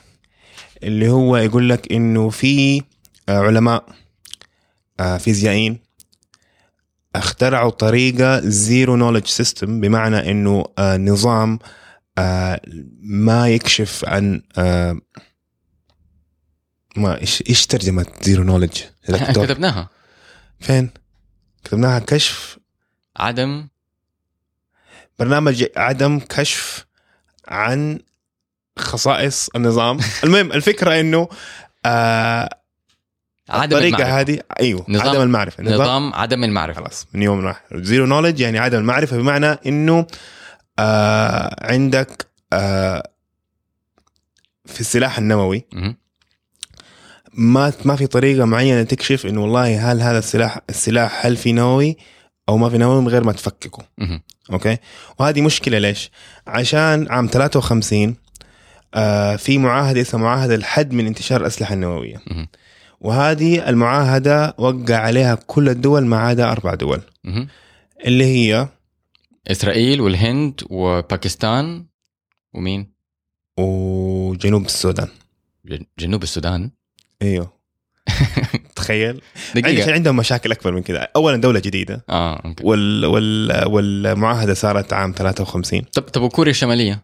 اللي 0.83 1.09
هو 1.09 1.37
يقول 1.37 1.69
لك 1.69 1.91
إنه 1.91 2.29
في 2.29 2.81
آه، 3.29 3.39
علماء 3.39 3.85
آه، 4.99 5.17
فيزيائيين 5.17 5.79
اخترعوا 7.15 7.69
طريقة 7.71 8.39
zero 8.39 8.95
knowledge 8.95 9.25
system 9.25 9.81
بمعنى 9.81 10.31
إنه 10.31 10.65
آه، 10.77 10.97
نظام 10.97 11.59
ما 13.03 13.47
يكشف 13.49 14.05
عن 14.07 14.41
ما 16.95 17.21
إيش 17.21 17.43
إيش 17.49 17.65
ترجمة 17.67 18.05
zero 18.21 18.43
knowledge 18.43 18.81
كتبناها. 19.33 19.89
فين؟ 20.59 20.89
كتبناها 21.63 21.99
كشف. 21.99 22.57
عدم. 23.17 23.67
برنامج 25.19 25.65
عدم 25.77 26.19
كشف 26.19 26.85
عن 27.47 27.99
خصائص 28.79 29.49
النظام. 29.55 29.99
المهم 30.23 30.51
الفكرة 30.51 30.99
إنه 30.99 31.27
آه 31.85 32.49
عدم 33.49 33.63
الطريقة 33.77 33.95
المعرفة. 33.97 34.19
هذه 34.19 34.39
أيوه 34.59 34.85
نظام- 34.89 35.09
عدم 35.09 35.21
المعرفة. 35.21 35.63
نظام 35.63 35.75
نظام 35.81 36.13
عدم 36.13 36.43
المعرفة. 36.43 36.79
خلاص 36.81 37.07
من 37.13 37.21
يوم 37.21 37.39
راح. 37.39 37.63
زيرو 37.73 38.05
نولج 38.05 38.39
يعني 38.39 38.59
عدم 38.59 38.77
المعرفة 38.79 39.17
بمعنى 39.17 39.45
إنه 39.47 40.07
آه 40.79 41.71
عندك 41.71 42.27
آه 42.53 43.09
في 44.65 44.79
السلاح 44.81 45.17
النووي 45.17 45.65
مهم. 45.73 45.97
ما 47.33 47.73
ما 47.85 47.95
في 47.95 48.07
طريقة 48.07 48.45
معينة 48.45 48.83
تكشف 48.83 49.25
إنه 49.25 49.41
والله 49.41 49.91
هل 49.91 50.01
هذا 50.01 50.19
السلاح 50.19 50.59
السلاح 50.69 51.25
هل 51.25 51.37
في 51.37 51.51
نووي 51.51 51.97
أو 52.49 52.57
ما 52.57 52.69
في 52.69 52.77
نووي 52.77 53.01
من 53.01 53.07
غير 53.07 53.23
ما 53.23 53.31
تفككه. 53.31 53.83
أوكي 54.51 54.77
وهذه 55.19 55.41
مشكلة 55.41 55.77
ليش 55.79 56.11
عشان 56.47 57.07
عام 57.11 57.27
53 57.27 58.15
آه 58.93 59.35
في 59.35 59.57
معاهدة 59.57 60.01
اسمها 60.01 60.23
معاهدة 60.23 60.55
الحد 60.55 60.93
من 60.93 61.07
انتشار 61.07 61.41
الأسلحة 61.41 61.73
النووية 61.73 62.21
مهم. 62.27 62.47
وهذه 63.01 63.69
المعاهدة 63.69 64.55
وقع 64.57 64.95
عليها 64.95 65.35
كل 65.35 65.69
الدول 65.69 66.05
ما 66.05 66.17
عدا 66.19 66.51
أربع 66.51 66.73
دول 66.73 67.01
مهم. 67.23 67.47
اللي 68.05 68.25
هي 68.25 68.67
إسرائيل 69.47 70.01
والهند 70.01 70.61
وباكستان 70.69 71.85
ومين؟ 72.53 72.93
وجنوب 73.59 74.65
السودان 74.65 75.07
جنوب 75.99 76.23
السودان 76.23 76.71
إيوه. 77.21 77.53
تخيل. 78.75 79.21
دقيقة. 79.55 79.93
عندهم 79.93 80.15
مشاكل 80.15 80.51
أكبر 80.51 80.71
من 80.71 80.81
كذا. 80.83 81.07
اولا 81.15 81.37
دولة 81.37 81.59
جديدة. 81.59 82.05
آه 82.09 82.41
okay. 82.45 82.63
وال 82.63 83.05
وال 83.05 83.67
والمعاهدة 83.67 84.53
صارت 84.53 84.93
عام 84.93 85.13
53 85.17 85.81
طب 85.81 86.01
طب 86.01 86.21
وكوريا 86.21 86.51
الشمالية؟ 86.51 87.03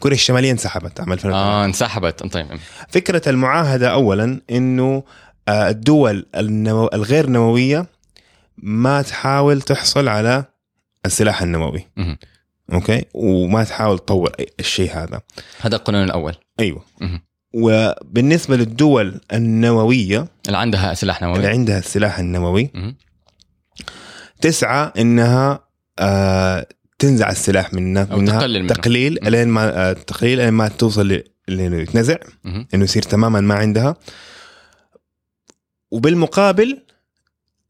كوريا 0.00 0.16
الشمالية 0.16 0.50
انسحبت 0.50 1.00
عام 1.00 1.12
2008 1.12 1.62
آه 1.62 1.64
انسحبت. 1.64 2.22
طيب. 2.22 2.46
فكرة 2.88 3.28
المعاهدة 3.28 3.88
أولا 3.92 4.40
أنه 4.50 5.02
آه، 5.48 5.68
الدول 5.68 6.26
النمو... 6.36 6.90
الغير 6.94 7.30
نووية 7.30 7.86
ما 8.58 9.02
تحاول 9.02 9.62
تحصل 9.62 10.08
على 10.08 10.44
السلاح 11.06 11.42
النووي. 11.42 11.88
okay? 12.72 13.04
وما 13.14 13.64
تحاول 13.64 13.98
تطور 13.98 14.32
الشيء 14.60 14.92
هذا. 14.92 15.20
هذا 15.60 15.76
القانون 15.76 16.04
الأول. 16.04 16.34
أيوه. 16.60 16.84
مهم. 17.00 17.20
وبالنسبة 17.56 18.56
للدول 18.56 19.20
النووية 19.32 20.28
اللي 20.46 20.58
عندها 20.58 20.94
سلاح 20.94 21.22
اللي 21.22 21.34
نووي 21.36 21.46
عندها 21.46 21.78
السلاح 21.78 22.18
النووي. 22.18 22.70
تسعى 24.40 24.92
إنها 24.98 25.64
آه 25.98 26.66
تنزع 26.98 27.30
السلاح 27.30 27.72
منها 27.74 28.08
أو 28.12 28.16
منها 28.18 28.38
تقلل 28.40 28.62
منه. 28.62 28.74
تقليل 28.74 29.18
مم. 29.22 29.28
إلين 29.28 29.48
ما 29.48 29.90
آه 29.90 29.92
تقليل 29.92 30.40
إلين 30.40 30.52
ما 30.54 30.68
توصل 30.68 31.22
لأنه 31.48 31.76
يتنزع. 31.76 32.16
إنه 32.74 32.84
يصير 32.84 33.02
تماما 33.02 33.40
ما 33.40 33.54
عندها 33.54 33.96
وبالمقابل 35.90 36.82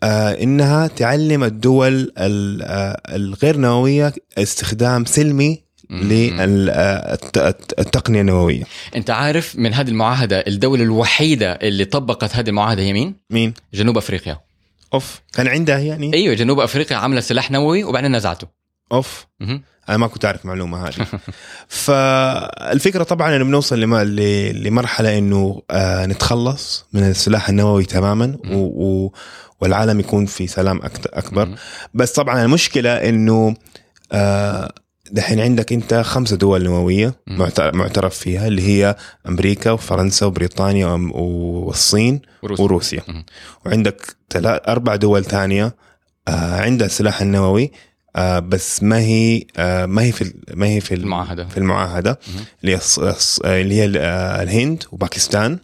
آه 0.02 0.30
إنها 0.42 0.86
تعلم 0.86 1.44
الدول 1.44 2.12
ال- 2.18 2.62
آه 2.62 3.02
الغير 3.16 3.56
نووية 3.56 4.12
استخدام 4.38 5.04
سلمي. 5.04 5.63
للتقنية 5.90 8.20
النووية. 8.20 8.64
أنت 8.96 9.10
عارف 9.10 9.56
من 9.56 9.74
هذه 9.74 9.88
المعاهدة 9.88 10.44
الدولة 10.46 10.82
الوحيدة 10.82 11.52
اللي 11.52 11.84
طبقت 11.84 12.36
هذه 12.36 12.48
المعاهدة 12.48 12.82
هي 12.82 12.92
مين؟ 12.92 13.14
مين؟ 13.30 13.54
جنوب 13.74 13.96
أفريقيا. 13.96 14.40
أوف. 14.94 15.20
كان 15.32 15.48
عندها 15.48 15.78
يعني 15.78 16.14
أيوه 16.14 16.34
جنوب 16.34 16.60
أفريقيا 16.60 16.96
عاملة 16.96 17.20
سلاح 17.20 17.50
نووي 17.50 17.84
وبعدين 17.84 18.16
نزعته. 18.16 18.46
أوف. 18.92 19.26
مهم. 19.40 19.62
أنا 19.88 19.96
ما 19.96 20.06
كنت 20.06 20.24
أعرف 20.24 20.44
المعلومة 20.44 20.88
هذه. 20.88 21.06
فالفكرة 21.68 23.02
طبعا 23.02 23.36
إنه 23.36 23.44
بنوصل 23.44 23.80
لمرحلة 23.80 25.18
إنه 25.18 25.62
آه 25.70 26.06
نتخلص 26.06 26.86
من 26.92 27.02
السلاح 27.02 27.48
النووي 27.48 27.84
تماما 27.84 28.38
و 28.50 28.56
و 28.56 29.12
والعالم 29.60 30.00
يكون 30.00 30.26
في 30.26 30.46
سلام 30.46 30.80
أكبر. 31.12 31.48
بس 31.94 32.12
طبعا 32.12 32.44
المشكلة 32.44 32.90
إنه 32.90 33.54
آه 34.12 34.72
دحين 35.10 35.40
عندك 35.40 35.72
انت 35.72 35.94
خمسة 35.94 36.36
دول 36.36 36.64
نووية 36.64 37.14
معترف 37.74 38.18
فيها 38.18 38.46
اللي 38.48 38.62
هي 38.62 38.96
أمريكا 39.28 39.70
وفرنسا 39.70 40.26
وبريطانيا 40.26 40.86
والصين 41.14 42.20
وروسيا 42.42 42.64
وروسيا. 42.64 43.02
وعندك 43.66 44.16
أربع 44.68 44.96
دول 44.96 45.24
ثانية 45.24 45.74
آه 46.28 46.60
عندها 46.60 46.86
السلاح 46.86 47.20
النووي 47.22 47.70
آه 48.16 48.38
بس 48.38 48.82
ما 48.82 48.98
هي 48.98 49.42
آه 49.56 49.86
ما 49.86 50.02
هي 50.02 50.12
في 50.12 50.34
ما 50.54 50.66
هي 50.66 50.80
في 50.80 50.94
ال- 50.94 51.00
المعاهدة. 51.00 51.44
في 51.48 51.56
المعاهدة. 51.58 52.18
اللي 52.64 52.76
هي 52.76 52.80
اللي 53.44 53.74
هي 53.74 53.84
ال- 53.84 53.96
الهند 54.42 54.84
وباكستان 54.92 55.58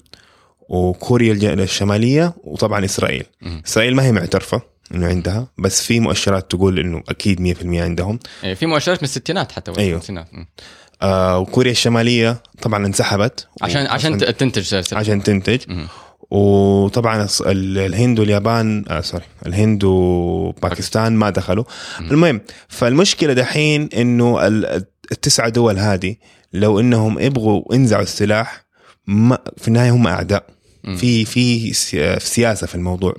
وكوريا 0.68 1.32
الشمالية 1.54 2.34
وطبعا 2.44 2.84
إسرائيل. 2.84 3.24
إسرائيل 3.66 3.96
ما 3.96 4.04
هي 4.04 4.12
معترفة 4.12 4.62
إنه 4.94 5.06
عندها 5.06 5.48
بس 5.58 5.82
في 5.82 6.00
مؤشرات 6.00 6.50
تقول 6.50 6.78
إنه 6.78 7.02
أكيد 7.08 7.40
100% 7.40 7.64
عندهم 7.80 8.18
إيه، 8.44 8.54
في 8.54 8.66
مؤشرات 8.66 8.98
من 8.98 9.04
الستينات 9.04 9.52
حتى 9.52 9.72
أيوه. 9.78 9.96
الخمسينات. 9.96 10.28
مم. 10.34 10.46
آه 11.02 11.38
وكوريا 11.38 11.72
الشمالية 11.72 12.42
طبعا 12.62 12.86
انسحبت 12.86 13.48
عشان 13.62 13.86
عشان 13.86 14.18
تنتج 14.18 14.62
سلسلة. 14.62 14.98
عشان 14.98 15.22
تنتج 15.22 15.58
مهم. 15.68 15.88
وطبعا 16.30 17.28
الهند 17.46 18.18
واليابان 18.20 18.84
آه 18.88 19.00
سوري 19.00 19.24
الهند 19.46 19.84
وباكستان 19.84 21.12
ما 21.12 21.30
دخلوا 21.30 21.64
مم. 22.00 22.10
المهم 22.10 22.40
فالمشكلة 22.68 23.32
دحين 23.32 23.88
إنه 23.96 24.46
ال- 24.46 24.84
التسعه 25.12 25.48
دول 25.48 25.78
هذه 25.78 26.16
لو 26.52 26.80
إنهم 26.80 27.18
يبغوا 27.18 27.74
ينزعوا 27.74 28.02
السلاح 28.02 28.64
ما 29.06 29.38
في 29.56 29.68
النهاية 29.68 29.90
هم 29.90 30.06
أعداء. 30.06 30.44
في 30.96 31.24
في 31.24 31.72
سي- 31.72 32.20
في 32.20 32.26
سياسة 32.28 32.66
في 32.66 32.74
الموضوع. 32.74 33.14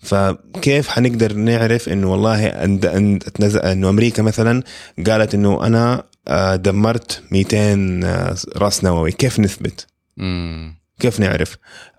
فكيف 0.00 0.88
حنقدر 0.88 1.32
نعرف 1.32 1.88
إنه 1.88 2.12
والله 2.12 2.50
أن- 2.50 3.24
أتنزع- 3.28 3.64
إنه 3.64 3.88
أمريكا 3.88 4.22
مثلا 4.22 4.62
قالت 5.06 5.34
إنه 5.34 5.66
أنا 5.66 6.04
آه، 6.28 6.56
دمرت 6.56 7.22
200 7.32 8.00
آه، 8.04 8.36
راس 8.56 8.84
نووي 8.84 9.12
كيف 9.12 9.40
نثبت 9.40 9.86
مم. 10.16 10.78
كيف 11.00 11.20
نعرف 11.20 11.56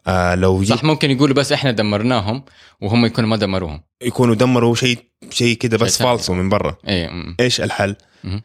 آه 0.08 0.36
لو 0.36 0.64
صح 0.64 0.84
ممكن 0.84 1.12
يقولوا 1.12 1.36
بس 1.36 1.52
إحنا 1.52 1.72
دمرناهم 1.72 2.44
وهم 2.82 3.06
يكونوا 3.06 3.30
ما 3.30 3.36
دمروهم 3.38 3.82
يكونوا 4.02 4.36
دمروا 4.36 4.76
شيء 4.76 4.98
شيء 5.30 5.58
كده 5.58 5.78
بس. 5.78 6.02
فالصو 6.04 6.34
من 6.34 6.50
برا 6.50 6.76
إيه 6.88 7.08
مم. 7.08 7.36
إيش 7.40 7.62
الحل 7.62 7.96
مهم. 8.24 8.42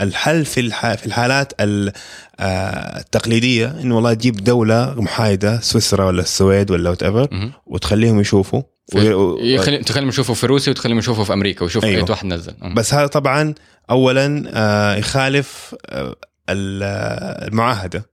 الحل 0.00 0.44
في 0.44 0.60
الح... 0.60 0.94
في 0.94 1.06
الحالات 1.06 1.52
ال- 1.60 1.92
آه، 2.40 2.98
التقليدية 3.00 3.76
إنه 3.80 3.94
والله 3.96 4.14
تجيب 4.14 4.36
دولة 4.44 4.94
محايدة 4.96 5.60
سويسرا 5.60 6.04
ولا 6.04 6.22
السويد 6.22 6.70
ولا 6.70 6.90
whatever. 6.90 7.50
وتخليهم 7.66 8.20
يشوفوا. 8.20 8.62
يخلي 8.94 9.78
تخليهم 9.78 10.08
يشوفوا 10.08 10.34
في 10.34 10.46
روسيا 10.46 10.72
وتخليهم 10.72 10.98
يشوفوا 10.98 11.24
في 11.24 11.32
أمريكا 11.32 11.62
ويشوفوا 11.64 11.88
أيوه. 11.88 12.04
اي 12.06 12.10
واحد 12.10 12.26
نزل. 12.26 12.54
بس 12.74 12.94
هذا 12.94 13.06
طبعا 13.06 13.54
اولا 13.90 14.44
آه، 14.54 14.94
يخالف 14.96 15.74
آه، 15.86 16.16
ال- 16.50 16.82
آه، 16.82 17.46
المعاهدة 17.48 18.10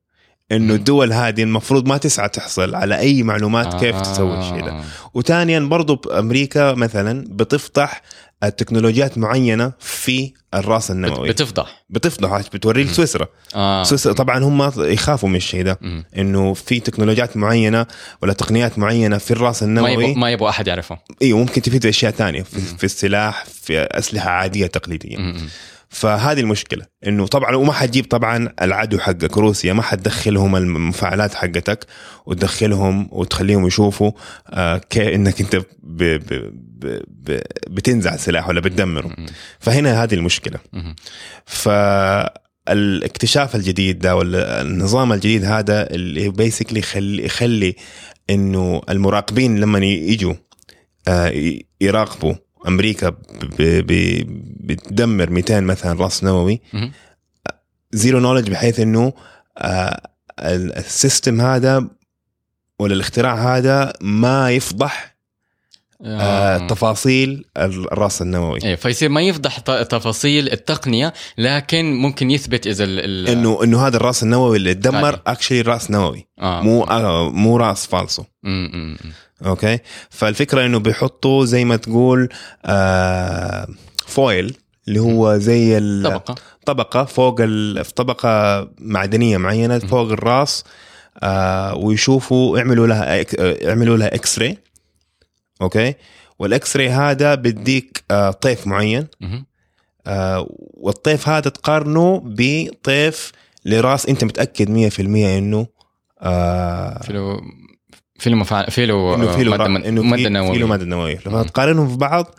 إنه. 0.52 0.74
الدول 0.74 1.14
هذه 1.14 1.44
المفروض 1.44 1.88
ما 1.88 1.98
تسعى 1.98 2.30
تحصل 2.30 2.76
على 2.76 3.00
أي 3.00 3.24
معلومات 3.24 3.74
كيف 3.80 4.02
تسوي 4.02 4.40
الشيء 4.40 4.66
ده 4.66 4.72
آه. 4.72 4.84
وثانيا 5.14 5.60
برضو 5.60 6.02
أمريكا 6.20 6.74
مثلا 6.74 7.26
بتفتح 7.30 8.02
التكنولوجيات 8.44 9.18
معينة 9.18 9.72
في 9.80 10.34
الرأس 10.54 10.92
النووي. 10.92 11.30
بتفضح. 11.30 11.86
بتفضح 11.90 12.42
بتوريه 12.54 12.84
لسويسرا 12.84 13.28
آه. 13.56 13.84
سويسرا 13.84 14.14
طبعا 14.14 14.44
هم 14.44 14.72
يخافوا 14.78 15.30
من 15.30 15.36
الشيء 15.36 15.64
ده. 15.64 15.80
إنه 16.18 16.54
في 16.54 16.80
تكنولوجيات 16.80 17.38
معينة 17.38 17.86
ولا 18.22 18.34
تقنيات 18.34 18.80
معينة 18.80 19.18
في 19.18 19.32
الرأس 19.32 19.64
ما 19.64 19.70
النووي. 19.70 20.16
ما 20.16 20.32
يبغى 20.32 20.50
أحد 20.50 20.68
يعرفه. 20.68 20.98
أيوه 21.22 21.40
ممكن 21.40 21.62
تفيد 21.62 21.82
في 21.82 21.90
أشياء 21.90 22.12
ثانية 22.12 22.42
في, 22.44 22.60
في 22.60 22.84
السلاح 22.84 23.46
في 23.46 23.80
أسلحة 23.80 24.30
عادية 24.30 24.68
تقليدية. 24.68 25.18
مم. 25.18 25.50
فهذه 25.90 26.40
المشكلة 26.40 26.86
إنه 27.08 27.28
طبعا 27.28 27.56
وما 27.56 27.74
حتجيب 27.74 28.06
طبعا 28.06 28.50
العدو 28.62 29.00
حقك 29.00 29.38
روسيا 29.38 29.74
ما 29.74 29.82
حتدخلهم 29.82 30.56
المفاعلات 30.56 31.34
حقتك 31.34 31.86
وتدخلهم 32.26 33.10
وتخليهم 33.12 33.68
يشوفوا 33.68 34.12
آه 34.50 34.82
انك 34.98 35.42
أنت 35.42 35.56
ب 35.56 35.64
ب 36.04 36.52
ب 36.86 37.02
ب 37.32 37.42
بتنزع 37.68 38.16
سلاح 38.16 38.50
ولا 38.50 38.60
بتدمره. 38.62 39.16
فهنا 39.60 40.04
هذه 40.04 40.14
المشكلة. 40.14 40.60
فالاكتشاف 42.68 43.56
الجديد 43.56 44.00
ده 44.00 44.16
ولا 44.16 44.62
النظام 44.62 45.14
الجديد 45.14 45.44
هذا 45.46 45.90
اللي 45.92 46.30
basically 46.30 46.80
يخلي 46.80 47.26
يخلي 47.26 47.76
إنه 48.30 48.82
المراقبين 48.90 49.60
لما 49.60 49.80
يجوا 49.80 50.34
آه، 51.08 51.34
يراقبوا 51.82 52.34
أمريكا 52.68 53.16
بتدمر 54.60 55.30
200 55.30 55.60
مثلا 55.62 56.00
رأس 56.04 56.24
نووي. 56.24 56.62
zero 57.92 58.20
knowledge 58.20 58.50
بحيث 58.52 58.80
إنه 58.80 59.14
آه، 59.58 60.02
ال- 60.40 60.78
ال 60.78 60.87
system 60.87 61.42
هذا 61.42 61.88
ولا 62.80 62.94
الاختراع 62.94 63.58
هذا 63.58 63.94
ما 64.02 64.52
يفضح 64.52 65.15
آه، 66.04 66.56
آه. 66.56 66.68
تفاصيل 66.68 67.46
الرأس 67.58 68.22
النووي 68.22 68.60
إيه 68.64 68.76
فيصير 68.76 69.10
ما 69.10 69.22
يفضح 69.22 69.60
تفاصيل 69.60 70.52
التقنية 70.52 71.14
لكن 71.38 71.94
ممكن 71.94 72.32
يثبت 72.32 72.68
إذا 72.68 72.84
ال 72.84 73.28
إنه 73.28 73.64
إنه 73.64 73.88
هذا 73.88 73.98
الرأس 73.98 74.24
النووي 74.24 74.58
اللي 74.58 74.74
تدمر. 74.74 75.22
actually 75.28 75.62
رأس 75.62 75.92
نووي 75.92 76.28
آه. 76.40 76.62
مو 76.62 76.84
آه 76.84 77.30
مو 77.30 77.58
رأس 77.58 77.86
فالصو. 77.86 78.24
okay 79.46 79.80
فالفكرة 80.10 80.66
إنه 80.66 80.80
بيحطوا 80.80 81.46
زي 81.46 81.66
ما 81.66 81.76
تقول 81.76 82.30
آه 82.66 83.68
foil 84.08 84.58
اللي 84.88 85.00
هو 85.00 85.38
زي 85.38 85.80
طبقة 86.04 86.36
طبقة 86.66 87.06
فوق 87.06 87.42
ال... 87.42 87.86
في 87.86 87.94
طبقة 87.94 88.68
معدنية 88.80 89.38
معينة 89.38 89.80
فوق 89.80 90.12
الرأس 90.12 90.64
آه 91.24 91.76
ويشوفوا 91.76 92.58
يعملوا 92.58 92.88
لها 92.88 93.20
آه، 93.20 93.26
يعملوا 93.40 93.98
لها 93.98 94.16
x-ray 94.16 94.58
okay? 95.62 95.94
وال 96.40 96.78
x-ray 96.78 96.90
هذا 96.90 97.36
بيديك 97.36 98.04
آه 98.12 98.32
طيف 98.32 98.68
معين. 98.68 99.08
آه 100.08 100.48
والطيف 100.74 101.30
هذا 101.30 101.50
تقارنه 101.50 102.22
بطيف 102.26 103.32
لراس 103.66 104.06
أنت 104.06 104.24
متأكد 104.24 104.90
100% 104.94 105.00
إنه 105.00 105.68
آه 106.22 107.02
في 107.04 107.14
له 107.14 107.42
في 108.20 108.30
له 108.30 108.36
مفاعل 108.36 108.72
في 108.72 108.86
له 108.86 109.16
انه 109.16 109.32
في 109.32 109.44
له 109.44 109.52
ماده 109.58 109.90
إنه 109.90 110.02
ماده 110.04 110.16
في, 110.24 110.30
له 110.30 110.30
نووية. 110.40 110.64
مادة 110.66 110.86
نووية. 110.86 111.20
لما 111.26 111.44
تقارنهم 111.44 111.90
في 111.90 111.98
بعض 111.98 112.36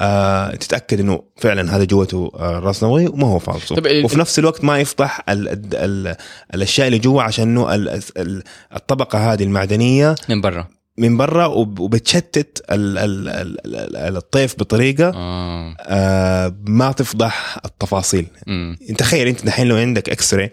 آه 0.00 0.50
تتأكد 0.50 1.00
إنه 1.00 1.22
فعلا 1.36 1.76
هذا 1.76 1.84
جوته 1.84 2.32
آه 2.34 2.58
راس 2.58 2.82
نووي 2.82 3.06
وما 3.06 3.26
هو 3.26 3.38
فالصو 3.38 3.74
ال- 3.74 4.04
وفي 4.04 4.18
نفس 4.18 4.38
الوقت 4.38 4.64
ما 4.64 4.78
يفضح 4.80 5.20
ال 5.28 5.48
ال 5.48 5.74
ال 5.74 6.16
الأشياء 6.54 6.86
اللي 6.86 6.98
جوا 6.98 7.22
عشان 7.22 7.48
إنه 7.48 7.74
ال 7.74 7.88
ال 8.16 8.42
الطبقة 8.76 9.32
هذه 9.32 9.42
المعدنية 9.44 10.14
من 10.28 10.40
برا. 10.40 10.68
من 10.98 11.16
برا 11.16 11.46
وب- 11.46 11.78
وبتشتت 11.80 12.64
ال 12.70 12.98
ال 12.98 13.28
ال 13.28 13.96
ال 13.96 14.16
الطيف 14.16 14.54
بطريقة 14.58 15.12
آه. 15.14 15.76
آه 15.80 16.54
ما 16.66 16.92
تفضح 16.92 17.58
التفاصيل. 17.64 18.26
مم. 18.46 18.78
تخيل 18.98 19.28
انت 19.28 19.46
دحين 19.46 19.66
لو 19.66 19.76
عندك 19.76 20.10
x-ray 20.10 20.50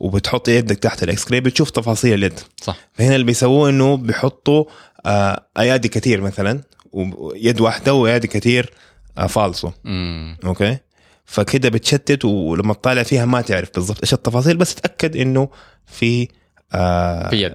وبتحط 0.00 0.48
يدك 0.48 0.78
تحت 0.78 1.02
ال 1.02 1.30
x-ray 1.32 1.40
بتشوف 1.40 1.70
تفاصيل 1.70 2.14
اليد. 2.14 2.40
صح. 2.62 2.76
فهنا 2.92 3.14
اللي 3.14 3.26
بيسووه 3.26 3.70
إنه 3.70 3.96
بيحطوا 3.96 4.64
آه 5.06 5.46
أيادي 5.58 5.88
كثير 5.88 6.20
مثلا 6.20 6.60
ويد 6.92 7.60
واحدة 7.60 7.94
وأيادي 7.94 8.28
كثير 8.28 8.70
آه 9.18 9.26
فالصو 9.26 9.70
مم. 9.84 10.36
okay؟ 10.44 10.78
فكده 11.24 11.68
بتشتت 11.68 12.24
ولما 12.24 12.74
تطالع 12.74 13.02
فيها 13.02 13.24
ما 13.24 13.40
تعرف 13.40 13.68
بالضبط 13.74 13.98
إيش 14.02 14.12
التفاصيل 14.12 14.56
بس 14.56 14.74
تأكد 14.74 15.16
إنه 15.16 15.48
في 15.86 16.28
آه 16.72 17.28
في 17.30 17.42
يد. 17.42 17.54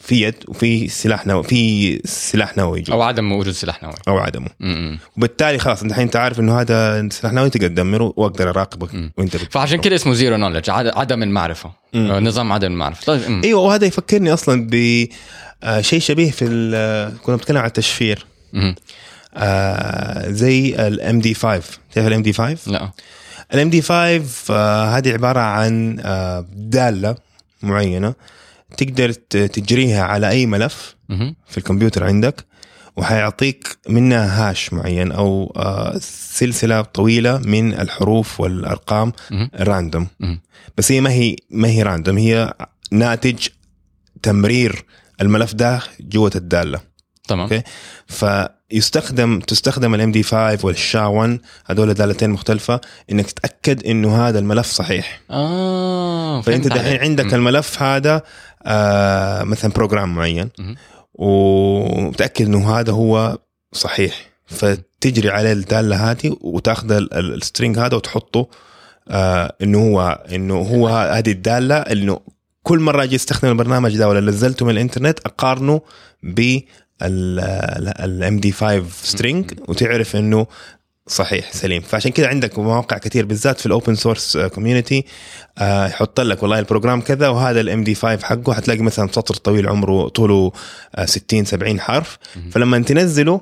في 0.00 0.22
يد 0.22 0.34
وفي 0.48 0.88
سلاح 0.88 1.26
نووي 1.26 1.44
في 1.44 2.00
سلاح 2.04 2.56
نووي 2.56 2.84
أو 2.92 3.02
عدم 3.02 3.32
وجود 3.32 3.54
سلاح 3.54 3.82
نووي 3.82 3.94
أو 4.08 4.18
عدمه 4.18 4.48
م-م. 4.60 4.98
وبالتالي 5.16 5.58
خلاص 5.58 5.82
أنت 5.82 5.90
الحين 5.90 6.04
انت 6.04 6.16
عارف 6.16 6.40
إنه 6.40 6.60
هذا 6.60 7.08
سلاح 7.12 7.32
نووي 7.32 7.50
تقدر 7.50 7.68
تدمره 7.68 8.12
وأقدر 8.16 8.50
أراقبك 8.50 8.94
مم. 8.94 9.12
وأنت 9.18 9.36
بت- 9.36 9.52
فعشان 9.52 9.80
كده 9.80 9.94
اسمه 9.94 10.14
zero 10.14 10.36
knowledge 10.36 10.70
عدم 10.70 11.22
المعرفة 11.22 11.72
مم. 11.94 12.10
آه، 12.10 12.20
نظام 12.20 12.52
عدم 12.52 12.72
المعرفة 12.72 13.04
طيب. 13.06 13.44
أيوه 13.44 13.60
وهذا 13.60 13.86
يفكرني 13.86 14.32
أصلا 14.32 14.66
ب 14.70 15.06
آه، 15.62 15.80
شيء 15.80 16.00
شبيه 16.00 16.30
في 16.30 16.44
كنا 17.22 17.36
بنتكلم 17.36 17.58
عن 17.58 17.66
التشفير. 17.66 18.26
آه 19.34 20.30
زي 20.30 20.86
الام 20.86 21.18
دي 21.18 21.34
5 21.34 21.62
تعرف 21.92 22.06
الام 22.08 22.22
دي 22.22 22.32
5 22.32 22.72
لا 22.72 22.90
الام 23.54 23.70
دي 23.70 23.82
5 23.82 24.96
هذه 24.98 25.12
عبارة 25.12 25.40
عن 25.40 25.96
آه 26.00 26.46
دالة 26.54 27.16
معينة 27.62 28.14
تقدر 28.76 29.12
تجريها 29.12 30.02
على 30.04 30.28
أي 30.28 30.46
ملف. 30.46 30.96
في 31.48 31.58
الكمبيوتر 31.58 32.04
عندك 32.04 32.44
وحيعطيك 32.96 33.78
منها 33.88 34.50
هاش 34.50 34.72
معين 34.72 35.12
أو 35.12 35.52
آه 35.56 35.98
سلسلة 36.32 36.82
طويلة 36.82 37.38
من 37.38 37.74
الحروف 37.80 38.40
والأرقام. 38.40 39.12
random. 39.60 40.06
بس 40.78 40.92
هي 40.92 41.00
ما 41.00 41.10
هي 41.10 41.36
ما 41.50 41.68
هي 41.68 41.82
random 41.82 42.18
هي 42.18 42.54
ناتج 42.90 43.46
تمرير 44.22 44.84
الملف 45.20 45.54
ده 45.54 45.80
جوة 46.00 46.30
الدالة 46.36 46.80
تمام 47.28 47.40
okay. 47.42 47.62
فيستخدم 48.70 49.40
تستخدم 49.40 49.94
ال 49.94 50.12
MD 50.12 50.22
5 50.22 50.58
وال 50.66 50.81
SHA 50.81 51.04
1 51.06 51.38
هذول 51.66 51.94
دالتين 51.94 52.30
مختلفة 52.30 52.80
إنك 53.12 53.30
تتأكد 53.30 53.86
إنه 53.86 54.28
هذا 54.28 54.38
الملف 54.38 54.66
صحيح 54.66 55.20
آه 55.30 56.40
فأنت 56.40 56.68
دحين. 56.68 57.00
عندك. 57.00 57.34
الملف 57.34 57.82
هذا 57.82 58.22
آه 58.66 59.42
مثلا 59.42 59.70
program 59.72 60.14
معين. 60.14 60.48
ومتأكد 61.14 62.46
إنه 62.46 62.78
هذا 62.78 62.92
هو 62.92 63.38
صحيح. 63.72 64.30
فتجري 64.46 65.30
عليه 65.30 65.52
الدالة 65.52 66.10
هذه 66.10 66.36
وتأخذ 66.40 66.92
ال- 66.92 67.14
ال- 67.14 67.34
ال 67.34 67.40
string 67.40 67.78
هذا 67.78 67.96
وتحطه 67.96 68.48
آه 69.08 69.56
إنه 69.62 69.78
هو 69.78 70.24
إنه 70.34 70.54
هو 70.58 70.88
هذه 70.88 71.30
الدالة 71.32 71.74
إنه 71.76 72.20
كل 72.62 72.78
مرة 72.80 73.02
أجي 73.02 73.16
أستخدم 73.16 73.48
البرنامج 73.48 73.96
ده 73.96 74.08
ولا 74.08 74.20
نزلته 74.20 74.66
من 74.66 74.72
الإنترنت 74.72 75.18
أقارنه 75.26 75.80
ب 76.22 76.58
ال 77.02 78.38
MD 78.40 78.52
5 78.52 78.84
string 79.02 79.52
وتعرف 79.68 80.16
إنه 80.16 80.46
صحيح 81.08 81.52
سليم. 81.52 81.82
فعشان 81.82 82.10
كده 82.12 82.28
عندك 82.28 82.58
مواقع 82.58 82.98
كثير 82.98 83.24
بالذات 83.26 83.60
في 83.60 83.66
ال 83.66 83.72
open 83.72 83.94
source 83.94 84.36
community 84.36 85.04
يحط 85.60 86.20
لك 86.20 86.42
والله 86.42 86.58
ال 86.58 86.63
program 86.63 87.00
كذا 87.00 87.28
وهذا 87.28 87.60
ال 87.60 87.84
MD 87.84 87.94
5 87.94 88.24
حقه. 88.24 88.54
حتلاقي 88.54 88.82
مثلا 88.82 89.08
سطر 89.12 89.34
طويل 89.34 89.68
عمره 89.68 90.08
طوله 90.08 90.52
آه، 90.94 91.04
60 91.04 91.44
70 91.44 91.80
حرف. 91.80 92.18
فلما 92.50 92.78
تنزله 92.78 93.40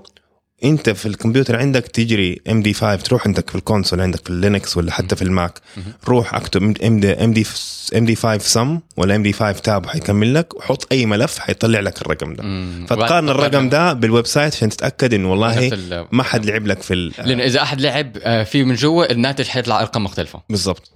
انت 0.65 0.91
في 0.91 1.07
الكمبيوتر 1.07 1.57
عندك 1.57 1.83
تجري 1.87 2.41
MD 2.51 2.73
5 2.75 2.97
تروح 2.97 3.27
عندك 3.27 3.51
في 3.51 3.55
ال 3.57 3.62
console 3.62 4.01
عندك 4.01 4.25
في 4.25 4.31
ال 4.31 4.38
Linux 4.38 4.77
ولا 4.77 4.93
حتى 4.93 5.17
في 5.17 5.23
ال 5.23 5.30
Mac. 5.30 5.61
روح 6.09 6.35
اكتب 6.35 6.63
MD 6.63 7.13
MD 7.25 7.47
MD 7.97 8.15
5 8.15 8.39
sum 8.39 8.79
ولا 8.97 9.17
MD 9.17 9.33
5 9.33 9.53
tab 9.53 9.87
حيكمل 9.87 10.35
لك 10.35 10.55
وحط 10.57 10.93
أي 10.93 11.07
ملف 11.07 11.39
حيطلع 11.39 11.81
لك 11.81 12.03
الرقم 12.03 12.35
ده. 12.35 12.43
فتقارن 12.87 13.29
الرقم 13.29 13.69
ده 13.69 13.93
بال 13.93 14.27
website 14.27 14.55
عشان 14.55 14.69
تتأكد 14.69 15.15
إنه 15.15 15.31
والله 15.31 15.71
ما 16.13 16.23
حد 16.23 16.47
لعب 16.47 16.67
لك 16.67 16.83
في 16.83 16.95
لأنه 17.19 17.45
إذا 17.45 17.63
أحد 17.63 17.81
لعب 17.81 18.17
آه، 18.23 18.43
فيه 18.45 18.65
من 18.65 18.75
جوا 18.75 19.13
الناتج 19.13 19.45
حيطلع 19.47 19.81
أرقام 19.81 20.05
مختلفة 20.05 20.43
بالضبط 20.51 20.91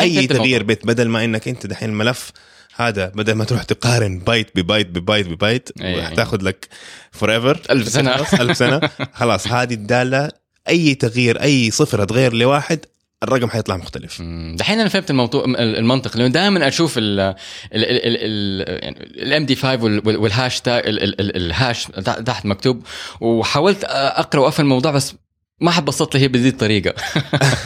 أي. 0.00 0.26
تغيير 0.26 0.62
bit 0.62 0.86
بدل 0.86 1.08
ما 1.08 1.24
إنك 1.24 1.48
أنت 1.48 1.66
دحين 1.66 1.88
الملف 1.90 2.32
هذا 2.76 3.06
بدل 3.06 3.32
ما 3.32 3.44
تروح 3.44 3.62
تقارن 3.62 4.18
byte 4.18 4.50
ب 4.56 4.62
byte 4.62 4.86
ب 4.88 4.96
byte 4.96 5.28
ب 5.28 5.36
byte 5.36 5.68
أي. 5.80 6.12
وتاخذ 6.12 6.42
لك 6.42 6.68
forever 7.12 7.60
ألف 7.70 7.88
سنة. 7.88 8.14
ألف 8.40 8.56
سنة 8.56 8.80
خلاص 9.20 9.46
هذه 9.48 9.74
الدالة 9.74 10.28
أي 10.68 10.94
تغيير 10.94 11.42
أي 11.42 11.70
صفر 11.70 12.04
تغير 12.04 12.32
لواحد 12.34 12.78
الرقم 13.22 13.48
حيطلع 13.50 13.76
مختلف. 13.76 14.22
دحين 14.56 14.80
أنا 14.80 14.88
فهمت 14.88 15.10
الموضوع 15.10 15.44
المنطق 15.58 16.16
لأنه 16.16 16.32
دائما 16.32 16.68
أشوف 16.68 16.98
ال 16.98 17.20
ال 17.20 17.34
ال 17.74 18.16
ال 18.16 19.22
ال 19.22 19.46
MD 19.46 19.54
5 19.56 19.82
وال 20.04 20.23
hash 20.23 20.60
تا 20.60 20.78
ال- 20.78 21.02
ال- 21.02 21.20
ال- 21.20 21.36
ال 21.36 21.46
hash 21.46 21.84
تحت 22.26 22.46
مكتوب 22.46 22.82
وحاولت 23.20 23.84
أقرأ 23.84 24.40
وأفهم 24.40 24.64
الموضوع 24.66 24.90
بس 24.92 25.14
ما 25.60 25.70
حد 25.70 25.84
بسط 25.84 26.14
لي 26.14 26.20
هي 26.20 26.28
بهذه 26.28 26.48
الطريقة 26.48 26.94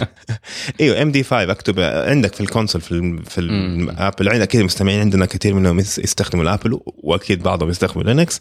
إيوه 0.80 1.03
MD 1.03 1.22
5 1.22 1.51
أكتب 1.53 1.80
عندك 1.80 2.34
في 2.34 2.41
ال 2.40 2.45
console 2.45 2.80
في 2.80 2.93
ال 2.93 3.24
في. 3.24 3.39
ال 3.40 3.55
Apple 3.55 4.28
عندنا 4.28 4.45
أكيد 4.45 4.61
مستمعين 4.62 5.01
عندنا 5.01 5.26
كثير 5.26 5.55
منهم 5.55 5.78
يس- 5.80 5.99
يستخدموا 5.99 6.45
ال 6.44 6.51
Apple 6.51 6.80
وأكيد 6.84 7.43
بعضهم 7.43 7.70
يستخدموا 7.70 8.05
Linux. 8.05 8.40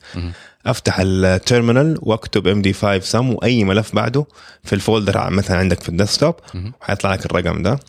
أفتح 0.65 0.97
ال 0.99 1.10
terminal 1.10 1.97
وأكتب 2.01 2.47
MD 2.47 2.73
5 2.73 2.99
sum 2.99 3.29
وأي 3.29 3.63
ملف 3.63 3.95
بعده 3.95 4.25
في 4.63 4.73
ال 4.73 4.81
folder 4.81 5.29
مثلا 5.29 5.57
عندك 5.57 5.81
في 5.81 5.89
ال 5.89 5.94
desktop. 5.94 6.35
وحيطلع 6.81 7.13
لك 7.13 7.25
الرقم 7.25 7.63
ده 7.63 7.79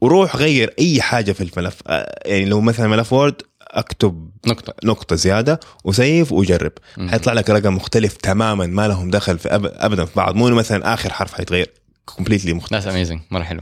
وروح 0.00 0.36
غير 0.36 0.74
أي 0.78 1.02
حاجة 1.02 1.32
في 1.32 1.40
الملف 1.40 1.74
آه، 1.86 2.22
يعني 2.26 2.44
لو 2.44 2.60
مثلا 2.60 2.88
ملف 2.88 3.12
Word 3.12 3.42
أكتب 3.72 4.30
نقطة. 4.46 4.74
نقطة 4.84 5.16
زيادة 5.16 5.60
و 5.84 5.94
save 5.94 6.32
وجرب. 6.32 6.72
حيطلع 7.08 7.32
لك 7.32 7.50
رقم 7.50 7.76
مختلف 7.76 8.16
تماما 8.16 8.66
ما 8.66 8.88
لهم 8.88 9.10
دخل 9.10 9.38
في 9.38 9.48
أب... 9.48 9.66
ابدا 9.66 10.04
في 10.04 10.12
بعض. 10.16 10.34
مو 10.34 10.48
مثلا 10.48 10.94
آخر 10.94 11.12
حرف 11.12 11.34
حيتغير 11.34 11.70
completely 12.04 12.52
مختلف. 12.52 12.72
nice 12.72 12.86
amazing 12.94 13.20
مرة 13.30 13.42
حلو. 13.42 13.60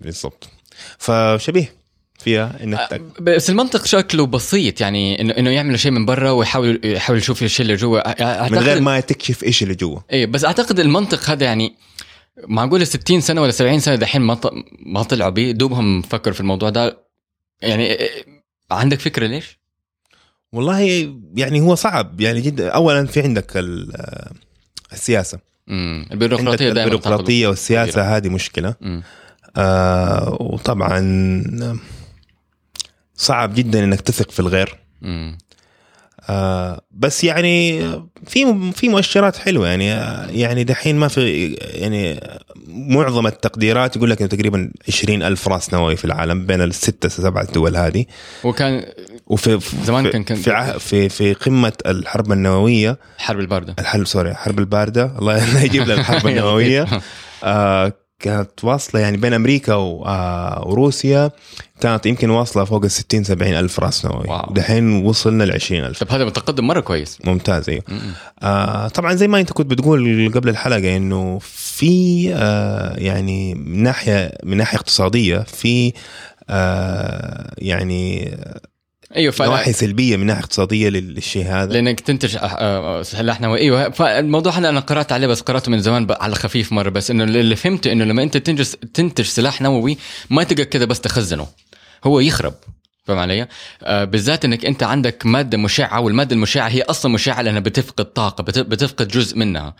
بالضبط. 0.00 0.48
فشبيه 0.98 1.74
فيها 2.18 2.58
إنك 2.62 2.78
آه،. 2.78 3.00
بس 3.20 3.50
المنطق 3.50 3.86
شكله 3.86 4.26
بسيط. 4.26 4.80
يعني 4.80 5.20
انه 5.20 5.32
إنه 5.32 5.50
يعملوا 5.50 5.76
شيء 5.76 5.90
من 5.90 6.06
برا 6.06 6.30
ويحاول 6.30 6.80
يحاول 6.84 7.18
يشوف 7.18 7.42
الشيء 7.42 7.66
اللي 7.66 7.76
جوا. 7.76 8.48
من 8.48 8.58
غير 8.58 8.80
ما 8.80 9.00
تكشف 9.00 9.44
إيش 9.44 9.62
اللي 9.62 9.74
جوا. 9.74 9.98
إيه 10.10 10.26
بس 10.26 10.44
أعتقد 10.44 10.80
المنطق 10.80 11.30
هذا 11.30 11.44
يعني 11.44 11.74
معقول 12.48 12.86
60 12.86 13.20
سنة 13.20 13.42
ولا 13.42 13.50
70 13.50 13.80
سنة 13.80 13.94
دحين 13.94 14.22
ما 14.22 14.40
ما 14.86 15.02
طلعوا 15.02 15.30
بيه. 15.30 15.52
دوبهم 15.52 16.02
فكروا 16.02 16.34
في 16.34 16.40
الموضوع 16.40 16.70
ده. 16.70 17.02
يعني 17.62 17.86
إيه، 17.86 18.41
عندك 18.78 19.00
فكرة 19.00 19.26
ليش؟ 19.26 19.58
والله 20.52 20.80
يعني 21.36 21.60
هو 21.60 21.74
صعب 21.74 22.20
يعني 22.20 22.40
جدا 22.40 22.68
اولا 22.68 23.06
في 23.06 23.22
عندك 23.22 23.56
ال- 23.56 23.92
السياسة. 24.92 25.38
امم 25.68 26.06
البيروقراطية 26.12 26.56
دائما 26.70 26.82
البيروقراطية 26.82 27.48
والسياسة 27.48 28.16
هذه 28.16 28.28
مشكلة. 28.28 28.74
آه 29.56 30.36
وطبعا 30.40 30.98
صعب 33.14 33.54
جدا 33.54 33.84
إنك 33.84 34.00
تثق 34.00 34.30
في 34.30 34.40
الغير. 34.40 34.78
امم 35.04 35.38
آه 36.28 36.80
بس 36.90 37.24
يعني 37.24 37.80
في 38.26 38.72
في 38.74 38.88
مؤشرات 38.88 39.36
حلوة 39.36 39.68
يعني 39.68 39.86
يعني 40.40 40.64
دحين 40.64 40.96
ما 40.96 41.08
في 41.08 41.48
يعني 41.58 42.20
معظم 42.68 43.26
التقديرات 43.26 43.96
يقول 43.96 44.10
لك 44.10 44.20
إنه 44.20 44.28
تقريبا 44.28 44.70
20 44.88 45.22
ألف 45.22 45.48
راس 45.48 45.74
نووي 45.74 45.96
في 45.96 46.04
العالم 46.04 46.46
بين 46.46 46.62
الستة 46.62 47.08
سبعة 47.08 47.52
دول 47.52 47.76
هذه. 47.76 48.04
وكان 48.44 48.84
وفي 49.26 49.60
في 49.60 49.76
زمان 49.84 50.10
كان- 50.10 50.24
كان- 50.24 50.36
في, 50.38 50.78
في 50.78 51.08
في 51.08 51.32
قمة 51.34 51.72
الحرب 51.86 52.32
النووية. 52.32 52.98
الحرب 53.18 53.40
الباردة. 53.40 53.74
الحرب 53.78 54.06
سوري 54.06 54.30
الحرب 54.30 54.58
الباردة. 54.58 55.12
الله 55.18 55.44
الله 55.48 55.62
يجيب 55.66 55.82
لنا 55.82 55.94
الحرب 55.94 56.26
النووية. 56.32 56.86
آه 57.44 57.92
كانت 58.22 58.64
واصلة 58.64 59.00
يعني 59.00 59.16
بين 59.16 59.32
أمريكا 59.32 59.72
آه 59.74 60.62
وروسيا 60.66 61.30
كانت 61.80 62.06
يمكن 62.06 62.30
واصلة 62.30 62.64
فوق 62.64 62.84
ال 62.84 62.90
60 62.90 63.24
70 63.24 63.54
ألف 63.54 63.80
راس 63.80 64.06
نووي. 64.06 64.42
دحين 64.50 65.04
وصلنا 65.04 65.44
ل 65.44 65.52
20 65.52 65.84
ألف 65.84 66.04
طب 66.04 66.10
هذا 66.12 66.28
تقدم 66.30 66.66
مرة 66.66 66.80
كويس 66.80 67.18
ممتاز 67.24 67.68
أيوه. 67.68 67.82
آه 68.42 68.88
طبعا 68.88 69.14
زي 69.14 69.28
ما 69.28 69.40
أنت 69.40 69.52
كنت 69.52 69.70
بتقول 69.70 70.32
قبل 70.34 70.48
الحلقة 70.48 70.96
إنه 70.96 71.38
في 71.42 72.32
آه 72.34 72.96
يعني 72.98 73.54
من 73.54 73.82
ناحية 73.82 74.32
من 74.44 74.56
ناحية 74.56 74.78
اقتصادية 74.78 75.38
في 75.38 75.92
آه 76.50 77.54
يعني 77.58 78.36
أيوه 79.16 79.32
فلا. 79.32 79.46
نواحي 79.46 79.72
سلبية 79.72 80.16
من 80.16 80.26
ناحية 80.26 80.40
اقتصادية 80.42 80.88
للشيء 80.88 81.44
هذا. 81.46 81.72
لأنك 81.72 82.00
تنتج 82.00 82.36
آه، 82.36 82.40
آه، 82.40 83.02
سلاح 83.02 83.40
نووي 83.40 83.58
أيوه 83.58 83.90
فالموضوع 83.90 84.52
هذا 84.52 84.68
أنا 84.68 84.80
قرأت 84.80 85.12
عليه 85.12 85.26
بس 85.26 85.40
قرأته 85.40 85.70
من 85.70 85.80
زمان 85.80 86.06
على 86.10 86.34
خفيف 86.34 86.72
مرة 86.72 86.88
بس 86.90 87.10
إنه 87.10 87.24
اللي 87.24 87.56
فهمته 87.56 87.92
إنه 87.92 88.04
لما 88.04 88.22
أنت 88.22 88.36
تنتج 88.36 88.66
تنتج 88.94 89.24
سلاح 89.24 89.62
نووي 89.62 89.98
ما 90.30 90.42
تقدر 90.44 90.64
كذا 90.64 90.84
بس 90.84 91.00
تخزنه 91.00 91.46
هو 92.04 92.20
يخرب 92.20 92.54
فاهم 93.04 93.18
علي؟ 93.18 93.48
آه 93.82 94.04
بالذات 94.04 94.44
إنك 94.44 94.64
أنت 94.66 94.82
عندك 94.82 95.26
مادة 95.26 95.58
مشعة 95.58 96.00
والمادة 96.00 96.34
المشعة 96.36 96.68
هي 96.68 96.82
أصلا 96.82 97.12
مشعة 97.12 97.42
لأنها 97.42 97.60
بتفقد 97.60 98.04
طاقة 98.04 98.42
بت- 98.42 98.58
بتفقد 98.58 99.08
جزء 99.08 99.38
منها. 99.38 99.74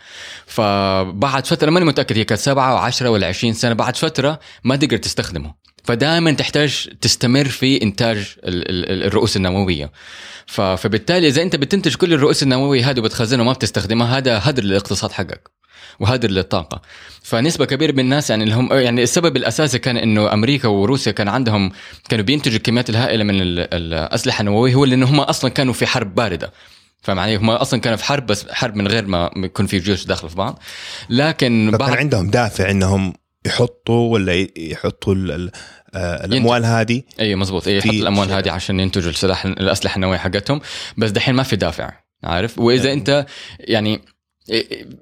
فبعد 0.45 1.45
فترة 1.47 1.69
ماني 1.69 1.85
متأكد 1.85 2.17
هي 2.17 2.23
كانت 2.23 2.41
سبعة 2.41 2.91
و10 2.91 3.01
ولا 3.01 3.27
20 3.27 3.53
سنة 3.53 3.73
بعد 3.73 3.95
فترة 3.97 4.39
ما 4.63 4.75
تقدر 4.75 4.97
تستخدمه. 4.97 5.53
فدائما 5.83 6.31
تحتاج 6.31 6.89
تستمر 7.01 7.45
في 7.45 7.81
إنتاج 7.81 8.17
ال- 8.17 8.69
ال- 8.69 8.91
ال- 8.91 9.03
الرؤوس 9.07 9.37
النووية. 9.37 9.91
فبالتالي 10.45 11.27
إذا 11.27 11.41
أنت 11.41 11.55
بتنتج 11.55 11.95
كل 11.95 12.13
الرؤوس 12.13 12.43
النووية 12.43 12.89
هذه 12.89 12.99
وبتخزنها 12.99 13.41
وما 13.43 13.53
بتستخدمها 13.53 14.17
هذا 14.17 14.39
هدر 14.43 14.63
للاقتصاد 14.63 15.11
حقك 15.11 15.51
وهدر 15.99 16.31
للطاقة. 16.31 16.81
فنسبة 17.23 17.65
كبيرة 17.65 17.91
من 17.91 17.99
الناس 17.99 18.29
يعني 18.29 18.43
اللي 18.43 18.55
هم 18.55 18.73
يعني 18.73 19.03
السبب 19.03 19.37
الأساسي 19.37 19.79
كان 19.79 19.97
إنه 19.97 20.33
أمريكا 20.33 20.67
وروسيا 20.67 21.11
كان 21.11 21.27
عندهم 21.27 21.71
كانوا 22.09 22.25
بينتجوا 22.25 22.57
الكميات 22.57 22.89
الهائلة 22.89 23.23
من 23.23 23.41
ال- 23.41 23.73
الأسلحة 23.73 24.41
النووية 24.41 24.73
هو 24.73 24.85
لأنه 24.85 25.09
هم 25.09 25.19
أصلا 25.19 25.51
كانوا 25.51 25.73
في 25.73 25.85
حرب 25.85 26.15
باردة. 26.15 26.51
فاهم 27.01 27.19
علي؟ 27.19 27.35
هم 27.35 27.49
أصلا 27.49 27.79
كانوا 27.79 27.97
في 27.97 28.03
حرب 28.05 28.25
بس 28.25 28.45
حرب 28.51 28.75
من 28.75 28.87
غير 28.87 29.05
ما 29.05 29.31
يكون 29.35 29.65
في 29.65 29.79
جيوش 29.79 30.05
داخله 30.05 30.29
في 30.29 30.35
بعض. 30.35 30.59
لكن 31.09 31.71
بعد 31.71 31.97
عندهم 31.97 32.29
دافع 32.29 32.69
إنهم 32.71 33.13
يحطوا 33.45 34.13
ولا 34.13 34.47
يحطوا 34.57 35.15
آه، 35.95 36.25
الأموال 36.25 36.65
هذه 36.65 37.01
أي 37.19 37.35
مزبوط. 37.35 37.67
أي 37.67 37.77
يحط 37.77 37.89
الأموال. 37.89 38.31
هذه 38.31 38.51
عشان 38.51 38.79
ينتجوا 38.79 39.09
السلاح 39.09 39.45
الأسلحة 39.45 39.95
النووية 39.95 40.17
حقتهم. 40.17 40.61
بس 40.97 41.09
دحين 41.09 41.35
ما 41.35 41.43
في 41.43 41.55
دافع 41.55 41.91
عارف؟ 42.23 42.59
وإذا 42.59 42.87
يعني. 42.87 42.99
أنت 42.99 43.25
يعني 43.59 44.01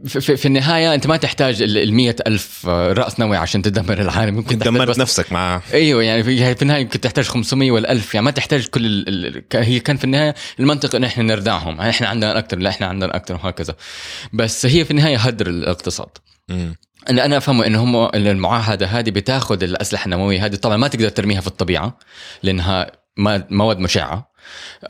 في, 0.05 0.37
في, 0.37 0.45
النهاية 0.45 0.93
أنت 0.93 1.07
ما 1.07 1.17
تحتاج 1.17 1.61
ال 1.61 1.93
100 1.93 2.15
ألف 2.27 2.65
رأس 2.67 3.19
نووي 3.19 3.37
عشان 3.37 3.61
تدمر 3.61 4.01
العالم. 4.01 4.35
ممكن 4.35 4.57
دمرت 4.57 4.99
نفسك 4.99 5.31
مع 5.31 5.61
أيوه 5.73 6.03
يعني 6.03 6.23
في, 6.23 6.55
في 6.55 6.61
النهاية 6.61 6.81
يمكن 6.81 7.01
تحتاج 7.01 7.25
500 7.25 7.71
ولا 7.71 7.91
1000 7.91 8.13
يعني 8.13 8.25
ما 8.25 8.31
تحتاج 8.31 8.67
كل 8.67 8.85
ال... 8.85 9.43
هي 9.53 9.79
كان 9.79 9.97
في 9.97 10.03
النهاية 10.03 10.35
المنطق 10.59 10.95
إن 10.95 11.03
إحنا 11.03 11.23
نردعهم 11.23 11.77
يعني 11.77 11.89
إحنا 11.89 12.07
عندنا 12.07 12.37
أكثر 12.37 12.57
لا 12.57 12.69
إحنا 12.69 12.87
عندنا 12.87 13.15
أكثر 13.15 13.33
وهكذا. 13.33 13.75
بس 14.33 14.65
هي 14.65 14.85
في 14.85 14.91
النهاية 14.91 15.17
هدر 15.17 15.47
الاقتصاد. 15.47 16.09
مم. 16.49 16.75
اللي 17.09 17.25
أنا 17.25 17.37
أفهمه 17.37 17.65
إنه 17.67 17.83
هم 17.83 18.09
المعاهدة 18.15 18.85
هذه 18.85 19.09
بتاخذ 19.09 19.63
الأسلحة 19.63 20.05
النووية 20.05 20.45
هذه. 20.45 20.55
طبعا 20.55 20.77
ما 20.77 20.87
تقدر 20.87 21.09
ترميها 21.09 21.41
في 21.41 21.47
الطبيعة 21.47 21.97
لأنها 22.43 22.91
مواد 23.49 23.79
مشعة. 23.79 24.31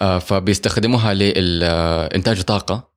آه، 0.02 0.20
فبيستخدموها 0.20 1.14
لانتاج 1.14 2.42
طاقة. 2.42 2.92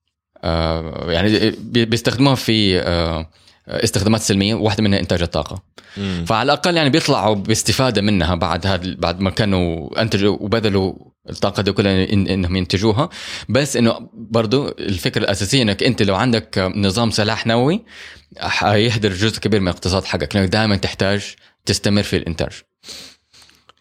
آه، 0.45 1.11
يعني 1.13 1.51
بي- 1.51 1.85
بيستخدموها 1.85 2.35
في 2.35 2.81
آه، 2.81 3.31
استخدامات 3.69 4.21
سلمية 4.21 4.55
واحدة 4.55 4.83
منها 4.83 5.01
إنتاج 5.01 5.23
الطاقة. 5.23 5.63
مم. 5.97 6.25
فعلى 6.29 6.53
الأقل 6.53 6.77
يعني 6.77 6.91
بيطلعوا 6.91 7.35
باستفادة 7.35 8.03
منها 8.03 8.35
بعد 8.35 8.67
هذا 8.67 8.95
بعد 8.99 9.21
ما 9.21 9.31
كانوا 9.31 10.03
أنتجوا 10.03 10.37
وبذلوا 10.41 10.95
الطاقة 11.31 11.63
دي 11.63 11.73
كلها 11.73 12.13
إن 12.13 12.27
إنهم 12.27 12.57
ينتجوها. 12.57 13.09
بس 13.49 13.77
إنه 13.77 14.09
برضو 14.15 14.69
الفكرة 14.69 15.23
الأساسية 15.23 15.63
إنك 15.63 15.83
أنت 15.83 16.03
لو 16.03 16.15
عندك 16.15 16.73
نظام 16.77 17.11
سلاح 17.11 17.47
نووي 17.47 17.85
حيهدر 18.39 19.13
جزء 19.13 19.41
كبير 19.41 19.61
من 19.61 19.69
الاقتصاد 19.69 20.05
حقك. 20.05 20.37
لانك 20.37 20.49
دائما 20.49 20.77
تحتاج 20.77 21.35
تستمر 21.67 22.03
في 22.03 22.17
الإنتاج. 22.17 22.53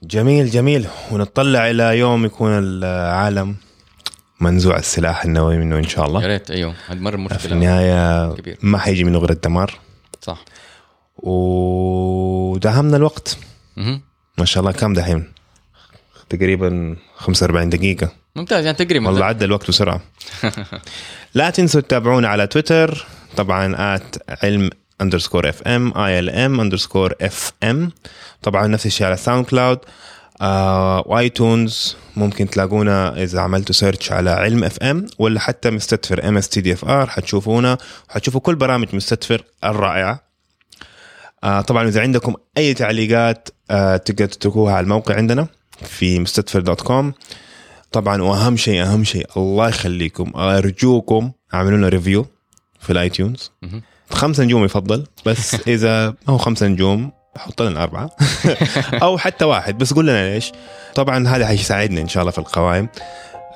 جميل 0.04 0.50
جميل. 0.50 0.88
ونطلع 1.12 1.70
إلى 1.70 1.98
يوم 1.98 2.26
يكون 2.26 2.52
العالم 2.60 3.56
منزوع 4.44 4.78
السلاح 4.78 5.24
النووي 5.24 5.58
منه 5.58 5.78
إن 5.78 5.88
شاء 5.88 6.04
يا 6.04 6.08
الله 6.08 6.28
ريت 6.28 6.52
أيوه 6.52 6.74
هذه 6.88 7.00
مرة 7.00 7.16
في 7.16 7.22
مشكله 7.22 7.54
النهاية 7.54 8.34
كبير. 8.36 8.58
ما 8.62 8.78
حيجي 8.78 9.04
منه 9.04 9.18
غير 9.18 9.30
الدمار. 9.30 9.80
صح. 10.22 10.46
وداهمنا 11.18 12.98
الوقت. 12.98 13.38
مهم. 13.78 14.02
ما 14.38 14.46
شاء 14.46 14.62
الله 14.62 14.72
كم 14.72 14.94
دحين؟ 14.94 15.32
تقريبا 16.30 16.96
45 17.16 17.70
دقيقة. 17.70 18.12
ممتاز 18.36 18.66
يعني 18.66 18.78
تقريبا. 18.78 19.08
والله 19.08 19.26
عدى 19.26 19.46
الوقت 19.46 19.68
بسرعة. 19.68 20.02
لا 21.34 21.50
تنسوا 21.50 21.82
تتابعونا 21.82 22.28
على 22.28 22.48
تويتر 22.48 23.06
طبعا 23.38 23.96
آت 23.96 24.16
علم 24.44 24.70
اندرسكور 25.02 25.50
اف 25.50 25.62
ام 25.62 25.98
اي 25.98 26.20
ال 26.20 26.30
ام 26.30 26.60
اندرسكور 26.60 27.14
اف 27.22 27.52
ام 27.64 27.92
طبعا 28.42 28.68
نفس 28.68 28.86
الشيء 28.86 29.08
على 29.08 29.18
SoundCloud 29.18 29.46
و 29.46 29.80
iTunes 31.06 31.98
ممكن 32.16 32.50
تلاقونا 32.50 33.24
إذا 33.24 33.40
عملتوا 33.40 33.76
search 33.76 34.12
على 34.12 34.30
علم 34.30 34.64
FM 34.64 35.06
ولا 35.20 35.40
حتى 35.40 35.72
مستدفر 35.72 36.28
ام 36.28 36.38
اس 36.38 36.50
تي 36.50 36.62
دي 36.62 36.74
اف 36.74 36.86
ار 36.86 37.10
حتشوفونا 37.10 37.78
حتشوفوا 38.10 38.42
كل 38.42 38.56
برامج 38.56 38.96
مستدفر 38.96 39.44
الرائعة. 39.64 40.20
آه 41.44 41.62
طبعا 41.62 41.88
إذا 41.88 42.02
عندكم 42.02 42.36
أي 42.58 42.74
تعليقات 42.74 43.50
آه 43.72 43.98
تقدروا 43.98 44.30
تتركوها 44.30 44.74
على 44.74 44.84
الموقع 44.84 45.16
عندنا 45.16 45.48
في 45.82 46.20
مستدفر 46.20 46.60
dot 46.60 46.82
com 46.82 47.14
طبعا 47.92 48.22
وأهم 48.22 48.58
شيء 48.58 48.84
أهم 48.84 49.04
شيء 49.04 49.28
الله 49.38 49.70
يخليكم 49.70 50.32
ارجوكم 50.36 51.32
اعملوا 51.54 51.78
لنا 51.78 51.90
review 51.90 52.26
في 52.80 52.90
ال 52.90 52.99
iTunes 52.99 53.52
مهم. 53.62 53.82
خمسة 54.10 54.44
نجوم 54.44 54.64
يفضل 54.66 55.06
بس 55.26 55.56
إذا 55.68 56.10
ما 56.10 56.16
هو 56.30 56.38
خمسة 56.38 56.68
نجوم 56.68 57.12
حط 57.38 57.62
لنا 57.62 57.84
أربعة. 57.84 58.10
أو 59.04 59.18
حتى 59.18 59.46
واحد 59.46 59.78
بس 59.78 59.94
قول 59.94 60.08
لنا 60.08 60.34
ليش. 60.34 60.52
طبعا 60.96 61.28
هذا 61.28 61.48
حيساعدنا 61.48 62.02
إن 62.02 62.08
شاء 62.08 62.22
الله 62.22 62.32
في 62.32 62.38
القوائم. 62.38 62.90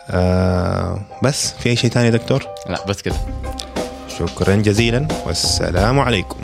آه 0.09 1.01
بس 1.23 1.53
في 1.59 1.69
أي 1.69 1.75
شيء 1.75 1.89
ثاني 1.89 2.11
دكتور؟ 2.11 2.45
لا 2.69 2.85
بس 2.85 3.01
كده. 3.01 3.15
شكرا 4.19 4.55
جزيلا 4.55 5.07
والسلام 5.25 5.99
عليكم. 5.99 6.37